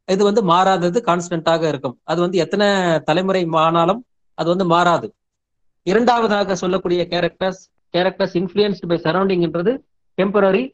[0.08, 1.96] இது வந்து மாறாதது கான்ஸ்டன்டாக இருக்கும்.
[2.10, 2.66] அது வந்து எத்தனை
[3.08, 4.00] தலைமுறை ஆனாலும்
[4.38, 5.06] அது வந்து மாறாது.
[5.86, 7.62] இரண்டாவதாக சொல்லக்கூடிய கேரக்டர்ஸ்
[7.94, 9.72] கேரக்டர்ஸ் இன்ஃப்ளூயன்ஸ்டு பை சரௌண்டிங்ன்றது
[10.18, 10.64] டெம்பரரி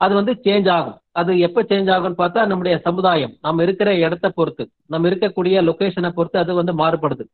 [0.00, 0.96] அது வந்து சேஞ்ச் ஆகும்.
[1.20, 3.32] அது எப்ப சேஞ்ச் ஆகும்னு பார்த்தா நம்முடைய சமுதாயம்.
[3.46, 7.24] நம்ம இருக்கிற இடத்த பொறுத்து நம்ம இருக்கக்கூடிய லொகேஷனை பொறுத்து அது வந்து மாறுபடுது.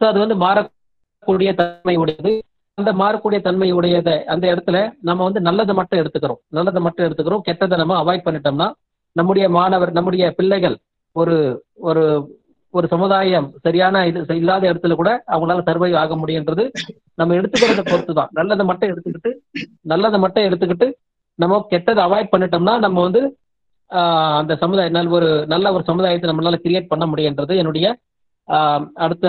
[0.00, 2.32] ஸோ அது வந்து மாறக்கூடிய தன்மை உடையது.
[2.78, 4.78] அந்த மாறக்கூடிய தன்மை உடையதை அந்த இடத்துல
[5.08, 6.40] நம்ம வந்து நல்லதை மட்டும் எடுத்துக்கிறோம்.
[6.56, 7.44] நல்லதை மட்டும் எடுத்துக்கிறோம்.
[7.48, 8.68] கெட்டதை நம்ம அவாய்ட் பண்ணிட்டோம்னா
[9.16, 10.76] நம்முடைய மாணவர் நம்முடைய பிள்ளைகள்
[11.16, 11.36] ஒரு
[11.88, 12.02] ஒரு
[12.74, 16.64] ஒரு சமுதாயம் சரியான இது இல்லாத இடத்துல கூட அவங்களால சர்வை ஆக முடியுன்றது
[17.14, 19.30] நம்ம எடுத்துக்கிறத பொறுத்து தான் நல்லதை மட்டும் எடுத்துக்கிட்டு
[19.82, 20.88] நல்லதை மட்டும் எடுத்துக்கிட்டு
[21.38, 23.22] நம்ம கெட்டதை அவாய்ட் பண்ணிட்டோம்னா நம்ம வந்து
[24.38, 27.86] அந்த சமுதாய நல்ல ஒரு நல்ல ஒரு சமுதாயத்தை நம்மளால கிரியேட் பண்ண முடியுன்றது என்னுடைய
[29.04, 29.26] அடுத்த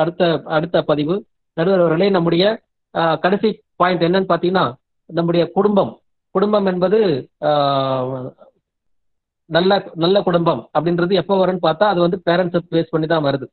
[0.00, 0.22] அடுத்த
[0.56, 1.14] அடுத்த பதிவு.
[1.56, 2.44] நடுவர் அவர்களே நம்முடைய
[3.24, 4.64] கடைசி பாயிண்ட் என்னன்னு பாத்தீங்கன்னா
[5.10, 5.92] நம்முடைய குடும்பம்.
[6.34, 6.98] குடும்பம் என்பது
[9.46, 13.46] நல்ல நல்ல குடும்பம் அப்படின்றது எப்போ வரும்னு பார்த்தா அது வந்து பேரண்ட்ஸை பேஸ் பண்ணி தான் வருது.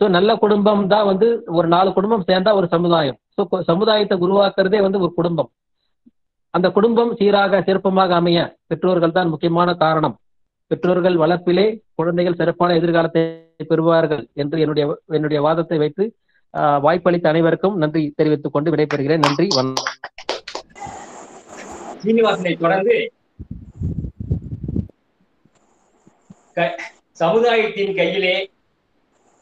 [0.00, 3.16] ஸோ நல்ல குடும்பம் தான் வந்து ஒரு நாலு குடும்பம் சேர்ந்தா ஒரு சமுதாயம்.
[3.36, 5.50] ஸோ சமுதாயத்தை உருவாக்குறதே வந்து ஒரு குடும்பம்.
[6.50, 10.18] அந்த குடும்பம் சீராக சிறப்பமாக அமைய பெற்றோர்கள் தான் முக்கியமான காரணம்.
[10.66, 13.22] பெற்றோர்கள் வளர்ப்பிலே குழந்தைகள் சிறப்பான எதிர்காலத்தை
[13.68, 16.14] பெறுவார்கள் என்று என்னுடைய என்னுடைய வாதத்தை வைத்து
[16.80, 19.18] வாய்ப்பளித்த அனைவருக்கும் நன்றி தெரிவித்துக் கொண்டு விடைபெறுகிறேன்.
[19.18, 19.84] நன்றி வணக்கம்.
[22.04, 23.12] சீனிவாசனை தொடர்ந்து க-
[27.12, 28.50] சமுதாயத்தின் கையிலே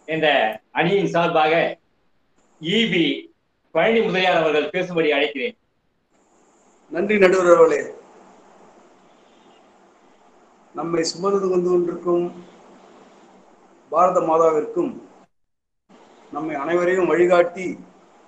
[0.04, 1.78] என்ற அணியின் சார்பாக
[2.62, 3.26] இபி
[3.70, 5.56] பழனி முதலியார் அவர்கள் பேசும்படி அழைக்கிறேன்.
[6.90, 7.90] நன்றி நடுவர் அவர்களே.
[10.74, 12.44] நம்மை சுமந்து கொண்டு கொண்டிருக்கும்
[13.88, 15.00] பாரத மாதாவிற்கும்
[16.32, 17.78] நம்மை அனைவரையும் வழிகாட்டி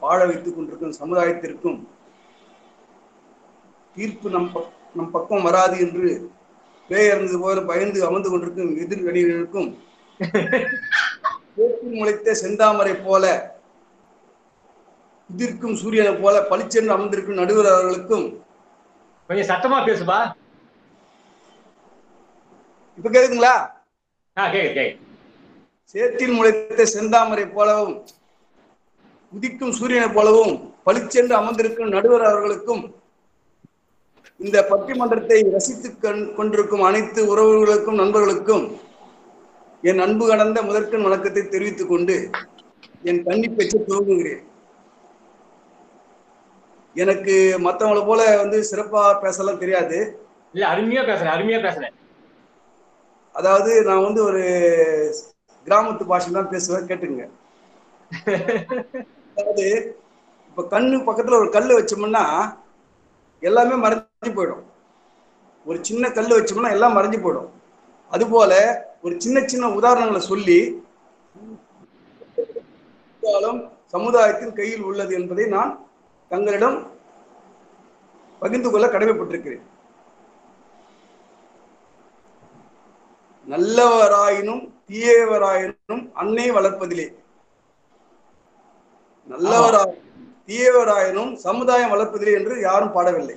[0.01, 1.87] வாழ வைத்துக் கொண்டிருக்கும் சமுதாயத்திற்கும்
[3.95, 6.31] தீர்ப்பு நம் பக்- நம் பக்கம் வராது என்று
[6.91, 9.69] பேயர்ந்தது போல பயந்து அமர்ந்து கொண்டிருக்கும் எதிர்கணிகளுக்கும்
[11.57, 13.25] சேற்றில் முளைத்த செந்தாமரை போல
[15.31, 18.27] உதிர்க்கும் சூரியனை போல பளிச்சென்று அமர்ந்திருக்கும் நடுவர் அவர்களுக்கும்
[19.31, 20.19] கொஞ்சம் சத்தமா பேசுபா
[22.99, 23.55] இப்ப கேக்குதுங்களா?
[25.95, 27.95] சேற்றில் முளைத்த செந்தாமரை போலவும்
[29.33, 30.53] உதிக்கும் சூரியனை போலவும்
[30.85, 32.83] பளிச்சென்று அமர்ந்திருக்கும் நடுவர் அவர்களுக்கும்
[34.41, 38.65] இந்த பட்டிமன்றத்தை ரசித்து கண்- கொண்டிருக்கும் அனைத்து உறவுகளுக்கும் நண்பர்களுக்கும்
[39.83, 42.17] என் அன்பு கடந்த முதற்கண் வணக்கத்தை தெரிவித்துக் கொண்டு
[43.05, 44.43] என் கன்னி பேச்சை துவங்குகிறேன்.
[46.97, 49.99] எனக்கு மத்தவங்கள போல வந்து சிறப்பா பேசலாம் தெரியாது.
[50.55, 51.95] இல்ல அருமையா பேசுறேன் அருமையா பேசுறேன்.
[53.35, 54.43] அதாவது நான் வந்து ஒரு
[55.67, 57.23] கிராமத்து பாஷை தான் பேசுவேன் கேட்டுங்க
[59.37, 59.65] அதாவது
[60.49, 62.25] இப்ப கண்ணு பக்கத்துல ஒரு கல் வச்சோம்னா
[63.49, 64.65] எல்லாமே மறைஞ்சு போயிடும்.
[65.69, 67.51] ஒரு சின்ன கல் வச்சோம்னா எல்லாம் மறைஞ்சு போயிடும்.
[68.15, 68.53] அதுபோல
[69.05, 70.59] ஒரு சின்ன சின்ன உதாரணங்களை சொல்லி
[73.23, 73.61] காலம்
[73.95, 75.73] சமுதாயத்தின் கையில் உள்ளது என்பதை நான்
[76.33, 76.77] தங்களிடம்
[78.43, 79.65] பகிர்ந்து கொள்ள கடமைப்பட்டிருக்கிறேன்.
[83.53, 87.07] நல்லவராயினும் தீயவராயினும் அன்னை வளர்ப்பதிலே.
[89.33, 90.04] நல்லவராயினும்
[90.49, 93.37] தீயவராயினும் சமுதாயம் வளர்ப்பதில்லை என்று யாரும் பாடவில்லை.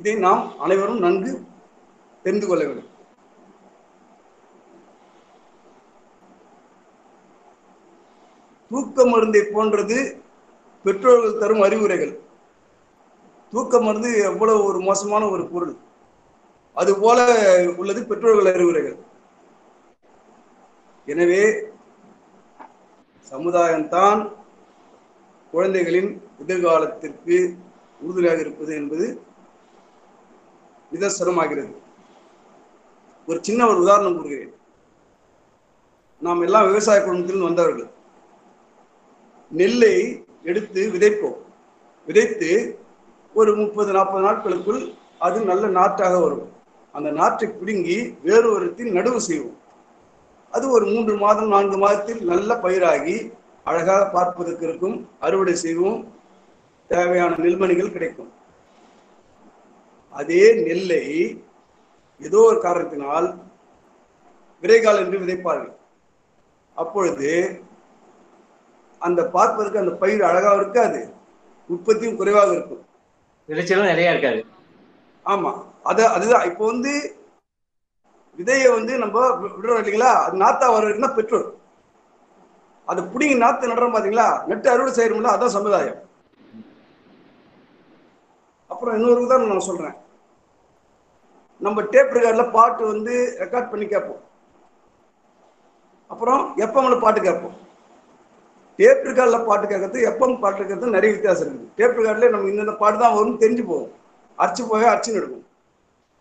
[0.00, 1.32] இதை நாம் அனைவரும் நன்கு
[2.24, 2.90] தெரிந்து கொள்ள வேண்டும்.
[8.70, 9.98] தூக்க மருந்தை போன்றது
[10.84, 12.14] பெற்றோர்கள் தரும் அறிவுரைகள்.
[13.52, 15.74] தூக்க மருந்து எவ்வளவு ஒரு மோசமான ஒரு பொருள்.
[16.80, 17.18] அது போல
[17.80, 18.96] உள்ளது பெற்றோர்கள் அறிவுரைகள்.
[21.12, 21.42] எனவே
[23.32, 24.22] சமுதாயம்தான்
[25.54, 26.10] குழந்தைகளின்
[26.42, 27.36] எதிர்காலத்திற்கு
[28.00, 29.06] உறுதுணையாக இருப்பது என்பது
[30.92, 31.72] நிதர்சனமாகிறது.
[33.26, 34.54] ஒரு சின்ன ஒரு உதாரணம் கூறுகிறேன்.
[36.20, 37.90] நாம் எல்லாம் விவசாய குடும்பத்தில் வந்தவர்கள்.
[39.50, 39.94] நெல்லை
[40.42, 41.38] எடுத்து விதைப்போம்.
[42.06, 42.50] விதைத்து
[43.34, 44.82] ஒரு முப்பது நாற்பது நாட்களுக்குள்
[45.18, 46.52] அது நல்ல நாற்றாக வரும்.
[46.92, 49.58] அந்த நாற்றை பிடுங்கி வேறு ஒருத்தில் நடுவு செய்வோம்.
[50.50, 53.16] அது ஒரு மூன்று மாதம் நான்கு மாதத்தில் நல்ல பயிராகி
[53.66, 56.00] அழகாக பார்ப்பதற்கு இருக்கும் அறுவடை செய்வோம்
[56.90, 58.32] தேவையான நெல்மணிகள் கிடைக்கும்.
[60.12, 61.04] அதே நெல்லை
[62.20, 63.28] ஏதோ ஒரு காரணத்தினால்
[64.62, 65.72] விரைகால் என்று விதைப்பார்கள்.
[66.76, 67.30] அப்பொழுது
[69.00, 71.00] அந்த பார்ப்பதற்கு அந்த பயிர் அழகாக இருக்காது.
[71.70, 72.82] உற்பத்தியும் குறைவாக இருக்கும்.
[73.48, 74.40] விளைச்சலும் நிறைய இருக்காது.
[75.26, 75.52] ஆமா.
[75.82, 76.44] அத அதுதான்.
[76.44, 76.92] இப்போ வந்து
[78.38, 80.12] விதையை வந்து நம்ம விடுறோம் இல்லைங்களா?
[80.24, 81.48] அது நாத்தா வர வரைக்கும் தான் பெற்றோர்.
[82.86, 84.26] அதை பிடிங்கி நாத்து நடுறோம் பாத்தீங்களா?
[84.48, 86.00] நெட்டு அறுவடை செய்யறோம்ல அதான் சமுதாயம்.
[88.66, 89.94] அப்புறம் இன்னொரு உதாரணம் நான் சொல்றேன்.
[91.58, 94.22] நம்ம டேப் ரெக்கார்ட்ல பாட்டு வந்து ரெக்கார்ட் பண்ணி கேட்போம்.
[96.06, 97.56] அப்புறம் எஃப்எம்ல பாட்டு கேட்போம்.
[98.76, 101.72] டேப் ரெக்கார்ட்ல பாட்டு கேட்கறது எஃப்எம் பாட்டு கேட்கறது நிறைய வித்தியாசம் இருக்குது.
[101.76, 103.92] டேப் ரெக்கார்ட்ல நம்ம இந்த பாட்டு தான் வரும்னு தெரிஞ்சு போகும்.
[104.38, 105.46] அரைச்சு போய் அரைச்சு எடுக்கும்.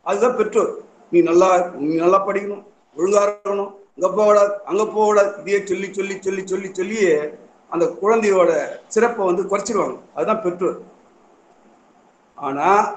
[0.01, 0.73] அதுதான் பெற்றோர்.
[1.09, 2.63] நீ நல்லா நீ நல்லா படிக்கணும்
[2.95, 3.73] ஒழுங்காக இருக்கணும்.
[3.95, 7.33] இங்க போகக்கூடாது அங்க போகக்கூடாது இதையே சொல்லி சொல்லி சொல்லி சொல்லி சொல்லியே
[7.69, 8.51] அந்த குழந்தையோட
[8.87, 9.99] சிறப்பை வந்து குறைச்சிருவாங்க.
[10.13, 10.79] அதுதான் பெற்றோர்.
[12.35, 12.95] ஆனா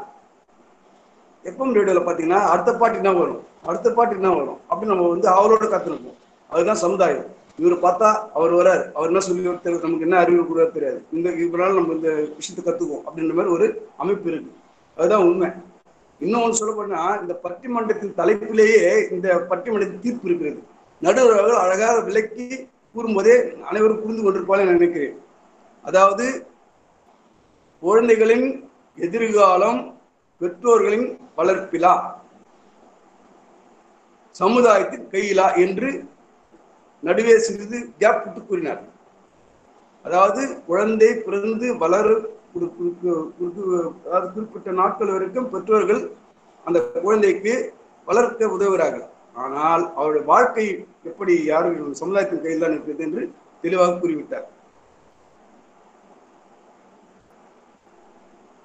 [1.44, 3.44] எஃப்எம் ரேடியோல பாத்தீங்கன்னா அடுத்த பாட்டு என்ன வரும்?
[3.62, 4.60] அடுத்த பாட்டு என்ன வரும்?
[4.70, 6.16] அப்படின்னு நம்ம வந்து அவரோட கத்துனுப்போம்
[6.48, 7.24] அதுதான் சமுதாயம்.
[7.58, 8.92] இவர் பார்த்தா அவர் வராரு.
[8.92, 11.04] அவர் என்ன சொல்லி ஒருத்தர் நமக்கு என்ன அறிவு கூட தெரியாது.
[11.12, 14.52] இந்த இவரால் நம்ம இந்த விஷயத்தை கத்துக்குவோம் அப்படின்ற மாதிரி ஒரு அமைப்பு இருக்கு.
[14.96, 15.48] அதுதான் உண்மை.
[16.20, 20.62] இன்னொன்று சொல்ல போனா இந்த பட்டிமன்றத்தின் தலைப்பிலேயே இந்த பட்டிமன்றத்தின் தீர்ப்பு இருக்கிறது.
[21.02, 22.46] நடுவர்கள் அழகாக விளக்கி
[22.94, 23.34] கூறும்போதே
[23.68, 25.16] அனைவரும் புரிந்து கொண்டிருப்பாங்க நினைக்கிறேன்.
[25.84, 26.26] அதாவது
[27.82, 28.46] குழந்தைகளின்
[28.98, 29.80] எதிர்காலம்
[30.40, 31.94] பெற்றோர்களின் வளர்ப்பிலா
[34.40, 35.90] சமுதாயத்தின் கையிலா என்று
[37.02, 38.82] நடுவே சிறிது கேப் விட்டு கூறினார்.
[40.04, 42.12] அதாவது குழந்தை பிறந்து வளர்
[44.04, 46.02] அதாவது குறிப்பிட்ட நாட்கள் வரைக்கும் பெற்றோர்கள்
[46.66, 47.54] அந்த குழந்தைக்கு
[48.08, 49.06] வளர்க்க உதவுகிறார்கள்.
[49.44, 50.66] ஆனால் அவருடைய வாழ்க்கை
[51.10, 53.22] எப்படி யாரும் சமுதாயத்தின் கையில் தான் இருக்கிறது என்று
[53.62, 54.46] தெளிவாக கூறிவிட்டார்.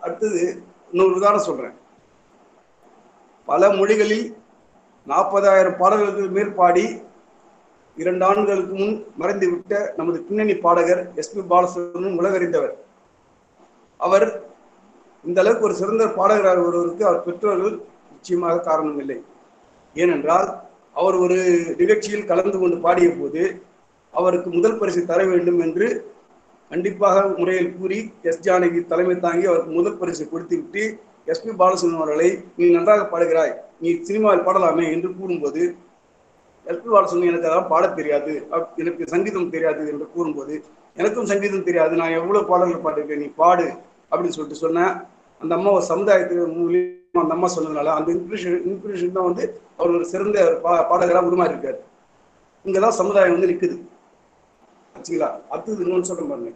[0.01, 0.41] அடுத்தது
[0.91, 1.75] இன்னொரு உதாரணம் சொல்றேன்.
[3.49, 4.27] பல மொழிகளில்
[5.11, 6.85] நாற்பதாயிரம் பாடல்களுக்கு மேற்பாடி
[8.01, 12.75] இரண்டு ஆண்டுகளுக்கு முன் மறைந்து விட்ட நமது பின்னணி பாடகர் எஸ் பி பாலசுப்ரமணியன் உலகறிந்தவர்.
[13.99, 14.27] அவர்
[15.25, 17.75] இந்த அளவுக்கு ஒரு சிறந்த பாடகராக ஒருவருக்கு அவர் பெற்றோர்கள்
[18.13, 19.17] நிச்சயமாக காரணம் இல்லை.
[19.93, 20.61] ஏனென்றால்
[20.93, 21.37] அவர் ஒரு
[21.77, 23.61] நிகழ்ச்சியில் கலந்து கொண்டு பாடிய போது
[24.11, 26.13] அவருக்கு முதல் பரிசு தர வேண்டும் என்று
[26.69, 30.99] கண்டிப்பாக முறையில் கூறி எஸ் ஜானகி தலைமை தாங்கி அவருக்கு முதல் பரிசு கொடுத்து விட்டு
[31.57, 35.75] பாலசுந்தரம் அவர்களை நீ நன்றாக பாடுகிறாய் நீ சினிமாவில் பாடலாமே என்று கூறும்போது
[36.65, 38.47] எஸ்பி பாலசுந்தரம் எனக்கு அதெல்லாம் பாட தெரியாது.
[38.51, 40.63] அப்- எனக்கு சங்கீதம் தெரியாது என்று கூறும்போது
[40.95, 41.95] எனக்கும் சங்கீதம் தெரியாது.
[41.95, 43.63] நான் எவ்வளவு பாடல்கள் பாடிருக்கேன் நீ பாடு
[44.11, 44.93] அப்படின்னு சொல்லிட்டு சொன்னேன்
[45.41, 49.43] அந்த அம்மாவை சமுதாயத்தின் சமுதாயத்துக்கு அந்த அம்மா சொன்னதுனால அந்த இன்ஸ்பிரேஷன் இன்ஸ்பிரேஷன் தான் வந்து
[49.77, 51.79] அவர் ஒரு சிறந்த பா பாடகராக உருமாறி இருக்காரு
[52.65, 53.75] இங்கதான் சமுதாயம் வந்து நிற்குது
[54.95, 55.27] ஆச்சுங்களா?
[55.51, 56.51] அடுத்தது இன்னொன்று சொல்றேன் பாருங்க.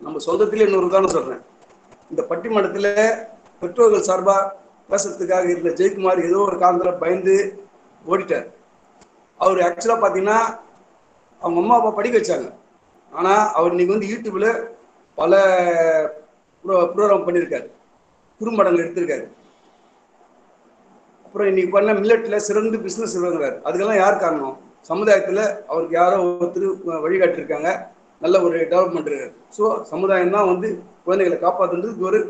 [0.00, 1.42] நம்ம சொந்தத்திலே இன்னொரு உதாரணம் சொல்றேன்.
[2.12, 2.90] இந்த பட்டிமன்றத்தில்
[3.60, 4.42] பெற்றோர்கள் சார்பாக
[4.90, 7.34] பேசுறதுக்காக இருந்த ஜெயக்குமார் ஏதோ ஒரு காலத்தில் பயந்து
[8.04, 8.48] ஓடிட்டார்.
[9.40, 10.38] அவர் ஆக்சுவலாக பார்த்தீங்கன்னா
[11.42, 12.48] அவங்க அம்மா அப்பா படிக்க வச்சாங்க.
[13.12, 14.50] ஆனால் அவர் இன்னைக்கு வந்து யூடியூப்பில்
[15.18, 15.32] பல
[16.64, 17.68] ப்ரோ ப்ரோக்ராம் பண்ணியிருக்காரு.
[18.40, 19.24] குறும்படங்கள் எடுத்திருக்காரு.
[21.34, 24.56] அப்புறம் இன்னைக்கு பண்ண மில்லட்ல சிறந்து பிசினஸ் இருக்கிறார் அதுக்கெல்லாம் யார் காரணம்?
[24.88, 26.66] சமுதாயத்துல அவருக்கு யாரோ ஒருத்தர்
[27.04, 27.68] வழிகாட்டிருக்காங்க
[28.22, 29.28] நல்ல ஒரு டெவலப்மெண்ட் இருக்கு.
[29.56, 29.62] ஸோ
[29.92, 30.68] சமுதாயம் தான் வந்து
[31.06, 32.20] குழந்தைகளை காப்பாத்துறதுக்கு ஒரு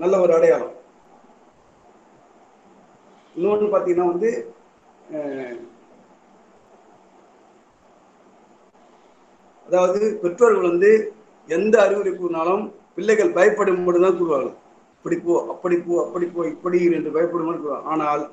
[0.00, 0.74] நல்ல ஒரு அடையாளம்.
[3.36, 4.30] இன்னொன்று பார்த்தீங்கன்னா வந்து
[9.66, 10.90] அதாவது பெற்றோர்கள் வந்து
[11.48, 12.64] எந்த அறிவுரை கூறினாலும்
[12.96, 14.56] பிள்ளைகள் பயப்படும் மட்டும்தான் கூறுவார்கள்
[14.98, 18.24] இப்படி போ அப்படி போ அப்படி போ இப்படி என்று பயப்படும் ஆனால்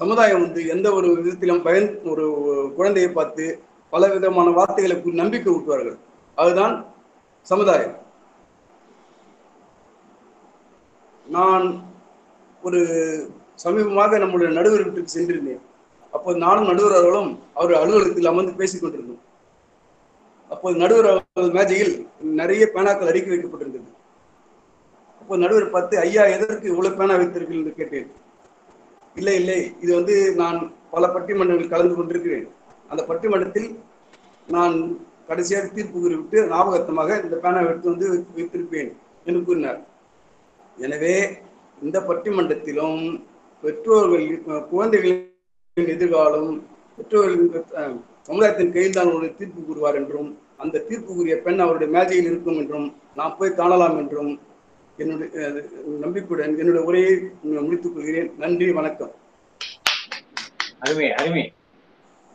[0.00, 2.24] சமுதாயம் வந்து எந்த ஒரு விதத்திலும் பயன் ஒரு
[2.76, 3.46] குழந்தையை பார்த்து
[3.92, 5.98] பல விதமான வார்த்தைகளை நம்பிக்கை ஊட்டுவார்கள்.
[6.42, 6.74] அதுதான்
[7.50, 7.96] சமுதாயம்.
[11.26, 11.66] நான்
[12.62, 12.80] ஒரு
[13.64, 15.62] சமீபமாக நம்முடைய நடுவர் வீட்டுக்கு சென்றிருந்தேன்.
[16.14, 19.22] அப்போது நானும் நடுவர் அவர்களும் அவர் அலுவலகத்தில் அமர்ந்து பேசிக் கொண்டிருந்தோம்.
[20.52, 21.94] அப்போது நடுவர் அவர்கள் மேஜையில்
[22.40, 23.88] நிறைய பேனாக்கள் அடுக்கி வைக்கப்பட்டிருந்தது.
[25.20, 28.10] அப்போ நடுவர் பார்த்து ஐயா எதற்கு இவ்வளவு பேனா வைத்திருக்கீர்கள் என்று கேட்டேன்.
[29.20, 30.58] இல்லை இல்லை இது வந்து நான்
[30.94, 32.46] பல பட்டிமன்றங்களில் கலந்து கொண்டிருக்கிறேன்.
[32.90, 33.70] அந்த பட்டிமன்றத்தில்
[34.48, 34.76] நான்
[35.28, 38.06] கடைசியாக தீர்ப்பு கூறிவிட்டு ஞாபகத்தமாக இந்த பேனாவை எடுத்து வந்து
[38.38, 38.90] வைத்திருப்பேன்
[39.26, 39.80] என்று கூறினார்.
[40.84, 41.14] எனவே
[41.84, 43.02] இந்த பட்டிமன்றத்திலும்
[43.64, 44.26] பெற்றோர்கள்
[44.72, 46.52] குழந்தைகளின் எதிர்காலம்
[46.96, 47.52] பெற்றோர்களின்
[48.32, 52.86] சமுதாயத்தின் கையில் தான் ஒரு தீர்ப்பு கூறுவார் என்றும் அந்த தீர்ப்பு கூறிய பெண் அவருடைய மேஜையில் இருக்கும் என்றும்
[53.14, 54.30] நாம் போய் காணலாம் என்றும்
[54.96, 55.48] என்னுடைய
[56.04, 58.30] நம்பிக்கையுடன் என்னுடைய உரையை முடித்துக் கொள்கிறேன்.
[58.38, 59.12] நன்றி வணக்கம்.
[60.80, 61.44] அருமை அருமை.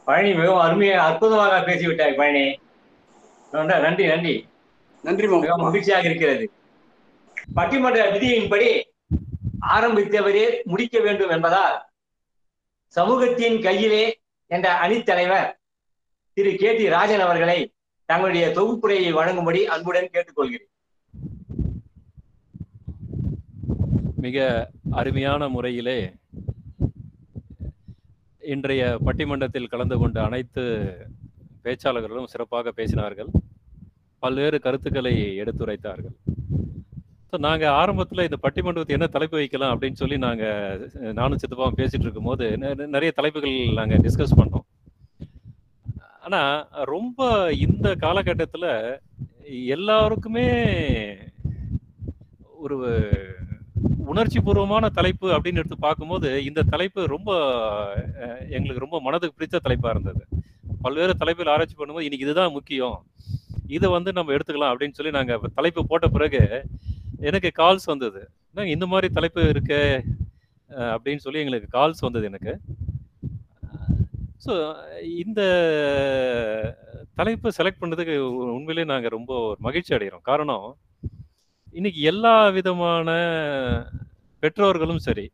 [0.05, 2.45] பழனி மிகவும் அருமையாக அற்புதமாக பேசிவிட்டாய் பழனி.
[3.51, 4.35] நன்றி நன்றி
[5.01, 5.27] நன்றி.
[5.67, 6.51] மகிழ்ச்சியாக இருக்கிறது.
[7.55, 8.69] பட்டிமன்ற விதியின்படி
[9.75, 11.77] ஆரம்பித்தவரே முடிக்க வேண்டும் என்பதால்
[12.87, 14.05] சமூகத்தின் கையிலே
[14.47, 15.49] என்ற அணித்தலைவர்
[16.37, 17.59] திரு கே டி ராஜன் அவர்களை
[18.09, 20.67] தங்களுடைய தொகுப்புரையை வழங்கும்படி அன்புடன் கேட்டுக்கொள்கிறேன்.
[24.25, 24.45] மிக
[24.99, 25.97] அருமையான முறையிலே
[28.55, 30.65] இன்றைய பட்டிமன்றத்தில் கலந்து கொண்ட அனைத்து
[31.65, 33.31] பேச்சாளர்களும் சிறப்பாக பேசினார்கள்.
[34.23, 36.15] பல்வேறு கருத்துக்களை எடுத்துரைத்தார்கள்.
[37.31, 42.45] ஸோ நாங்கள் ஆரம்பத்தில் இந்த பட்டிமன்றத்தை என்ன தலைப்பு வைக்கலாம் அப்படின்னு சொல்லி நாங்கள் நானும் சித்தப்பாவும் பேசிகிட்டு இருக்கும்போது
[42.95, 44.67] நிறைய தலைப்புகள் நாங்கள் டிஸ்கஸ் பண்ணோம்.
[46.27, 46.55] ஆனால்
[46.93, 47.19] ரொம்ப
[47.65, 48.71] இந்த காலகட்டத்தில்
[49.75, 50.47] எல்லாருக்குமே
[52.63, 52.77] ஒரு
[54.11, 57.31] உணர்ச்சி பூர்வமான தலைப்பு அப்படின்னு எடுத்து பார்க்கும்போது இந்த தலைப்பு ரொம்ப
[58.55, 60.21] எங்களுக்கு ரொம்ப மனதுக்கு பிடித்த தலைப்பா இருந்தது.
[60.81, 62.97] பல்வேறு தலைப்பில் ஆராய்ச்சி பண்ணும்போது இன்னைக்கு இதுதான் முக்கியம்.
[63.75, 66.41] இதை வந்து நம்ம எடுத்துக்கலாம் அப்படின்னு சொல்லி நாங்க தலைப்பு போட்ட பிறகு
[67.29, 68.21] எனக்கு கால்ஸ் வந்தது.
[68.75, 69.81] இந்த மாதிரி தலைப்பு இருக்கு?
[70.93, 72.53] அப்படின்னு சொல்லி எங்களுக்கு கால்ஸ் வந்தது எனக்கு.
[74.41, 74.53] ஸோ
[75.21, 75.41] இந்த
[77.15, 80.67] தலைப்பு செலக்ட் பண்ணதுக்கு உ- உண்மையிலேயே நாங்கள் ரொம்ப ஒரு மகிழ்ச்சி அடைகிறோம் காரணம்
[81.73, 83.09] இன்னைக்கு எல்லா விதமான
[84.43, 85.25] பெற்றோர்களும் சரி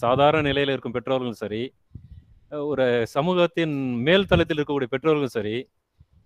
[0.00, 1.62] சாதாரண நிலையில் இருக்கும் பெற்றோர்களும் சரி
[2.66, 2.84] ஒரு
[3.14, 5.56] சமூகத்தின் மேல் தளத்தில் இருக்கக்கூடிய பெற்றோர்களும் சரி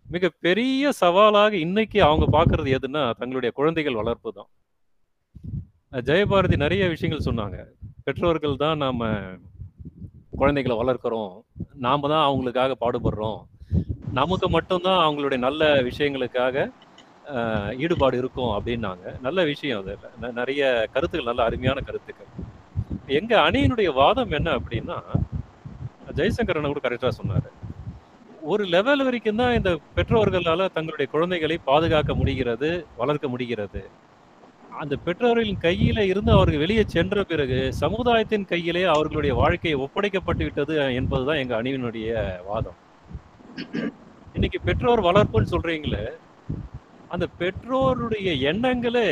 [0.06, 4.48] மிக பெரிய சவாலாக இன்னைக்கு அவங்க பார்க்கறது எதுன்னா தங்களுடைய குழந்தைகள் வளர்ப்பு தான்.
[6.02, 7.58] ஜெயபாரதி நிறைய விஷயங்கள் சொன்னாங்க.
[8.04, 9.02] பெற்றோர்கள் தான் நாம்
[10.40, 11.42] குழந்தைகளை வளர்க்குறோம்.
[11.74, 13.40] நாம தான் அவங்களுக்காக பாடுபடுறோம்.
[14.12, 16.70] நமக்கு மட்டும்தான் அவங்களுடைய நல்ல விஷயங்களுக்காக
[17.78, 19.20] ஈடுபாடு இருக்கும் அப்படின்னாங்க.
[19.20, 19.98] நல்ல விஷயம் அது.
[20.22, 22.26] ந- நிறைய கருத்துக்கள் நல்ல அருமையான கருத்துக்கள்.
[23.06, 25.02] எங்க அணியினுடைய வாதம் என்ன அப்படின்னா
[26.14, 27.50] ஜெய்சங்கரன் கூட கரெக்டாக சொன்னார்.
[28.42, 33.88] ஒரு லெவல் வரைக்கும் தான் இந்த பெற்றோர்களால் தங்களுடைய குழந்தைகளை பாதுகாக்க முடிகிறது வளர்க்க முடிகிறது.
[34.78, 41.40] அந்த பெற்றோர்களின் கையில இருந்து அவர்கள் வெளியே சென்ற பிறகு சமுதாயத்தின் கையிலே அவர்களுடைய வாழ்க்கை ஒப்படைக்கப்பட்டு விட்டது என்பதுதான்
[41.42, 42.10] எங்க அணியினுடைய
[42.48, 42.78] வாதம்.
[44.34, 46.04] இன்னைக்கு பெற்றோர் வளர்ப்புன்னு சொல்றீங்களே
[47.08, 49.08] அந்த பெற்றோருடைய எண்ணங்களே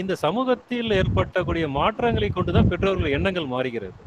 [0.00, 4.00] இந்த சமூகத்தில் ஏற்பட்டக்கூடிய மாற்றங்களை கொண்டுதான் பெற்றோர்கள் எண்ணங்கள் மாறுகிறது.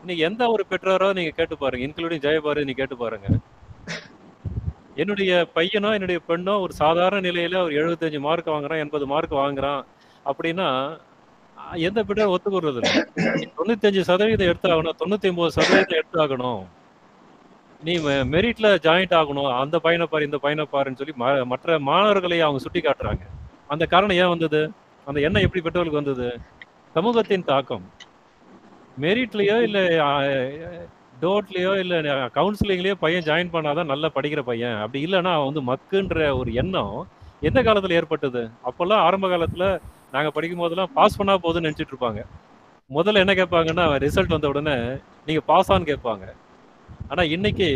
[0.00, 3.28] இன்னைக்கு எந்த ஒரு பெற்றோரோ நீங்க கேட்டு பாருங்க இன்க்ளூடிங் ஜெயபாரதி நீங்க கேட்டு பாருங்க.
[5.02, 9.82] என்னுடைய பையனோ என்னுடைய பெண்ணோ ஒரு சாதாரண நிலையில ஒரு 75 மார்க் வாங்குறான் எண்பது மார்க் வாங்குறான்
[10.30, 10.68] அப்படின்னா
[11.86, 12.92] எந்த பிள்ளை ஒத்துக்கொடுறது இல்லை.
[13.38, 16.62] நீ தொண்ணூத்தஞ்சு சதவீதம் எடுத்தாகணும் தொண்ணூத்தி ஒன்பது சதவீதம் எடுத்தாகணும்.
[17.86, 17.94] நீ
[18.34, 21.14] மெரிட்ல ஜாயிண்ட் ஆகணும் அந்த பையனை பாரு இந்த பையனை பாருன்னு சொல்லி
[21.52, 23.24] மற்ற மாணவர்களை அவங்க சுட்டி காட்டுறாங்க.
[23.74, 24.60] அந்த காரணம் ஏன் வந்தது?
[25.06, 26.28] அந்த எண்ணம் எப்படி பெற்றோருக்கு வந்தது?
[26.96, 27.84] சமூகத்தின் தாக்கம்.
[29.04, 29.84] மெரிட்லயோ இல்லை
[31.22, 31.98] டோட்லயோ இல்லை
[32.38, 34.76] கவுன்சிலிங்லேயோ பையன் ஜாயின் பண்ணாதான் நல்லா படிக்கிற பையன்.
[34.82, 36.96] அப்படி இல்லைன்னா அவன் வந்து மக்குன்ற ஒரு எண்ணம்
[37.48, 38.42] எந்த காலத்தில் ஏற்பட்டது?
[38.68, 39.66] அப்போல்லாம் ஆரம்ப காலத்தில்
[40.14, 42.20] நாங்கள் படிக்கும் போதெல்லாம் பாஸ் பண்ணா போதும்னு நினச்சிட்டு இருப்பாங்க.
[42.90, 44.76] முதல்ல என்ன கேட்பாங்கன்னா ரிசல்ட் வந்த உடனே
[45.26, 46.26] நீங்கள் பாஸ் ஆன்னு கேட்பாங்க.
[47.10, 47.68] ஆனால் இன்னைக்கு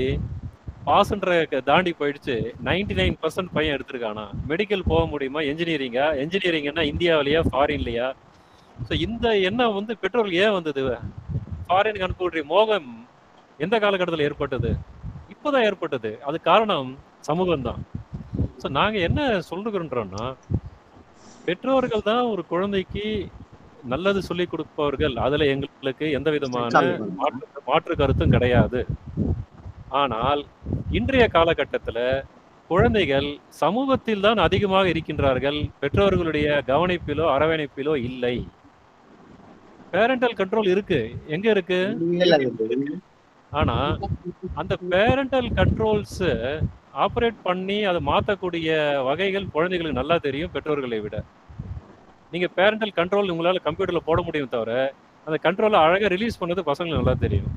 [0.86, 1.32] பாஸ்ன்ற
[1.68, 2.36] தாண்டி போயிடுச்சு.
[2.68, 4.24] 99% நைன் பர்சன்ட் பையன் எடுத்திருக்கானா?
[4.50, 5.40] மெடிக்கல் போக முடியுமா?
[5.50, 8.08] என்ஜினியரிங்கா என்ஜினியரிங்னா இந்தியாவிலயா ஃபாரின்லையா
[8.76, 10.82] ஸோ இந்த எண்ணம் வந்து பெட்ரோல் ஏன் வந்தது?
[11.66, 12.88] ஃபாரினுக்கு அனுப்பக்கூடிய மோகம்
[13.60, 14.70] எந்த காலகட்டத்தில் ஏற்பட்டது?
[15.32, 16.10] இப்போதான் ஏற்பட்டது.
[16.28, 16.90] அது காரணம்
[17.28, 17.80] சமூகம் தான்
[18.62, 19.20] ஸோ நாங்க என்ன
[19.50, 20.26] சொல்லுகிறோம்னா
[21.46, 23.04] பெற்றோர்கள் தான் ஒரு குழந்தைக்கு
[23.92, 25.14] நல்லது சொல்லி கொடுப்பவர்கள்.
[25.26, 26.82] அதுல எங்களுக்கு எந்த விதமான
[27.20, 28.80] மாற்று மாற்று கருத்தும் கிடையாது.
[30.02, 30.42] ஆனால்
[30.98, 31.98] இன்றைய காலகட்டத்துல
[32.70, 33.28] குழந்தைகள்
[33.62, 35.58] சமூகத்தில் தான் அதிகமாக இருக்கின்றார்கள்.
[35.80, 38.36] பெற்றோர்களுடைய கவனிப்பிலோ அரவணைப்பிலோ இல்லை.
[39.94, 41.00] பேரண்டல் கண்ட்ரோல் இருக்கு.
[41.34, 41.80] எங்க இருக்கு.
[43.52, 43.76] ஆனா
[44.54, 46.22] அந்த பேரண்டல் கண்ட்ரோல்ஸ்
[47.04, 48.68] ஆப்ரேட் பண்ணி அதை மாத்தக்கூடிய
[49.04, 51.16] வகைகள் குழந்தைகளுக்கு நல்லா தெரியும் பெற்றோர்களை விட.
[52.32, 54.92] நீங்க பேரண்டல் கண்ட்ரோல் உங்களால கம்ப்யூட்டர்ல போட முடியும் தவிர
[55.26, 57.50] அந்த கண்ட்ரோலை அழகா ரிலீஸ் பண்ணது பசங்களுக்கு நல்லா தெரியும்.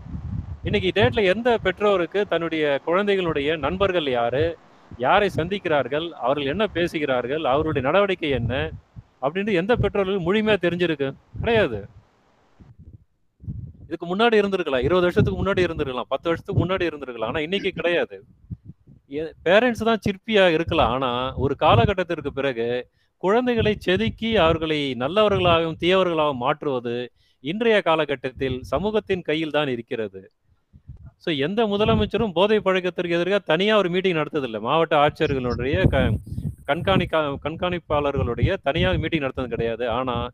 [0.64, 4.46] இன்னைக்கு டேட்ல எந்த பெற்றோருக்கு தன்னுடைய குழந்தைகளுடைய நண்பர்கள் யாரு
[5.00, 8.54] யாரை சந்திக்கிறார்கள் அவர்கள் என்ன பேசுகிறார்கள் அவருடைய நடவடிக்கை என்ன
[9.22, 11.08] அப்படின்னு எந்த பெற்றோர்களுக்கு முழுமையா தெரிஞ்சிருக்கு?
[11.40, 11.80] கிடையாது.
[13.88, 14.86] இதுக்கு முன்னாடி இருந்திருக்கலாம்.
[14.88, 16.10] இருபது வருஷத்துக்கு முன்னாடி இருந்திருக்கலாம்.
[16.14, 17.32] பத்து வருஷத்துக்கு முன்னாடி இருந்திருக்கலாம்.
[17.34, 18.18] ஆனா இன்னைக்கு கிடையாது.
[19.48, 20.94] பேரண்ட்ஸ் தான் சிற்பியா இருக்கலாம்.
[20.98, 21.12] ஆனா
[21.46, 22.68] ஒரு காலகட்டத்திற்கு பிறகு
[23.24, 26.96] குழந்தைகளை செதுக்கி அவர்களை நல்லவர்களாகவும் தீயவர்களாகவும் மாற்றுவது
[27.52, 30.22] இன்றைய காலகட்டத்தில் சமூகத்தின் கையில் தான் இருக்கிறது.
[31.24, 34.60] ஸோ எந்த முதலமைச்சரும் போதை பழக்கத்திற்கு எதிராக தனியாக ஒரு மீட்டிங் நடத்ததில்லை.
[34.68, 36.04] மாவட்ட ஆட்சியர்களுடைய க
[36.70, 39.86] கண்காணிக்கா கண்காணிப்பாளர்களுடைய தனியாக மீட்டிங் நடத்தது கிடையாது.
[39.98, 40.26] ஆனால்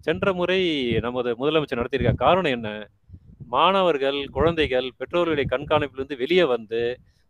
[0.00, 0.60] சென்ற முறை
[1.00, 2.68] நமது முதலமைச்சர் நடத்தியிருக்க காரணம் என்ன?
[3.46, 6.80] மாணவர்கள் குழந்தைகள் பெற்றோர்களுடைய கண்காணிப்பிலிருந்து வெளியே வந்து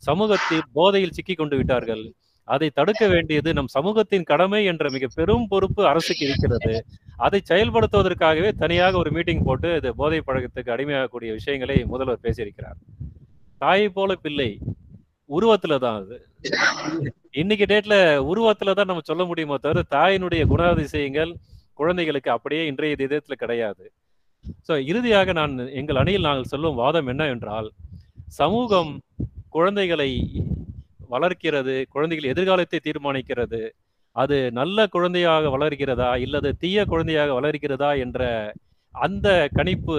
[0.02, 2.04] சமூகத்தில் போதையில் சிக்கி கொண்டு விட்டார்கள்.
[2.48, 6.72] அதை தடுக்க வேண்டியது நம் சமூகத்தின் கடமை என்ற மிக பெரும் பொறுப்பு அரசுக்கு இருக்கிறது.
[7.16, 12.78] அதை செயல்படுத்துவதற்காகவே தனியாக ஒரு மீட்டிங் போட்டு இது போதை பழக்கத்துக்கு அடிமையாகக்கூடிய விஷயங்களை முதல்வர் பேசியிருக்கிறார்.
[13.58, 14.58] தாயை போல பிள்ளை.
[15.30, 16.16] உருவத்துல தான் அது.
[17.30, 17.96] இன்னைக்கு டேட்ல
[18.30, 21.32] உருவத்துல தான் நம்ம சொல்ல முடியுமோ தவிர தாயினுடைய குணாதிசயங்கள்
[21.80, 23.84] குழந்தைகளுக்கு அப்படியே இன்றைய தினத்தில் கிடையாது.
[24.68, 27.68] ஸோ இறுதியாக நான் எங்கள் அணியில் நாங்கள் சொல்லும் வாதம் என்ன என்றால்
[28.32, 28.92] சமூகம்
[29.48, 30.10] குழந்தைகளை
[31.08, 33.60] வளர்க்கிறது குழந்தைகள் எதிர்காலத்தை தீர்மானிக்கிறது.
[34.16, 38.20] அது நல்ல குழந்தையாக வளர்கிறதா இல்லது தீய குழந்தையாக வளர்கிறதா என்ற
[38.94, 39.96] அந்த கணிப்பு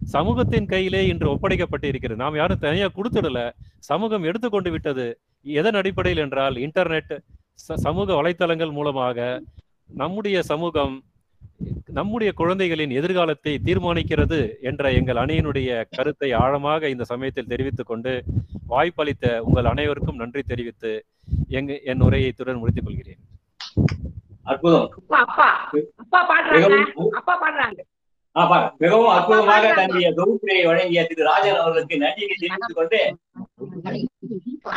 [0.00, 2.22] சமூகத்தின் கையிலே இன்று ஒப்படைக்கப்பட்டிருக்கிறது.
[2.22, 3.38] நாம் யாரும் தனியாக கொடுத்துடல.
[3.88, 5.06] சமூகம் எடுத்துக்கொண்டு விட்டது
[5.46, 7.12] எதன் அடிப்படையில் என்றால் இன்டர்நெட்
[7.62, 9.18] ச- சமூக வலைத்தளங்கள் மூலமாக
[9.88, 11.02] நம்முடைய சமூகம்
[11.86, 18.24] நம்முடைய குழந்தைகளின் எதிர்காலத்தை தீர்மானிக்கிறது என்ற எங்கள் அணியினுடைய கருத்தை ஆழமாக இந்த சமயத்தில் தெரிவித்துக் கொண்டு
[18.66, 21.04] வாய்ப்பளித்த உங்கள் அனைவருக்கும் நன்றி தெரிவித்து
[21.48, 23.20] எங்க என் உரையை இத்துடன் முடித்துக் கொள்கிறேன்.
[24.42, 24.90] அற்புதம்.
[28.78, 33.00] மிகவும் அற்புதமாக தன்னுடைய தொகுப்பினை வழங்கிய திரு ராஜன் அவர்களுக்கு நன்றியை தெரிவித்துக் கொண்டு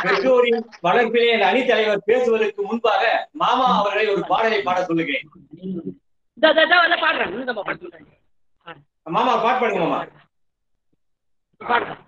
[0.02, 3.02] பெற்றோரின் வளர்ப்பிலே என் அணித் தலைவர் பேசுவதற்கு முன்பாக
[3.34, 5.26] மாமா அவர்களை ஒரு பாடலை பாட சொல்லுகிறேன்.
[9.06, 10.00] மாமா பாட்டு பாடுங்க மாமா.
[11.60, 12.00] பாடுறாங்க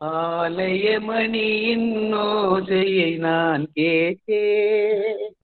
[0.00, 1.88] ஆலயமணியின்
[2.22, 5.35] ஓசையை நான் கேட்டேன்.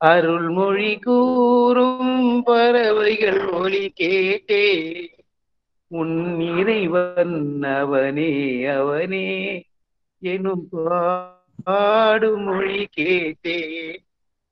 [0.00, 4.66] அருள்மொழி கூறும் பறவைகள் ஒளி கேட்டே
[5.90, 9.66] உன் இறைவன் அவனே அவனே
[10.22, 13.58] எனும் பாடும் மொழி கேட்டே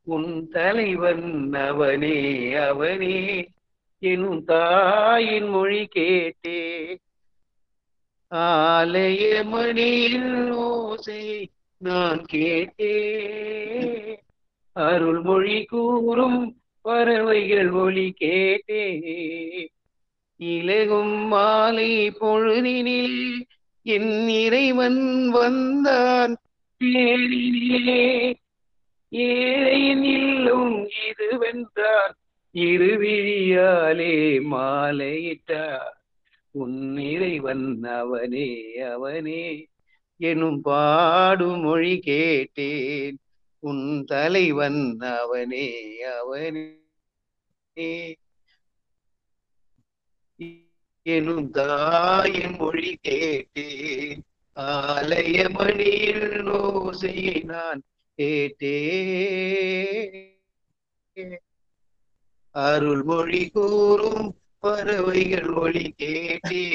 [0.07, 3.47] உன் தலைவன் அவனே அவனே
[4.03, 6.99] எனும் தாயின் மொழி கேட்டே
[8.33, 11.49] ஆலயமணியின் ஓசை
[11.81, 14.28] நான் கேட்டேன்
[14.79, 19.67] அருள்மொழி கூறும் பறவைகள் ஒளி கேட்டே.
[20.37, 23.43] இலகும் மாலை பொழுதினில்
[23.83, 26.37] என் இறைவன் வந்தான்
[26.85, 28.35] பேரினிலே
[29.11, 31.39] ஏழையின் இல்லும் இது
[32.53, 35.97] இருவிழியாலே மாலையிட்டார்.
[36.51, 39.67] உன் இறைவன் அவனே அவனே.
[40.17, 43.19] எனும் பாடும் மொழி கேட்டேன்.
[43.59, 46.86] உன் தலைவன் அவனே அவனே.
[51.02, 54.22] எனும் தாயின் மொழி கேட்டேன்.
[54.56, 57.82] ஆலய மணியில் ஓசையை நான்
[58.14, 60.35] கேட்டேன்
[62.51, 66.66] அருள்மொழி கூறும் பறவைகள் மொழி கேட்டே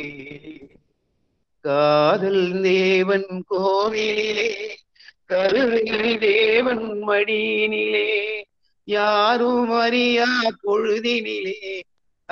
[1.59, 4.77] காதல் தேவன் கோவிலே
[5.25, 8.43] கருவில் தேவன் மடியினிலே
[8.83, 11.81] யாரும் அறியா பொழுதினிலே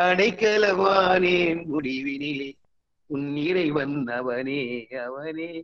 [0.01, 2.53] அடைக்கலவானேன் முடிவினிலே.
[3.05, 5.63] உன் இறைவன் அவனே அவனே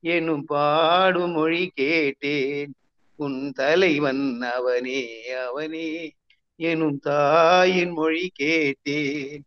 [0.00, 2.74] எனும் பாடும் மொழி கேட்டேன்.
[3.16, 6.12] உன் தலைவன் அவனே அவனே
[6.56, 9.42] எனும் தாயின் மொழி கேட்டேன்.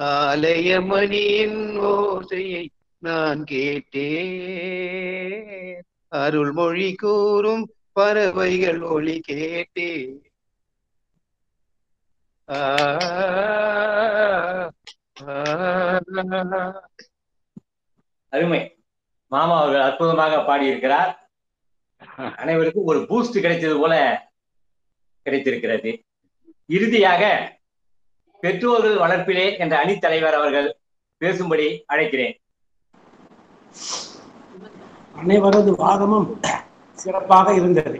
[0.00, 2.66] ஆலயமணியின் ஓசையை
[2.98, 5.82] நான் கேட்டேன்.
[6.24, 7.64] அருள்மொழி கூறும்
[7.96, 10.14] பறவைகள் ஒளி கேட்டேன்
[18.34, 18.60] அருமை.
[19.32, 21.12] மாமா அவர்கள் அற்புதமாக பாடியிருக்கிறார்.
[22.42, 23.94] அனைவருக்கும் ஒரு பூஸ்ட் கிடைத்தது போல
[25.26, 25.90] கிடைத்திருக்கிறது.
[26.76, 27.22] இறுதியாக
[28.42, 30.68] பெற்றோர்கள் வளர்ப்பிலே என்ற அணித்தலைவர் அவர்கள்
[31.20, 32.34] பேசும்படி அழைக்கிறேன்.
[35.16, 36.28] அனைவரது வாதமும்
[36.98, 37.98] சிறப்பாக இருந்தது.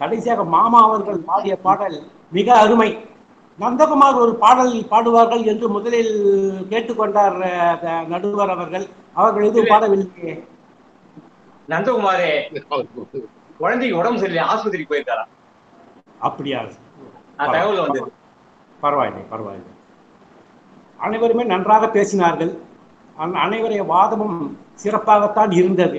[0.00, 1.96] கடைசியாக மாமா அவர்கள் பாடிய பாடல்
[2.30, 2.90] மிக அருமை.
[3.58, 6.14] நந்தகுமார் ஒரு பாடல் பாடுவார்கள் என்று முதலில்
[6.70, 7.36] கேட்டுக்கொண்டார்
[8.08, 8.86] நடுவர் அவர்கள்.
[9.14, 10.34] அவர்கள் எதுவும் பாடவில்லையே.
[11.68, 12.30] நந்தகுமாரே
[13.60, 15.24] குழந்தைக்கு உடம்பு சரியில்லை ஆஸ்பத்திரிக்கு போயிருக்காரா?
[16.20, 16.60] அப்படியா?
[17.46, 18.10] தகவல் வந்தது.
[18.80, 19.72] பரவாயில்லை பரவாயில்லை.
[21.00, 22.52] அனைவருமே நன்றாக பேசினார்கள்.
[23.22, 24.38] அனைவரைய வாதமும்
[24.82, 25.98] சிறப்பாகத்தான் இருந்தது.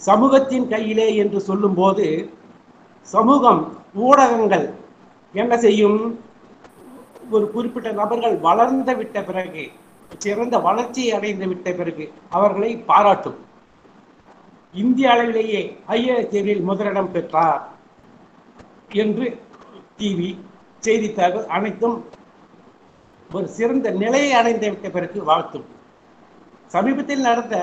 [0.00, 2.06] சமூகத்தின் கையிலே என்று சொல்லும்போது
[3.02, 3.62] சமூகம்
[4.06, 4.66] ஊடகங்கள்
[5.34, 5.98] என்ன செய்யும்?
[7.30, 9.64] ஒரு குறிப்பிட்ட நபர்கள் வளர்ந்து விட்ட பிறகு
[10.24, 13.38] சிறந்த வளர்ச்சியை அடைந்து விட்ட பிறகு அவர்களை பாராட்டும்.
[14.74, 17.62] இந்திய அளவிலேயே ஐஏஎஸ் தேர்வில் முதலிடம் பெற்றார்
[19.02, 19.26] என்று
[19.98, 20.30] டிவி
[20.78, 21.96] செய்தித்தாள்கள் அனைத்தும்
[23.30, 25.66] ஒரு சிறந்த நிலையை அடைந்து விட்ட பிறகு வாழ்த்தும்.
[26.74, 27.56] சமீபத்தில் நடந்த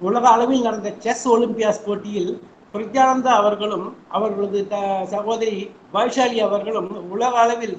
[0.00, 2.32] உலக அளவில் நடந்த செஸ் ஒலிம்பியாஸ் போட்டியில்
[2.74, 5.56] பிரத்யானந்தா அவர்களும் அவர்களது த- சகோதரி
[5.92, 7.76] வைஷாலி அவர்களும் உலக அளவில்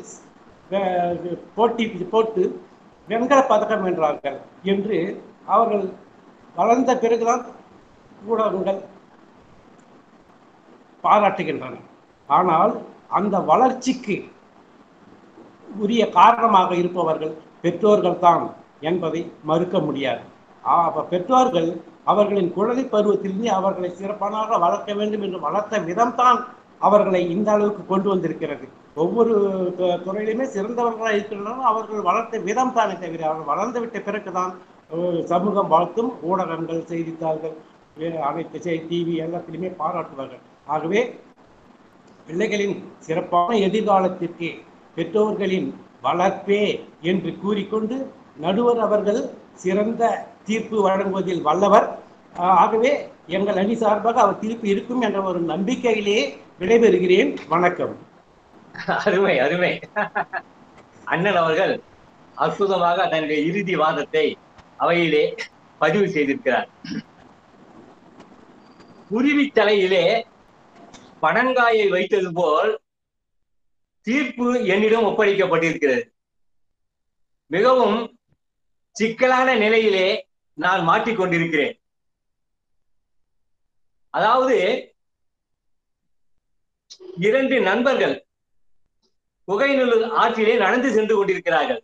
[1.56, 2.44] போட்டி போட்டு
[3.08, 4.98] வெண்கல பதக்கம் வென்றார்கள் என்று
[5.46, 5.86] அவர்கள்
[6.56, 7.44] வளர்ந்த பிறகுதான்
[8.26, 8.80] ஊடகங்கள்
[11.04, 11.74] பாராட்டுகின்றன.
[12.30, 12.74] ஆனால்
[13.10, 14.16] அந்த வளர்ச்சிக்கு
[15.82, 18.44] உரிய காரணமாக இருப்பவர்கள் பெற்றோர்கள் தான்
[18.82, 20.24] என்பதை மறுக்க முடியாது.
[21.12, 21.70] பெற்றோர்கள்
[22.12, 26.40] அவர்களின் குழந்தை பருவத்திலிருந்து அவர்களை சிறப்பானாக வளர்க்க வேண்டும் என்று வளர்த்த விதம்தான்
[26.88, 28.66] அவர்களை இந்த அளவுக்கு கொண்டு வந்திருக்கிறது.
[29.04, 29.34] ஒவ்வொரு
[30.06, 34.54] துறையிலுமே சிறந்தவர்களாக இருக்கின்றனர் அவர்கள் வளர்த்த விதம் தானே தவிர அவர்கள் வளர்ந்து விட்ட பிறகுதான்
[35.32, 37.56] சமூகம் வாழ்த்தும் ஊடகங்கள் செய்தித்தாள்கள்
[38.30, 40.44] அனைத்து செய்தி டிவி எல்லாத்திலுமே பாராட்டுவார்கள்.
[40.76, 41.02] ஆகவே
[42.28, 42.76] பிள்ளைகளின்
[43.06, 44.50] சிறப்பான எதிர்காலத்திற்கு
[44.98, 45.70] பெற்றோர்களின்
[46.08, 46.64] வளர்ப்பே
[47.12, 47.98] என்று கூறிக்கொண்டு
[48.46, 49.22] நடுவர் அவர்கள்
[49.64, 50.04] சிறந்த
[50.46, 52.00] தீர்ப்பு வழங்குவதில் வல்லவர்.
[52.36, 57.38] ஆகவே எங்கள் அணி சார்பாக அவர் தீர்ப்பு இருக்கும் என்ற ஒரு நம்பிக்கையிலேயே விடைபெறுகிறேன்.
[57.48, 57.98] வணக்கம்.
[58.88, 59.80] அருமை அருமை.
[61.04, 61.82] அண்ணன் அவர்கள்
[62.36, 64.38] அற்புதமாக தன்னுடைய இறுதி வாதத்தை
[64.78, 65.36] அவையிலே
[65.80, 66.68] பதிவு செய்திருக்கிறார்.
[69.10, 70.28] குருவி தலையிலே
[71.22, 72.80] பனங்காயை வைத்தது போல்
[74.02, 76.04] தீர்ப்பு என்னிடம் ஒப்படைக்கப்பட்டிருக்கிறது.
[77.48, 78.18] மிகவும்
[78.92, 81.76] சிக்கலான நிலையிலே நான் மாட்டிக்கொண்டிருக்கிறேன்.
[84.10, 84.58] அதாவது
[87.18, 88.26] இரண்டு நண்பர்கள்
[89.48, 91.82] புகைநல்லூர் ஆற்றிலே நடந்து சென்று கொண்டிருக்கிறார்கள்.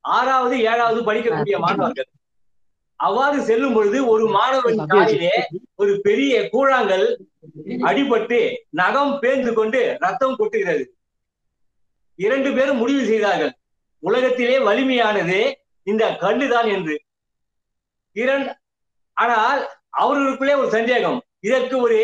[0.00, 2.08] ஆறாவது ஏழாவது படிக்கக்கூடிய மாணவர்கள்.
[2.96, 5.32] அவ்வாறு செல்லும் பொழுது ஒரு மாணவன் காலிலே
[5.74, 7.06] ஒரு பெரிய கூழாங்கல்
[7.88, 8.38] அடிபட்டு
[8.70, 10.84] நகம் பேர்ந்து கொண்டு ரத்தம் கொட்டுகிறது.
[12.14, 13.52] இரண்டு பேரும் முடிவு செய்தார்கள்.
[13.98, 15.40] உலகத்திலே வலிமையானது
[15.82, 17.03] இந்த கல்லுதான் என்று.
[18.22, 18.50] இரண்டு
[19.16, 19.60] ஆனால்
[20.02, 21.18] அவர்களுக்குள்ளே ஒரு சந்தேகம்.
[21.48, 21.98] இதற்கு ஒரு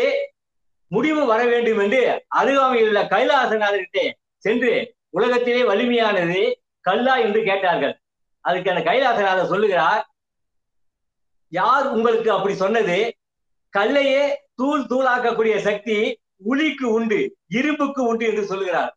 [0.91, 2.01] முடிவு வர வேண்டும் என்று
[2.39, 4.05] அருகாமையில் உள்ள கைலாசநாதர்கிட்டே
[4.45, 4.71] சென்று
[5.09, 6.41] உலகத்திலே வலிமையானது
[6.85, 7.93] கல்லா என்று கேட்டார்கள்.
[8.45, 10.03] அதுக்கு அந்த கைலாசநாதர் சொல்லுகிறார்
[11.51, 12.97] யார் உங்களுக்கு அப்படி சொன்னது?
[13.73, 14.23] கல்லையே
[14.55, 15.97] தூள் தூளாக்கக்கூடிய சக்தி
[16.51, 17.19] உளிக்கு உண்டு
[17.57, 18.91] இரும்புக்கு உண்டு என்று சொல்லுகிறார்.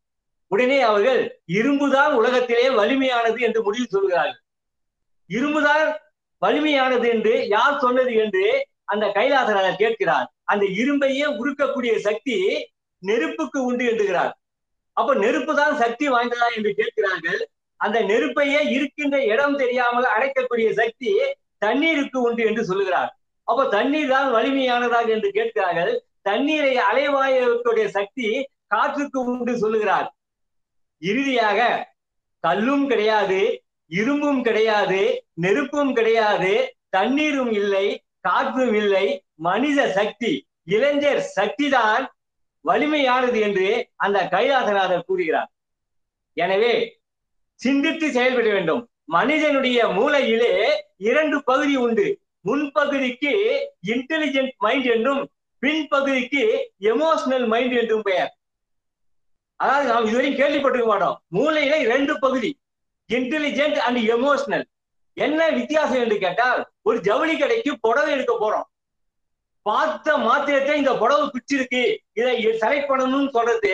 [0.51, 1.21] உடனே அவர்கள்
[1.59, 4.41] இரும்புதான் உலகத்திலே வலிமையானது என்று முடிவு சொல்கிறார்கள்.
[5.31, 5.87] இரும்புதான்
[6.45, 8.45] வலிமையானது என்று யார் சொன்னது என்று
[8.93, 10.27] அந்த கைலாசராஜர் கேட்கிறார்.
[10.45, 12.37] அந்த இரும்பையே உருக்கக்கூடிய சக்தி
[13.03, 14.33] நெருப்புக்கு உண்டு என்றுகிறார்.
[14.97, 17.41] அப்ப நெருப்பு தான் சக்தி வாய்ந்ததா என்று கேட்கிறார்கள்.
[17.81, 21.11] அந்த நெருப்பையே இருக்கின்ற இடம் தெரியாமல் அடைக்கக்கூடிய சக்தி
[21.59, 23.11] தண்ணீருக்கு உண்டு என்று சொல்லுகிறார்.
[23.49, 25.93] அப்ப தண்ணீர் தான் வலிமையானதாக என்று கேட்கிறார்கள்.
[26.23, 28.29] தண்ணீரை அலைவாயுடைய சக்தி
[28.67, 30.07] காற்றுக்கு உண்டு சொல்லுகிறார்.
[31.03, 31.61] இறுதியாக
[32.45, 33.41] கல்லும் கிடையாது.
[33.87, 39.25] இரும்பும் கிடையாது நெருப்பும் கிடையாது தண்ணீரும் இல்லை காற்றும் இல்லை.
[39.35, 42.05] மனித சக்தி இளைஞர் சக்திதான்
[42.61, 45.51] வலிமையானது என்று அந்த கைலாசநாதர் கூறுகிறார்.
[46.33, 47.01] எனவே
[47.55, 48.91] சிந்தித்து செயல்பட வேண்டும்.
[49.05, 52.21] மனிதனுடைய மூளையிலே இரண்டு பகுதி உண்டு.
[52.49, 53.33] முன்பகுதிக்கு
[53.87, 55.31] இன்டெலிஜென்ட் மைண்ட் என்றும்
[55.63, 58.39] பின்பகுதிக்கு எமோஷனல் மைண்ட் என்றும் பெயர்.
[59.57, 61.23] அதாவது நாம் இதுவரையும் கேள்விப்பட்டிருக்க மாட்டோம்.
[61.33, 62.59] மூளையில இரண்டு பகுதி.
[63.11, 64.65] இன்டெலிஜென்ட் அண்ட் எமோஷனல்
[65.17, 68.67] என்ன வித்தியாசம் என்று கேட்டால் ஒரு ஜவுளி கடைக்கு புடவை எடுக்க போறோம்.
[69.67, 71.83] பார்த்த மாத்திரத்தை இந்த புடவை பிடிச்சிருக்கு
[72.13, 72.33] இதை
[72.63, 73.73] செலக்ட் பண்ணணும்னு சொல்றது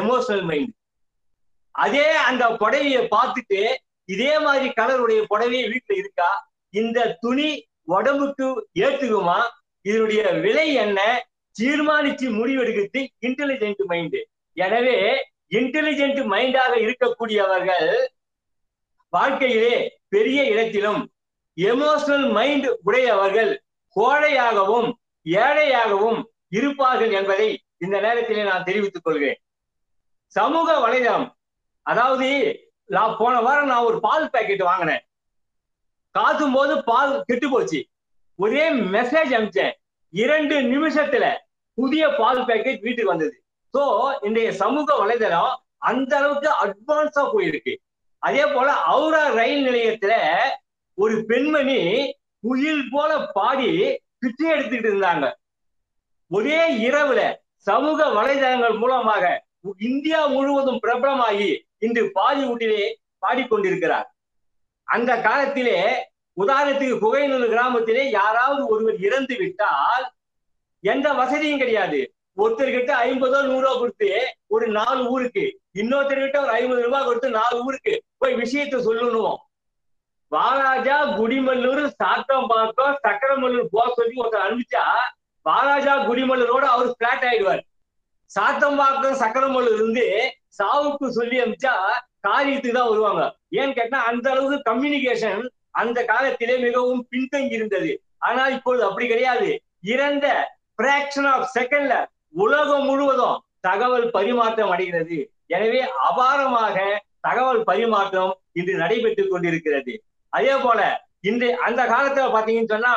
[0.00, 0.74] எமோஷனல் மைண்ட்
[1.74, 3.60] அதே அந்த புடவையை பார்த்துட்டு
[4.08, 6.30] இதே மாதிரி கலருடைய புடவையை வீட்டுல இருக்கா?
[6.74, 7.48] இந்த துணி
[7.96, 8.46] உடம்புக்கு
[8.84, 9.38] ஏத்துக்குமா?
[9.84, 11.00] இதனுடைய விலை என்ன?
[11.56, 14.18] தீர்மானிச்சு முடிவெடுக்கிறது இன்டெலிஜென்ட் மைண்ட்
[14.56, 14.98] எனவே
[15.58, 17.88] இன்டெலிஜென்ட் மைண்டாக இருக்கக்கூடியவர்கள்
[19.16, 19.74] வாழ்க்கையிலே
[20.08, 21.00] பெரிய இடத்திலும்
[21.56, 23.52] எமோஷனல் மைண்ட் உடையவர்கள்
[23.96, 24.88] கோழையாகவும்
[25.24, 27.48] ஏழையாகவும் இருப்பார்கள் என்பதை
[27.84, 29.40] இந்த நேரத்திலே நான் தெரிவித்துக் கொள்கிறேன்.
[30.26, 31.28] சமூக வலைதளம்
[31.82, 32.28] அதாவது
[32.96, 35.02] நான் போன வாரம் நான் ஒரு பால் பேக்கெட் வாங்கினேன்.
[36.14, 37.80] காத்தும் போது பால் கெட்டு போச்சு.
[38.38, 38.64] ஒரே
[38.94, 39.74] மெசேஜ் அனுப்பிச்சேன்.
[40.12, 41.24] இரண்டு நிமிஷத்துல
[41.78, 43.34] புதிய பால் பேக்கெட் வீட்டுக்கு வந்தது.
[43.74, 43.82] சோ
[44.22, 45.54] இன்றைய சமூக வலைதளம்
[45.90, 47.74] அந்த அளவுக்கு அட்வான்ஸா போயிருக்கு.
[48.26, 50.14] அதே போல அவுரா ரயில் நிலையத்துல
[50.98, 51.78] ஒரு பெண்மணி
[52.40, 53.68] குயில் போல பாடி
[54.18, 55.26] பிச்சை எடுத்துக்கிட்டு இருந்தாங்க.
[56.30, 57.20] ஒரே இரவுல
[57.68, 59.24] சமூக வலைதளங்கள் மூலமாக
[59.78, 62.84] இந்தியா முழுவதும் பிரபலமாகி இன்று பாலிவுட்டிலே
[63.26, 64.06] பாடிக்கொண்டிருக்கிறார்.
[64.88, 65.78] அந்த காலத்திலே
[66.36, 70.04] உதாரணத்துக்கு குகைநூல் கிராமத்திலே யாராவது ஒருவர் இறந்து விட்டால்
[70.84, 72.00] எந்த வசதியும் கிடையாது.
[72.36, 74.10] ஒருத்தர்கிட்ட ஐம்பதோ நூறோ கொடுத்து
[74.54, 75.44] ஒரு நாலு ஊருக்கு
[75.80, 79.38] இன்னொருத்தர்கிட்ட ஒரு ஐம்பது ரூபாய் கொடுத்து நாலு ஊருக்கு போய் விஷயத்த சொல்லணும்
[80.32, 84.84] வாலாஜா குடிமல்லூர் சாத்தம் பார்த்தோம் சக்கரமல்லூர் போக சொல்லி ஒருத்தர் அனுப்பிச்சா
[85.46, 87.62] வாலாஜா குடிமல்லூரோட அவர் பிளாட் ஆயிடுவார்.
[88.30, 90.04] சாத்தம்பாக்கம் சக்கரமல்லூர் இருந்து
[90.58, 91.74] சாவுக்கு சொல்லி அனுப்பிச்சா
[92.26, 93.22] காரியத்துக்கு தான் வருவாங்க.
[93.58, 95.42] ஏன்னு கேட்டா அந்த அளவுக்கு கம்யூனிகேஷன்
[95.80, 97.90] அந்த காலத்திலே மிகவும் பின்தங்கி இருந்தது.
[98.28, 99.48] ஆனால் இப்பொழுது அப்படி கிடையாது.
[99.94, 100.26] இறந்த
[100.80, 101.94] பிராக்ஷன் ஆஃப் செகண்ட்ல
[102.32, 105.18] உலகம் முழுவதும் தகவல் பரிமாற்றம் அடைகிறது.
[105.46, 106.78] எனவே அபாரமாக
[107.20, 110.02] தகவல் பரிமாற்றம் இன்று நடைபெற்றுக் கொண்டிருக்கிறது.
[110.28, 112.94] அதே போல இன்று அந்த காலத்துல பாத்தீங்கன்னு சொன்னா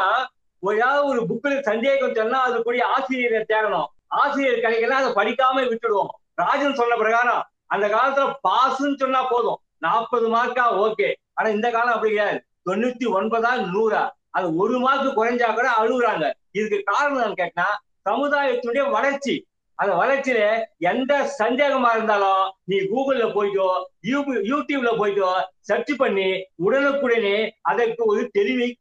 [0.59, 3.85] ஏதாவது ஒரு புக்கில் சந்தேகம் சொன்னா அதுக்குரிய ஆசிரியரை தேடணும்.
[4.07, 6.13] ஆசிரியர் கிடைக்கல அதை படிக்காம விட்டுடுவோம்.
[6.35, 9.59] ராஜன் சொன்ன பிரகாரம் அந்த காலத்துல பாசுன்னு சொன்னா போதும்.
[9.77, 12.45] நாற்பது மார்க்கா ஓகே ஆனா இந்த காலம் அப்படி கிடையாது.
[12.69, 14.09] தொண்ணூத்தி ஒன்பதா நூறா.
[14.29, 16.31] அது ஒரு மார்க் குறைஞ்சா கூட அழுகுறாங்க.
[16.51, 19.47] இதுக்கு காரணம் கேட்டா சமுதாயத்துடைய வளர்ச்சி.
[19.75, 28.05] அந்த வளர்ச்சியில எந்த சந்தேகமா இருந்தாலும் நீ கூகுள்ல போயிட்டோ யூ- யூடியூப்ல போயிட்டோ சர்ச் பண்ணி உடனுக்குடனே அதற்கு
[28.05, 28.73] ஒரு தெளிவை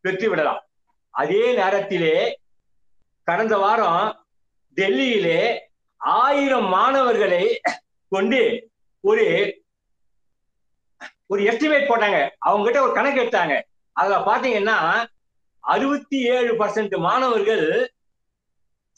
[0.00, 0.66] பெற்று விடலாம்.
[1.10, 2.40] அதே நேரத்திலே
[3.22, 4.26] கடந்த வாரம்
[4.76, 5.58] டெல்லியிலே
[5.96, 7.60] ஆயிரம் மாணவர்களை
[8.08, 8.70] கொண்டு
[9.00, 9.56] ஒரு
[11.26, 12.30] ஒரு எஸ்டிமேட் போட்டாங்க.
[12.38, 13.62] அவங்க கிட்ட ஒரு கணக்கு எடுத்தாங்க.
[13.92, 15.06] அதுல பாத்தீங்கன்னா
[15.60, 17.92] அறுபத்தி ஏழு பர்சன்ட் மாணவர்கள்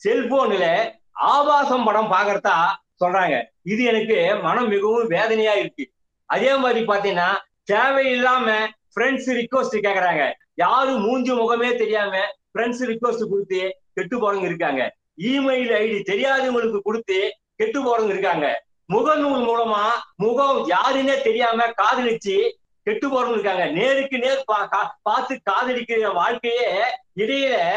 [0.04, 2.66] செல்போன்ல ஆபாசம் படம் பாக்குறதா
[3.04, 3.44] சொல்றாங்க.
[3.62, 5.90] இது எனக்கு மனம் மிகவும் வேதனையா இருக்கு.
[6.26, 7.36] அதே மாதிரி பாத்தீங்கன்னா
[7.72, 10.32] தேவையில்லாம ஃப்ரெண்ட்ஸ் ரிக்வஸ்ட் கேக்குறாங்க.
[10.54, 12.18] யாரும் மூஞ்சு முகமே தெரியாம
[12.54, 14.96] ஃப்ரெண்ட்ஸ் ரிக்வஸ்ட் கொடுத்து கெட்டு போறவங்க இருக்காங்க.
[15.18, 18.64] இமெயில் ஐடி தெரியாதவங்களுக்கு கொடுத்து கெட்டு போறவங்க இருக்காங்க.
[18.92, 19.84] முகநூல் மூலமா
[20.16, 22.50] முகம் யாருன்னே தெரியாம காதலிச்சு
[22.82, 23.66] கெட்டு போறவங்க இருக்காங்க.
[23.66, 26.82] நேருக்கு நேர் பா- கா- பார்த்து காதலிக்கிற வாழ்க்கையே
[27.16, 27.74] இடையில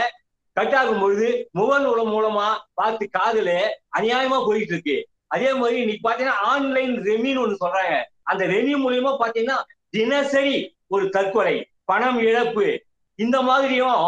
[0.57, 3.57] கட்டாகும் பொழுது முகநூல் மூலமா பார்த்து காதலு
[3.97, 7.93] அநியாயமா போயிட்டு இருக்கு அதே மாதிரி இன்னைக்கு பாத்தீங்கன்னா ஆன்லைன் ரெமின்னு ஒண்ணு சொல்றாங்க.
[8.23, 9.57] அந்த ரெமி மூலியமா பாத்தீங்கன்னா
[9.89, 11.55] தினசரி ஒரு தற்கொலை
[11.85, 12.83] பணம் இழப்பு
[13.19, 14.03] இந்த மாதிரியும்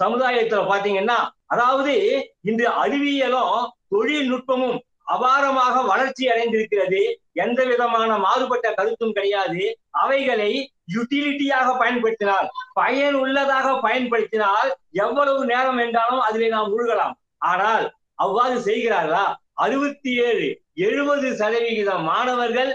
[0.00, 1.94] சமுதாயத்துல பாத்தீங்கன்னா அதாவது
[2.40, 3.54] இந்த அறிவியலும்
[3.88, 4.78] தொழில்நுட்பமும்
[5.14, 7.00] அபாரமாக வளர்ச்சி அடைந்திருக்கிறது.
[7.44, 9.62] எந்த விதமான மாறுபட்ட கருத்தும் கிடையாது.
[10.02, 10.50] அவைகளை
[10.94, 14.70] யுட்டிலிட்டியாக பயன்படுத்தினால் பயன் உள்ளதாக பயன்படுத்தினால்
[15.04, 17.16] எவ்வளவு நேரம் என்றாலும் அதிலே நாம் முழுகலாம்.
[17.52, 17.86] ஆனால்
[18.24, 19.26] அவ்வாறு செய்கிறார்களா?
[19.64, 20.46] அறுபத்தி ஏழு
[20.88, 22.70] எழுபது சதவிகித மாணவர்கள்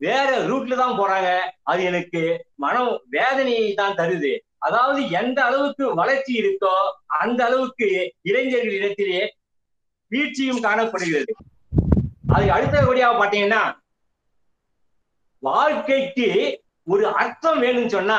[0.00, 1.28] வேற ரூட்ல தான் போறாங்க.
[1.62, 2.22] அது எனக்கு
[2.64, 4.32] மனம் வேதனையை தான் தருது.
[4.66, 6.74] அதாவது எந்த அளவுக்கு வளர்ச்சி இருக்கோ
[7.22, 7.88] அந்த அளவுக்கு
[8.30, 9.22] இளைஞர்களிடத்திலே
[10.12, 11.32] வீழ்ச்சியும் காணப்படுகிறது.
[12.34, 13.62] அது அடுத்தபடியாக பார்த்தீங்கன்னா
[15.42, 16.28] வாழ்க்கைக்கு
[16.92, 18.18] ஒரு அர்த்தம் வேணும்னு சொன்னா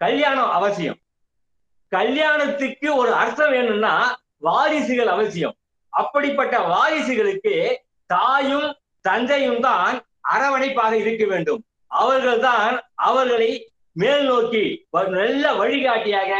[0.00, 0.98] கல்யாணம் அவசியம்.
[1.92, 3.94] கல்யாணத்துக்கு ஒரு அர்த்தம் வேணும்னா
[4.46, 5.54] வாரிசுகள் அவசியம்.
[5.92, 7.54] அப்படிப்பட்ட வாரிசுகளுக்கு
[8.06, 8.68] தாயும்
[9.00, 9.96] தந்தையும் தான்
[10.34, 11.60] அரவணைப்பாக இருக்க வேண்டும்.
[11.86, 12.74] அவர்கள் தான்
[13.08, 13.50] அவர்களை
[13.92, 14.64] மேல் நோக்கி
[14.96, 16.32] ஒரு நல்ல வழிகாட்டியாக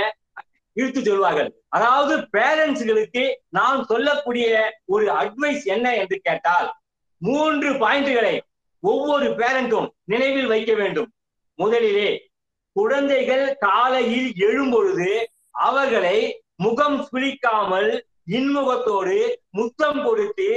[0.77, 1.51] இழுத்து சொல்வார்கள்.
[1.73, 4.47] அதாவது பேரண்ட்ஸ்களுக்கு நான் சொல்லக்கூடிய
[4.95, 6.69] ஒரு அட்வைஸ் என்ன என்று கேட்டால்
[7.23, 8.35] மூன்று பாயிண்ட்களை
[8.83, 11.09] ஒவ்வொரு பேரண்ட்டும் நினைவில் வைக்க வேண்டும்.
[11.59, 12.11] முதலிலே
[12.77, 15.11] குழந்தைகள் காலையில் எழும்பொழுது
[15.67, 16.17] அவர்களை
[16.57, 17.91] முகம் சுழிக்காமல்
[18.31, 19.19] இன்முகத்தோடு
[19.51, 20.49] முத்தம் கொடுத்து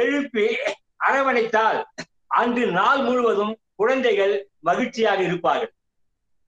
[0.00, 0.46] எழுப்பி
[1.08, 1.78] அரவணைத்தால்
[2.40, 5.72] அன்று நாள் முழுவதும் குழந்தைகள் மகிழ்ச்சியாக இருப்பார்கள்.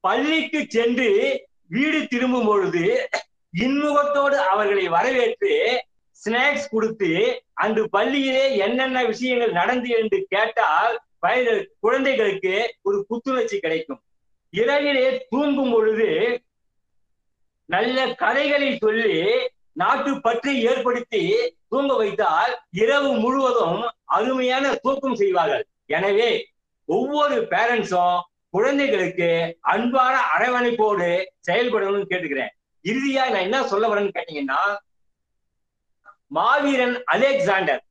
[0.05, 1.11] பள்ளிக்கு சென்று
[1.67, 2.85] வீடு திரும்பும் பொழுது
[3.55, 5.53] இன்முகத்தோடு அவர்களை வரவேற்று
[6.23, 7.11] ஸ்நாக்ஸ் கொடுத்து
[7.63, 14.01] அன்று பள்ளியிலே என்னென்ன விஷயங்கள் நடந்து என்று கேட்டால் வயது குழந்தைகளுக்கு ஒரு புத்துணர்ச்சி கிடைக்கும்.
[14.51, 16.09] இரவிலே தூங்கும் பொழுது
[17.69, 19.19] நல்ல கதைகளை சொல்லி
[19.73, 21.23] நாட்டு பற்றி ஏற்படுத்தி
[21.69, 22.53] தூங்க வைத்தால்
[22.83, 23.83] இரவு முழுவதும்
[24.17, 25.65] அருமையான தூக்கம் செய்வார்கள்.
[25.87, 26.31] எனவே
[26.89, 28.19] ஒவ்வொரு பேரண்ட்ஸும்
[28.51, 29.31] குழந்தைகளுக்கு
[29.75, 31.09] அன்பான அரவணைப்போடு
[31.49, 32.53] செயல்படணும்னு கேட்டுக்கிறேன்.
[32.85, 34.61] இறுதியா நான் என்ன சொல்ல வரேன்னு கேட்டீங்கன்னா
[36.27, 37.83] மாவீரன் அலெக்சாண்டர்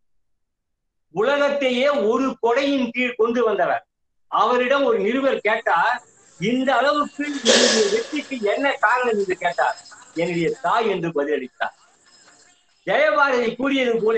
[1.14, 3.88] உலகத்தையே ஒரு கொடையின் கீழ் கொண்டு வந்தவர்.
[4.28, 6.04] அவரிடம் ஒரு நிருபர் கேட்டார்
[6.40, 9.20] இந்த அளவுக்கு என்னுடைய வெற்றிக்கு என்ன காரணம்?
[9.20, 9.78] என்று கேட்டார்.
[10.16, 11.76] என்னுடைய தாய் என்று பதிலளித்தார்.
[12.88, 14.18] ஜெயபாரதி கூறியது போல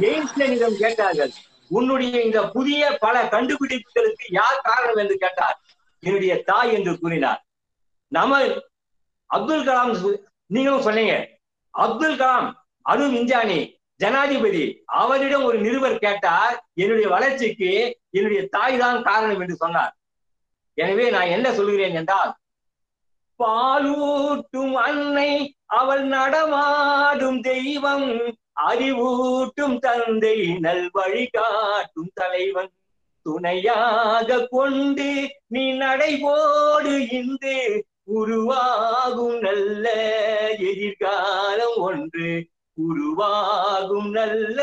[0.00, 1.32] எயின்ஸ்டனிடம் கேட்டார்கள்
[1.68, 4.96] உன்னுடைய இந்த புதிய பல கண்டுபிடிப்புகளுக்கு யார் காரணம்?
[4.96, 5.60] என்று கேட்டார்.
[6.00, 7.44] என்னுடைய தாய் என்று கூறினார்.
[8.08, 8.32] நம
[9.36, 9.92] அப்துல் கலாம்
[10.50, 11.14] நீங்களும் சொன்னீங்க.
[11.74, 12.48] அப்துல் கலாம்
[12.84, 13.58] அணு விஞ்ஞானி
[14.00, 14.62] ஜனாதிபதி
[15.00, 17.70] அவரிடம் ஒரு நிருபர் கேட்டார் என்னுடைய வளர்ச்சிக்கு
[18.16, 19.92] என்னுடைய தாய் தான் காரணம் என்று சொன்னார்.
[20.78, 22.32] எனவே நான் என்ன சொல்கிறேன் என்றால்
[23.40, 25.30] பாலூட்டும் அன்னை
[25.78, 28.08] அவள் நடமாடும் தெய்வம்
[28.68, 32.72] அறிவூட்டும் தந்தை நல் வழிகாட்டும் தலைவன்.
[33.26, 35.08] துணையாக கொண்டு
[35.54, 37.56] நீ நடைபோடு இன்று
[38.04, 39.92] உருவாகும் நல்ல
[40.58, 42.48] எதிர்காலம் ஒன்று.
[42.74, 44.62] உருவாகும் நல்ல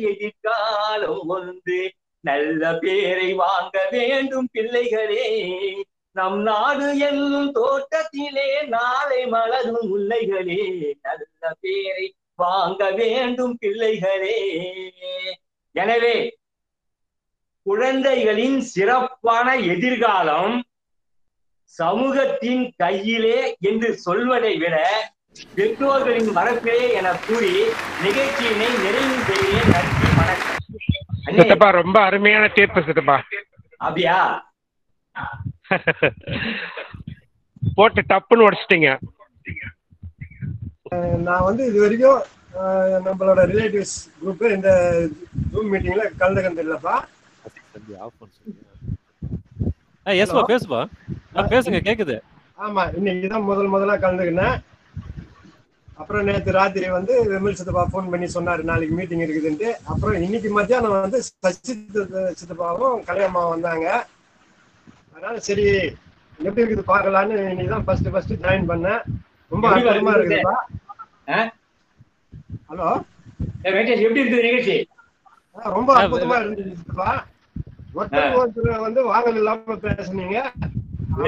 [0.00, 1.94] எதிர்காலம் ஒன்று.
[2.20, 5.84] நல்ல பேரை வாங்க வேண்டும் பிள்ளைகளே.
[6.12, 10.94] நம் நாடு என்னும் தோட்டத்திலே நாளை மலரும் முல்லைகளே.
[11.02, 14.64] நல்ல பேரை வாங்க வேண்டும் பிள்ளைகளே.
[15.72, 16.36] எனவே
[17.62, 20.64] குழந்தைகளின் சிறப்பான எதிர்காலம்
[21.78, 23.38] சமூகத்தின் கையிலே
[23.68, 24.76] என்று சொல்வதை விட
[25.54, 27.52] பெற்றோர்களின் வரப்பிலே என கூறி
[28.04, 29.70] நிகழ்ச்சியினை நிறைவு செய்கிறேன்.
[29.74, 30.60] நன்றி வணக்கம்.
[31.38, 33.16] சித்தப்பா ரொம்ப அருமையான தீர்ப்பு சித்தப்பா.
[33.76, 34.18] அப்படியா?
[37.74, 38.90] போட்டு டப்புன்னு உடைச்சிட்டீங்க.
[41.28, 42.22] நான் வந்து இது வரைக்கும்
[43.06, 44.70] நம்மளோட ரிலேட்டிவ்ஸ் குரூப் இந்த
[45.52, 46.96] ஜூம் மீட்டிங்ல கலந்துக்கிறது இல்லப்பா.
[50.06, 50.80] எஸ்பா பேசுப்பா
[51.36, 52.16] ஆ, பேசுங்க கேக்குது.
[52.58, 54.56] ஆமா இன்னைக்கு தான் முதல் முதலா கலந்துக்கினேன்.
[55.96, 59.68] அப்புறம் நேத்து ராத்திரி வந்து விமல் சித்தப்பா ஃபோன் பண்ணி சொன்னாரு நாளைக்கு மீட்டிங் இருக்குதுன்ட்டு.
[59.84, 61.52] அப்புறம் இன்னைக்கு மத்தியானம் வந்து சித்த-
[62.36, 63.86] சித்தப்பாவும் கல்யாணமா வந்தாங்க.
[65.12, 65.64] அதனால சரி
[66.38, 69.00] எப்படி இருக்குது பார்க்கலான்னு இன்னைக்கு தான் ஃபர்ஸ்ட் ஃபர்ஸ்ட் ஜாயின் பண்ணேன்.
[69.52, 70.38] ரொம்ப அற்புதமா இருக்குது?
[70.38, 70.56] இருக்குதுப்பா?
[72.70, 72.88] ஹலோ?
[73.62, 74.76] எப்படி இருக்குது நிகழ்ச்சி?
[75.70, 77.10] ரொம்ப அற்புதமா இருந்துச்சுப்பா
[77.98, 80.38] ஒருத்தர் ஒருத்தர் வந்து வாங்கல் இல்லாம பேசுனீங்க.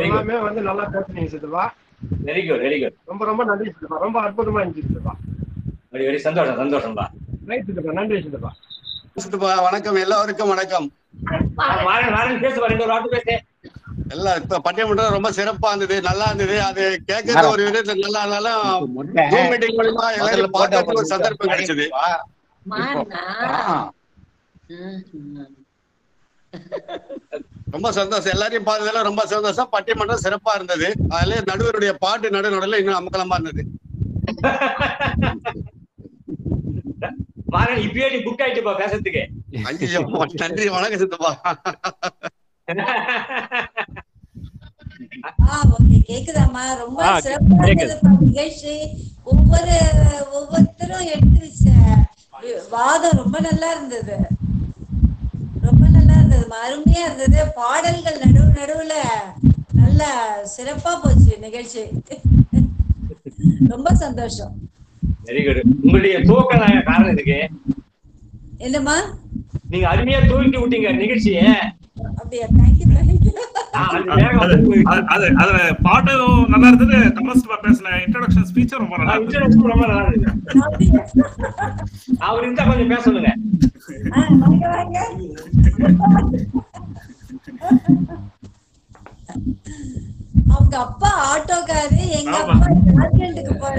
[0.00, 1.64] எல்லாமே வந்து நல்லா பேசுனீங்க சித்தப்பா.
[2.26, 3.98] வெரி குட் வெரி குட் ரொம்ப ரொம்ப நன்றி சித்தப்பா.
[4.06, 5.14] ரொம்ப அற்புதமா இருந்துச்சு சித்தப்பா.
[5.92, 7.06] வெரி வெரி சந்தோஷம் சந்தோஷம்பா
[7.50, 7.94] ரைட் சித்தப்பா.
[8.00, 8.50] நன்றி சித்தப்பா.
[9.24, 9.98] சித்தப்பா வணக்கம்.
[10.04, 10.88] எல்லாருக்கும் வணக்கம்.
[14.66, 16.56] பட்டியமன்றம் ரொம்ப சிறப்பா இருந்தது நல்லா இருந்தது.
[16.68, 18.64] அது கேட்கறது ஒரு விதத்துல நல்லா இருந்தாலும்
[19.32, 21.86] ஜூம் மீட்டிங் மூலியமா எல்லாரும் பார்க்கறதுக்கு ஒரு சந்தர்ப்பம் கிடைச்சது.
[27.74, 28.32] ரொம்ப சந்தோஷம்.
[28.34, 29.70] எல்லாரையும் பார்த்ததுல ரொம்ப சந்தோஷம்.
[29.72, 30.88] பட்டிமன்றம் சிறப்பா இருந்தது.
[31.16, 33.64] அதுல நடுவருடைய பாட்டு நடு நடுல இன்னும் அமக்கலமா இருந்தது.
[37.52, 39.22] மாறன் இப்பயே நீ புக் ஆயிட்டுப்பா பேசுறதுக்கு.
[39.68, 40.00] ஐயோ
[40.40, 41.30] நன்றி வணக்கம் சித்தப்பா.
[45.46, 46.64] ஆ ஓகே கேக்குதாம்மா?
[46.82, 47.68] ரொம்ப சிறப்பா
[48.24, 48.74] நிகழ்ச்சி
[49.32, 49.76] ஒவ்வொரு
[50.38, 51.46] ஒவ்வொருத்தரும் எடுத்து
[52.72, 54.16] வாதம் ரொம்ப நல்லா இருந்தது.
[55.66, 55.82] ரொம்ப
[56.32, 57.38] நல்லா இருந்தது அருமையா இருந்தது.
[57.58, 58.94] பாடல்கள் நடுவு நடுவுல
[59.80, 60.10] நல்லா
[60.54, 61.82] சிறப்பா போச்சு நிகழ்ச்சி.
[63.72, 64.52] ரொம்ப சந்தோஷம்.
[65.26, 66.16] வெரி குட் உங்களுடைய
[66.62, 67.38] தான் காரணம் இதுக்கு?
[68.66, 68.96] என்னம்மா?
[69.72, 71.48] நீங்க அருமையா துவக்கி விட்டீங்க நிகழ்ச்சியை.
[75.82, 76.98] பாட்டும் நல்லா இருந்தது.
[77.16, 79.38] தமஸ் பேசின இன்ட்ரோடக்ஷன் ஸ்பீச்சும் ரொம்ப நல்லா இருந்தது.
[79.38, 80.34] introduction ரொம்ப நல்லா இருந்துச்சு.
[82.20, 83.32] அவர் இருந்தா கொஞ்சம் பேச சொல்லுங்க
[90.50, 92.54] அவங்க அப்பா ஆட்டோக்காரு எங்க ஆமா.
[92.54, 93.76] அப்பா ஜார்க்கண்டுக்கு போற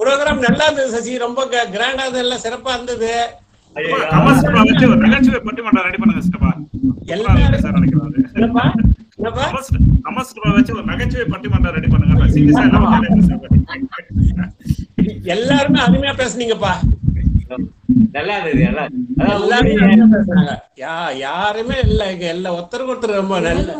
[0.00, 1.12] ப்ரோக்ராம் நல்லா இருந்தது சசி.
[1.18, 1.40] ரொம்ப
[1.74, 3.12] கிராண்டா எல்லாம் சிறப்பா இருந்தது.
[7.06, 8.89] எல்லாரும்
[15.24, 16.72] எல்லாருமே அருமையா பேசுனீங்கப்பா.
[18.12, 18.34] நல்லா
[21.18, 23.70] யாருமே இல்ல இங்க எல்லா ஒருத்தருக்கு ஒருத்தர் ரொம்ப நல்ல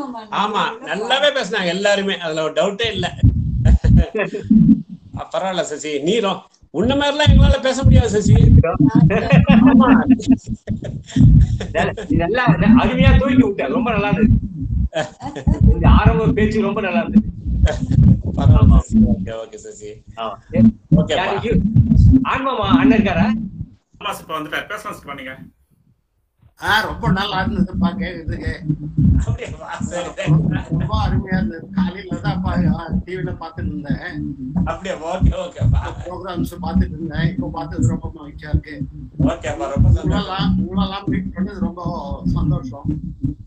[0.43, 2.19] ஆமா நல்லாவே பேசுனாங்க எல்லாருமே.
[2.19, 3.07] அதுல ஒரு டவுட்டே இல்ல.
[5.33, 6.01] பரவாயில்ல சசி.
[6.01, 6.41] நீரும்
[6.75, 8.35] உன்ன மாதிரிலாம் எங்களால பேச முடியாது சசி.
[12.13, 12.47] நல்ல-
[12.83, 14.39] அருமையா தூக்கி விட்ட ரொம்ப நல்லா இருந்தது.
[15.99, 17.27] ஆரம்ப பேச்சு ரொம்ப நல்லா இருந்தது.
[18.39, 18.81] பரவாயில்ல.
[18.81, 19.91] Sasi okay okay Sasi.
[20.23, 20.35] ஆமா.
[21.01, 21.17] ஓகேப்பா.
[21.21, 21.55] யாரு you?
[22.33, 23.27] ஆன்மாமா அண்ணன் இருக்காரா
[24.01, 25.35] தமஸ் இப்ப வந்துட்டார் பேசலாம் சித்தப்பா நீங்க
[26.61, 28.51] ஆ ரொம்ப நல்லா இருந்ததுப்பா கேக்குறதுக்கு.
[30.73, 31.63] ரொம்ப அருமையா இருந்தது.
[31.77, 32.43] காலையில தான்
[33.05, 34.19] டிவில பாத்துட்டு இருந்தேன்.
[34.71, 34.95] அப்படியே
[35.45, 35.63] ஓகே
[36.03, 37.27] ப்ரோக்ராம்ஸ் பாத்துட்டு இருந்தேன்.
[37.33, 38.75] இப்போ பார்த்தது ரொம்ப மகிழ்ச்சியா இருக்கு.
[39.31, 40.05] ஓகேப்பா ரொம்ப சந்தோஷம்.
[40.09, 41.81] உங்களெல்லாம் உங்களெல்லாம் மீட் பண்ணது ரொம்ப
[42.37, 42.87] சந்தோஷம்.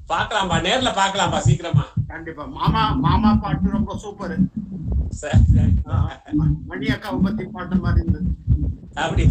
[0.10, 1.84] பாக்கலாம்பா நேர்ல பாக்கலாம்பா சீக்கிரமா.
[2.10, 2.44] கண்டிப்பா.
[2.56, 4.36] மாமா மாமா பாட்டு ரொம்ப சூப்பர்
[6.70, 8.30] மணி அக்காவை பத்தி பாட்டு மாதிரி இருந்தது.
[8.96, 9.24] அப்படி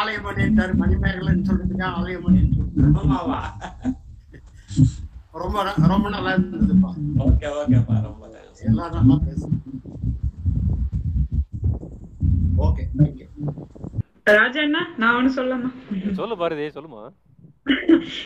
[0.00, 3.38] ஆலயமணின்றாரு மணிமேகலன்னு சொல்றதுக்கு ஆலயமணின்னு ஆமாவா?
[5.42, 5.58] ரொம்ப
[5.92, 6.90] ரொம்ப நல்லா இருந்ததுப்பா.
[7.26, 8.16] ஓகே ஓகேப்பா ரொம்ப.
[8.62, 9.56] எல்லாம் நல்லா பேசுங்க
[12.64, 13.26] ஓகே தேங்க்யூ
[14.32, 15.68] ராஜா அண்ணா நான் ஒண்ணு சொல்லமா
[16.18, 17.02] சொல்லு பாரதி சொல்லுமா?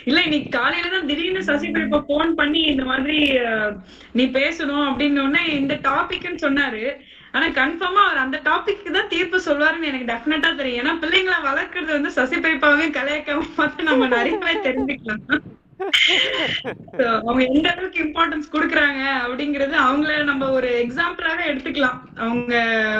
[0.08, 3.18] இல்ல இன்னைக்கு காலையில தான் திடீர்னு சசிகலா இப்ப போன் பண்ணி இந்த மாதிரி
[4.18, 6.84] நீ பேசணும் அப்படின்னு உடனே இந்த டாபிக்னு சொன்னாரு.
[7.36, 10.80] ஆனா கன்ஃபார்மா அவர் அந்த டாபிக் தான் தீர்ப்பு சொல்வாருன்னு எனக்கு டெஃபினட்டா தெரியும்.
[10.82, 15.24] ஏன்னா பிள்ளைங்களை வளர்க்கறது வந்து சசி பெரியப்பாவையும் கலையக்காவும் பார்த்து நம்ம நிறையவே தெரிஞ்சுக்கலாம்.
[17.26, 21.98] அவங்க எந்த அளவுக்கு இம்பார்ட்டன்ஸ் கொடுக்குறாங்க அப்படிங்கறது அவங்கள நம்ம ஒரு எக்ஸாம்பிளாக எடுத்துக்கலாம்.
[22.24, 22.52] அவங்க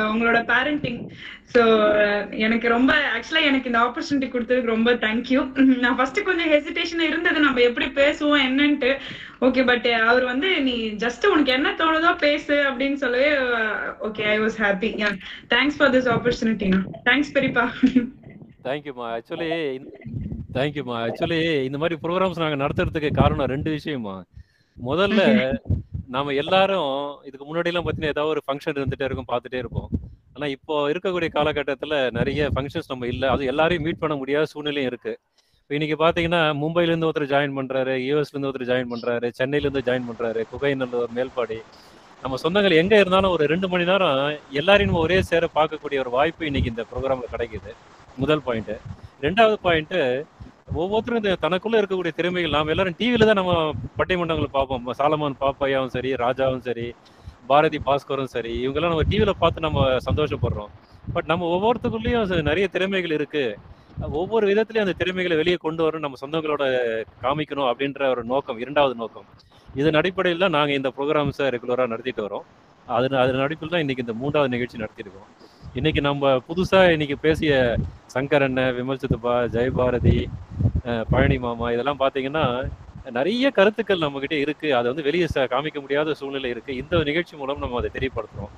[0.07, 1.01] அவங்களோட பேரண்டிங்
[1.51, 1.62] ஸோ
[2.45, 5.41] எனக்கு ரொம்ப ஆக்சுவலா எனக்கு இந்த ஆப்பர்ச்சுனிட்டி கொடுத்ததுக்கு ரொம்ப தேங்க்யூ
[5.83, 8.91] நான் ஃபர்ஸ்ட் கொஞ்சம் ஹெசிடேஷன் இருந்தது நம்ம எப்படி பேசுவோம் என்னன்ட்டு.
[9.47, 13.29] ஓகே பட் அவர் வந்து நீ ஜஸ்ட் உனக்கு என்ன தோணுதோ பேசு அப்படின்னு சொல்லவே
[14.09, 14.91] okay I was happy
[15.55, 17.66] thanks for this ஆப்பர்ச்சுனிட்டினா thanks பெரியப்பா.
[18.69, 19.51] தேங்க்யூமா ஆக்சுவலி
[20.57, 24.16] தேங்க்யூமா ஆக்சுவலி இந்த மாதிரி ப்ரோக்ராம்ஸ் நாங்கள் நடத்துறதுக்கு காரணம் ரெண்டு விஷயமா.
[24.77, 25.21] முதல்ல
[26.15, 26.91] நாம எல்லாரும்
[27.29, 29.89] இதுக்கு முன்னாடி எல்லாம் பார்த்தீங்கன்னா ஏதாவது ஒரு ஃபங்க்ஷன் இருந்துட்டே இருக்கும் பார்த்துட்டே இருப்போம்.
[30.36, 33.28] ஆனா இப்போ இருக்கக்கூடிய காலகட்டத்துல நிறைய ஃபங்க்ஷன்ஸ் நம்ம இல்லை.
[33.35, 35.12] அது எல்லாரையும் மீட் பண்ண முடியாத சூழ்நிலையும் இருக்கு.
[35.61, 39.82] இப்போ இன்னைக்கு பாத்தீங்கன்னா மும்பைல இருந்து ஒருத்தர் ஜாயின் பண்றாரு யூஎஸ்ல இருந்து ஒருத்தர் ஜாயின் பண்றாரு சென்னையில இருந்து
[39.89, 41.59] ஜாயின் பண்றாரு குகைநல்லூர் மேல்பாடி.
[42.24, 44.19] நம்ம சொந்தங்கள் எங்க இருந்தாலும் ஒரு ரெண்டு மணி நேரம்
[44.61, 47.73] எல்லாரையும் ஒரே சேர பார்க்கக்கூடிய ஒரு வாய்ப்பு இன்னைக்கு இந்த ப்ரோக்ராம்ல கிடைக்குது.
[48.23, 48.74] முதல் பாயிண்ட்
[49.24, 49.98] ரெண்டாவது பாயிண்ட்
[50.82, 53.55] ஒவ்வொருத்தரும் இந்த தனக்குள்ள இருக்கக்கூடிய திறமைகள் நாம எல்லாரும் டிவியில தான் நம்ம
[53.98, 54.86] பட்டிமன்றங்களை பார்ப்போம்.
[55.01, 56.86] சாலமான் பாப்பையாவும் சரி ராஜாவும் சரி
[57.51, 60.71] பாரதி பாஸ்கரும் சரி இவங்கெல்லாம் நம்ம டிவியில் பார்த்து நம்ம சந்தோஷப்படுறோம்.
[61.15, 63.45] பட் நம்ம ஒவ்வொருத்தருக்குள்ளேயும் நிறைய திறமைகள் இருக்கு.
[64.21, 66.65] ஒவ்வொரு விதத்துலையும் அந்த திறமைகளை வெளியே கொண்டு வரணும் நம்ம சொந்தங்களோட
[67.25, 69.27] காமிக்கணும் அப்படின்ற ஒரு நோக்கம் இரண்டாவது நோக்கம்.
[69.81, 72.47] இதன் அடிப்படையில் தான் நாங்கள் இந்த ப்ரோக்ராம்ஸை ரெகுலராக நடத்திட்டு வரோம்.
[72.87, 75.29] அது அதன் அடிப்பில் தான் இன்னைக்கு இந்த மூன்றாவது நிகழ்ச்சி நடத்திருக்கோம்
[75.79, 77.53] இன்னைக்கு நம்ம புதுசாக இன்னைக்கு பேசிய
[78.15, 80.16] சங்கர் அண்ணன் விமல் சித்தப்பா ஜெயபாரதி
[81.12, 82.45] பழனி மாமா இதெல்லாம் பார்த்தீங்கன்னா
[83.12, 84.68] நிறைய கருத்துக்கள் நம்ம கிட்ட இருக்கு.
[84.74, 86.76] அதை வந்து வெளியே காமிக்க முடியாத சூழ்நிலை இருக்கு.
[86.76, 88.52] இந்த நிகழ்ச்சி மூலம் நம்ம அதை தெரியப்படுத்துறோம்.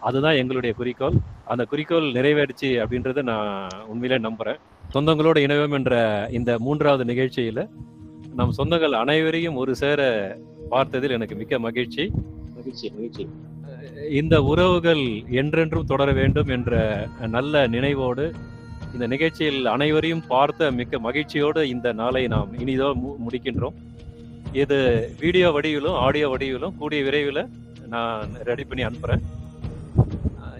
[0.00, 1.16] அதுதான் எங்களுடைய குறிக்கோள்.
[1.44, 4.60] அந்த குறிக்கோள் நிறைவேறுச்சு அப்படின்றத நான் உண்மையிலே நம்புறேன்.
[4.94, 5.94] சொந்தங்களோட இணைவோம் என்ற
[6.30, 7.68] இந்த மூன்றாவது நிகழ்ச்சியில
[8.34, 10.00] நம் சொந்தங்கள் அனைவரையும் ஒரு சேர
[10.70, 12.10] பார்த்ததில் எனக்கு மிக்க மகிழ்ச்சி.
[12.54, 13.28] மகிழ்ச்சி மகிழ்ச்சி.
[14.10, 16.72] இந்த உறவுகள் என்றென்றும் தொடர வேண்டும் என்ற
[17.26, 18.34] நல்ல நினைவோடு
[18.92, 23.74] இந்த நிகழ்ச்சியில் அனைவரையும் பார்த்த மிக்க மகிழ்ச்சியோடு இந்த நாளை நாம் இனிதோ மு- முடிக்கின்றோம்.
[24.52, 27.48] இது வீடியோ வடிவிலும் ஆடியோ வடிவிலும் கூடிய விரைவில்
[27.88, 29.26] நான் ரெடி பண்ணி அனுப்புகிறேன்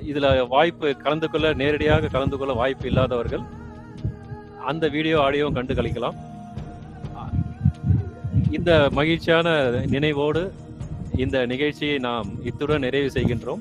[0.02, 3.40] இதில் வாய்ப்பு கலந்து கொள்ள நேரடியாக கலந்து கொள்ள வாய்ப்பு இல்லாதவர்கள்
[4.66, 6.14] அந்த வீடியோ ஆடியோவும் கண்டு கழிக்கலாம்.
[8.50, 10.50] இந்த மகிழ்ச்சியான நினைவோடு
[11.16, 13.60] இந்த நிகழ்ச்சியை நாம் இத்துடன் நிறைவு செய்கின்றோம்.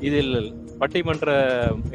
[0.00, 1.30] இதில் பட்டிமன்ற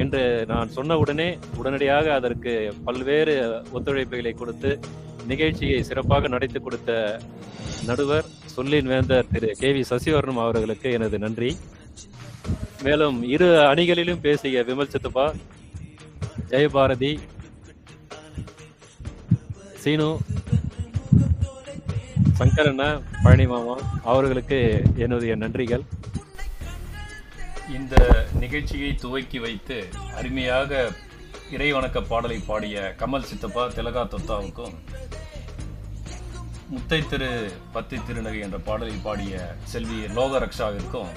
[0.03, 0.21] என்று
[0.51, 1.27] நான் சொன்ன உடனே
[1.59, 2.53] உடனடியாக அதற்கு
[2.87, 3.35] பல்வேறு
[3.75, 4.71] ஒத்துழைப்புகளை கொடுத்து
[5.31, 6.91] நிகழ்ச்சியை சிறப்பாக நடத்தி கொடுத்த
[7.89, 11.49] நடுவர் சொல்லின் வேந்தர் திரு கே வி சசிவர்ணம் அவர்களுக்கு எனது நன்றி.
[12.85, 15.25] மேலும் இரு அணிகளிலும் பேசிய விமல் சித்தப்பா
[16.51, 17.11] ஜெயபாரதி
[19.83, 20.09] சீனு
[22.39, 22.89] சங்கரண்ணா
[23.23, 23.75] பழனி மாமா
[24.11, 24.59] அவர்களுக்கு
[25.03, 25.83] என்னுடைய நன்றிகள்.
[27.73, 27.95] இந்த
[28.39, 29.77] நிகழ்ச்சியை துவக்கி வைத்து
[30.15, 30.91] அருமையாக
[31.51, 34.75] இறைவணக்க பாடலை பாடிய கமல் சித்தப்பா திலகா தொத்தாவுக்கும்
[36.69, 37.29] முத்தை திரு
[37.71, 41.11] பத்தி திருநகை என்ற பாடலை பாடிய செல்வி லோகரக்ஷாவிற்கும்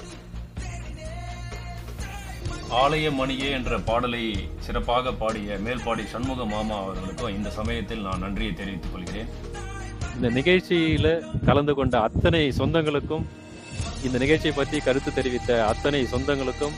[2.81, 4.23] ஆலய மணியே என்ற பாடலை
[4.59, 9.29] சிறப்பாக பாடிய மேல்பாடி சண்முக மாமா அவர்களுக்கும் இந்த சமயத்தில் நான் நன்றியை தெரிவித்துக் கொள்கிறேன்.
[10.15, 11.07] இந்த நிகழ்ச்சியில
[11.45, 13.25] கலந்து கொண்ட அத்தனை சொந்தங்களுக்கும்
[14.03, 16.75] இந்த நிகழ்ச்சியை பற்றி கருத்து தெரிவித்த அத்தனை சொந்தங்களுக்கும்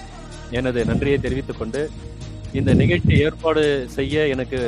[0.51, 1.89] எனது நன்றியை தெரிவித்துக் கொண்டு
[2.53, 4.59] இந்த நிகழ்ச்சி ஏற்பாடு செய்ய எனக்கு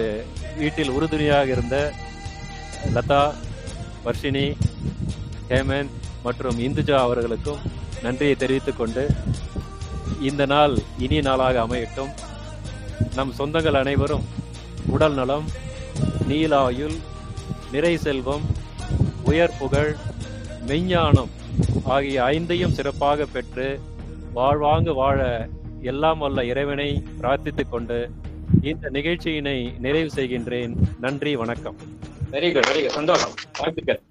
[0.58, 1.78] வீட்டில் உறுதுணையாக இருந்த
[2.94, 3.34] லதா
[4.06, 4.46] வர்ஷினி
[5.50, 7.62] ஹேமந்த் மற்றும் இந்துஜா அவர்களுக்கும்
[8.02, 9.04] நன்றியை தெரிவித்துக் கொண்டு
[10.22, 12.12] இந்த நாள் இனிய நாளாக அமையட்டும்.
[13.16, 14.26] நம் சொந்தங்கள் அனைவரும்
[14.88, 15.48] உடல் நலம்
[16.28, 16.98] நீலாயுள்
[17.72, 18.46] நிறை செல்வம்
[19.24, 19.96] உயர் புகழ்
[20.68, 21.32] மெய்ஞானம்
[21.84, 23.80] ஆகிய ஐந்தையும் சிறப்பாக பெற்று
[24.34, 25.48] வாழ்வாங்கு வாழ
[25.82, 28.12] எல்லாம் வல்ல இறைவனை பிரார்த்தித்துக் கொண்டு
[28.62, 30.74] இந்த நிகழ்ச்சியினை நிறைவு செய்கின்றேன்.
[31.00, 31.76] நன்றி வணக்கம்.
[32.32, 33.30] வெரி குட் வெரி குட் சந்தோஷம்.
[33.60, 34.02] வாழ்த்துக்கள்.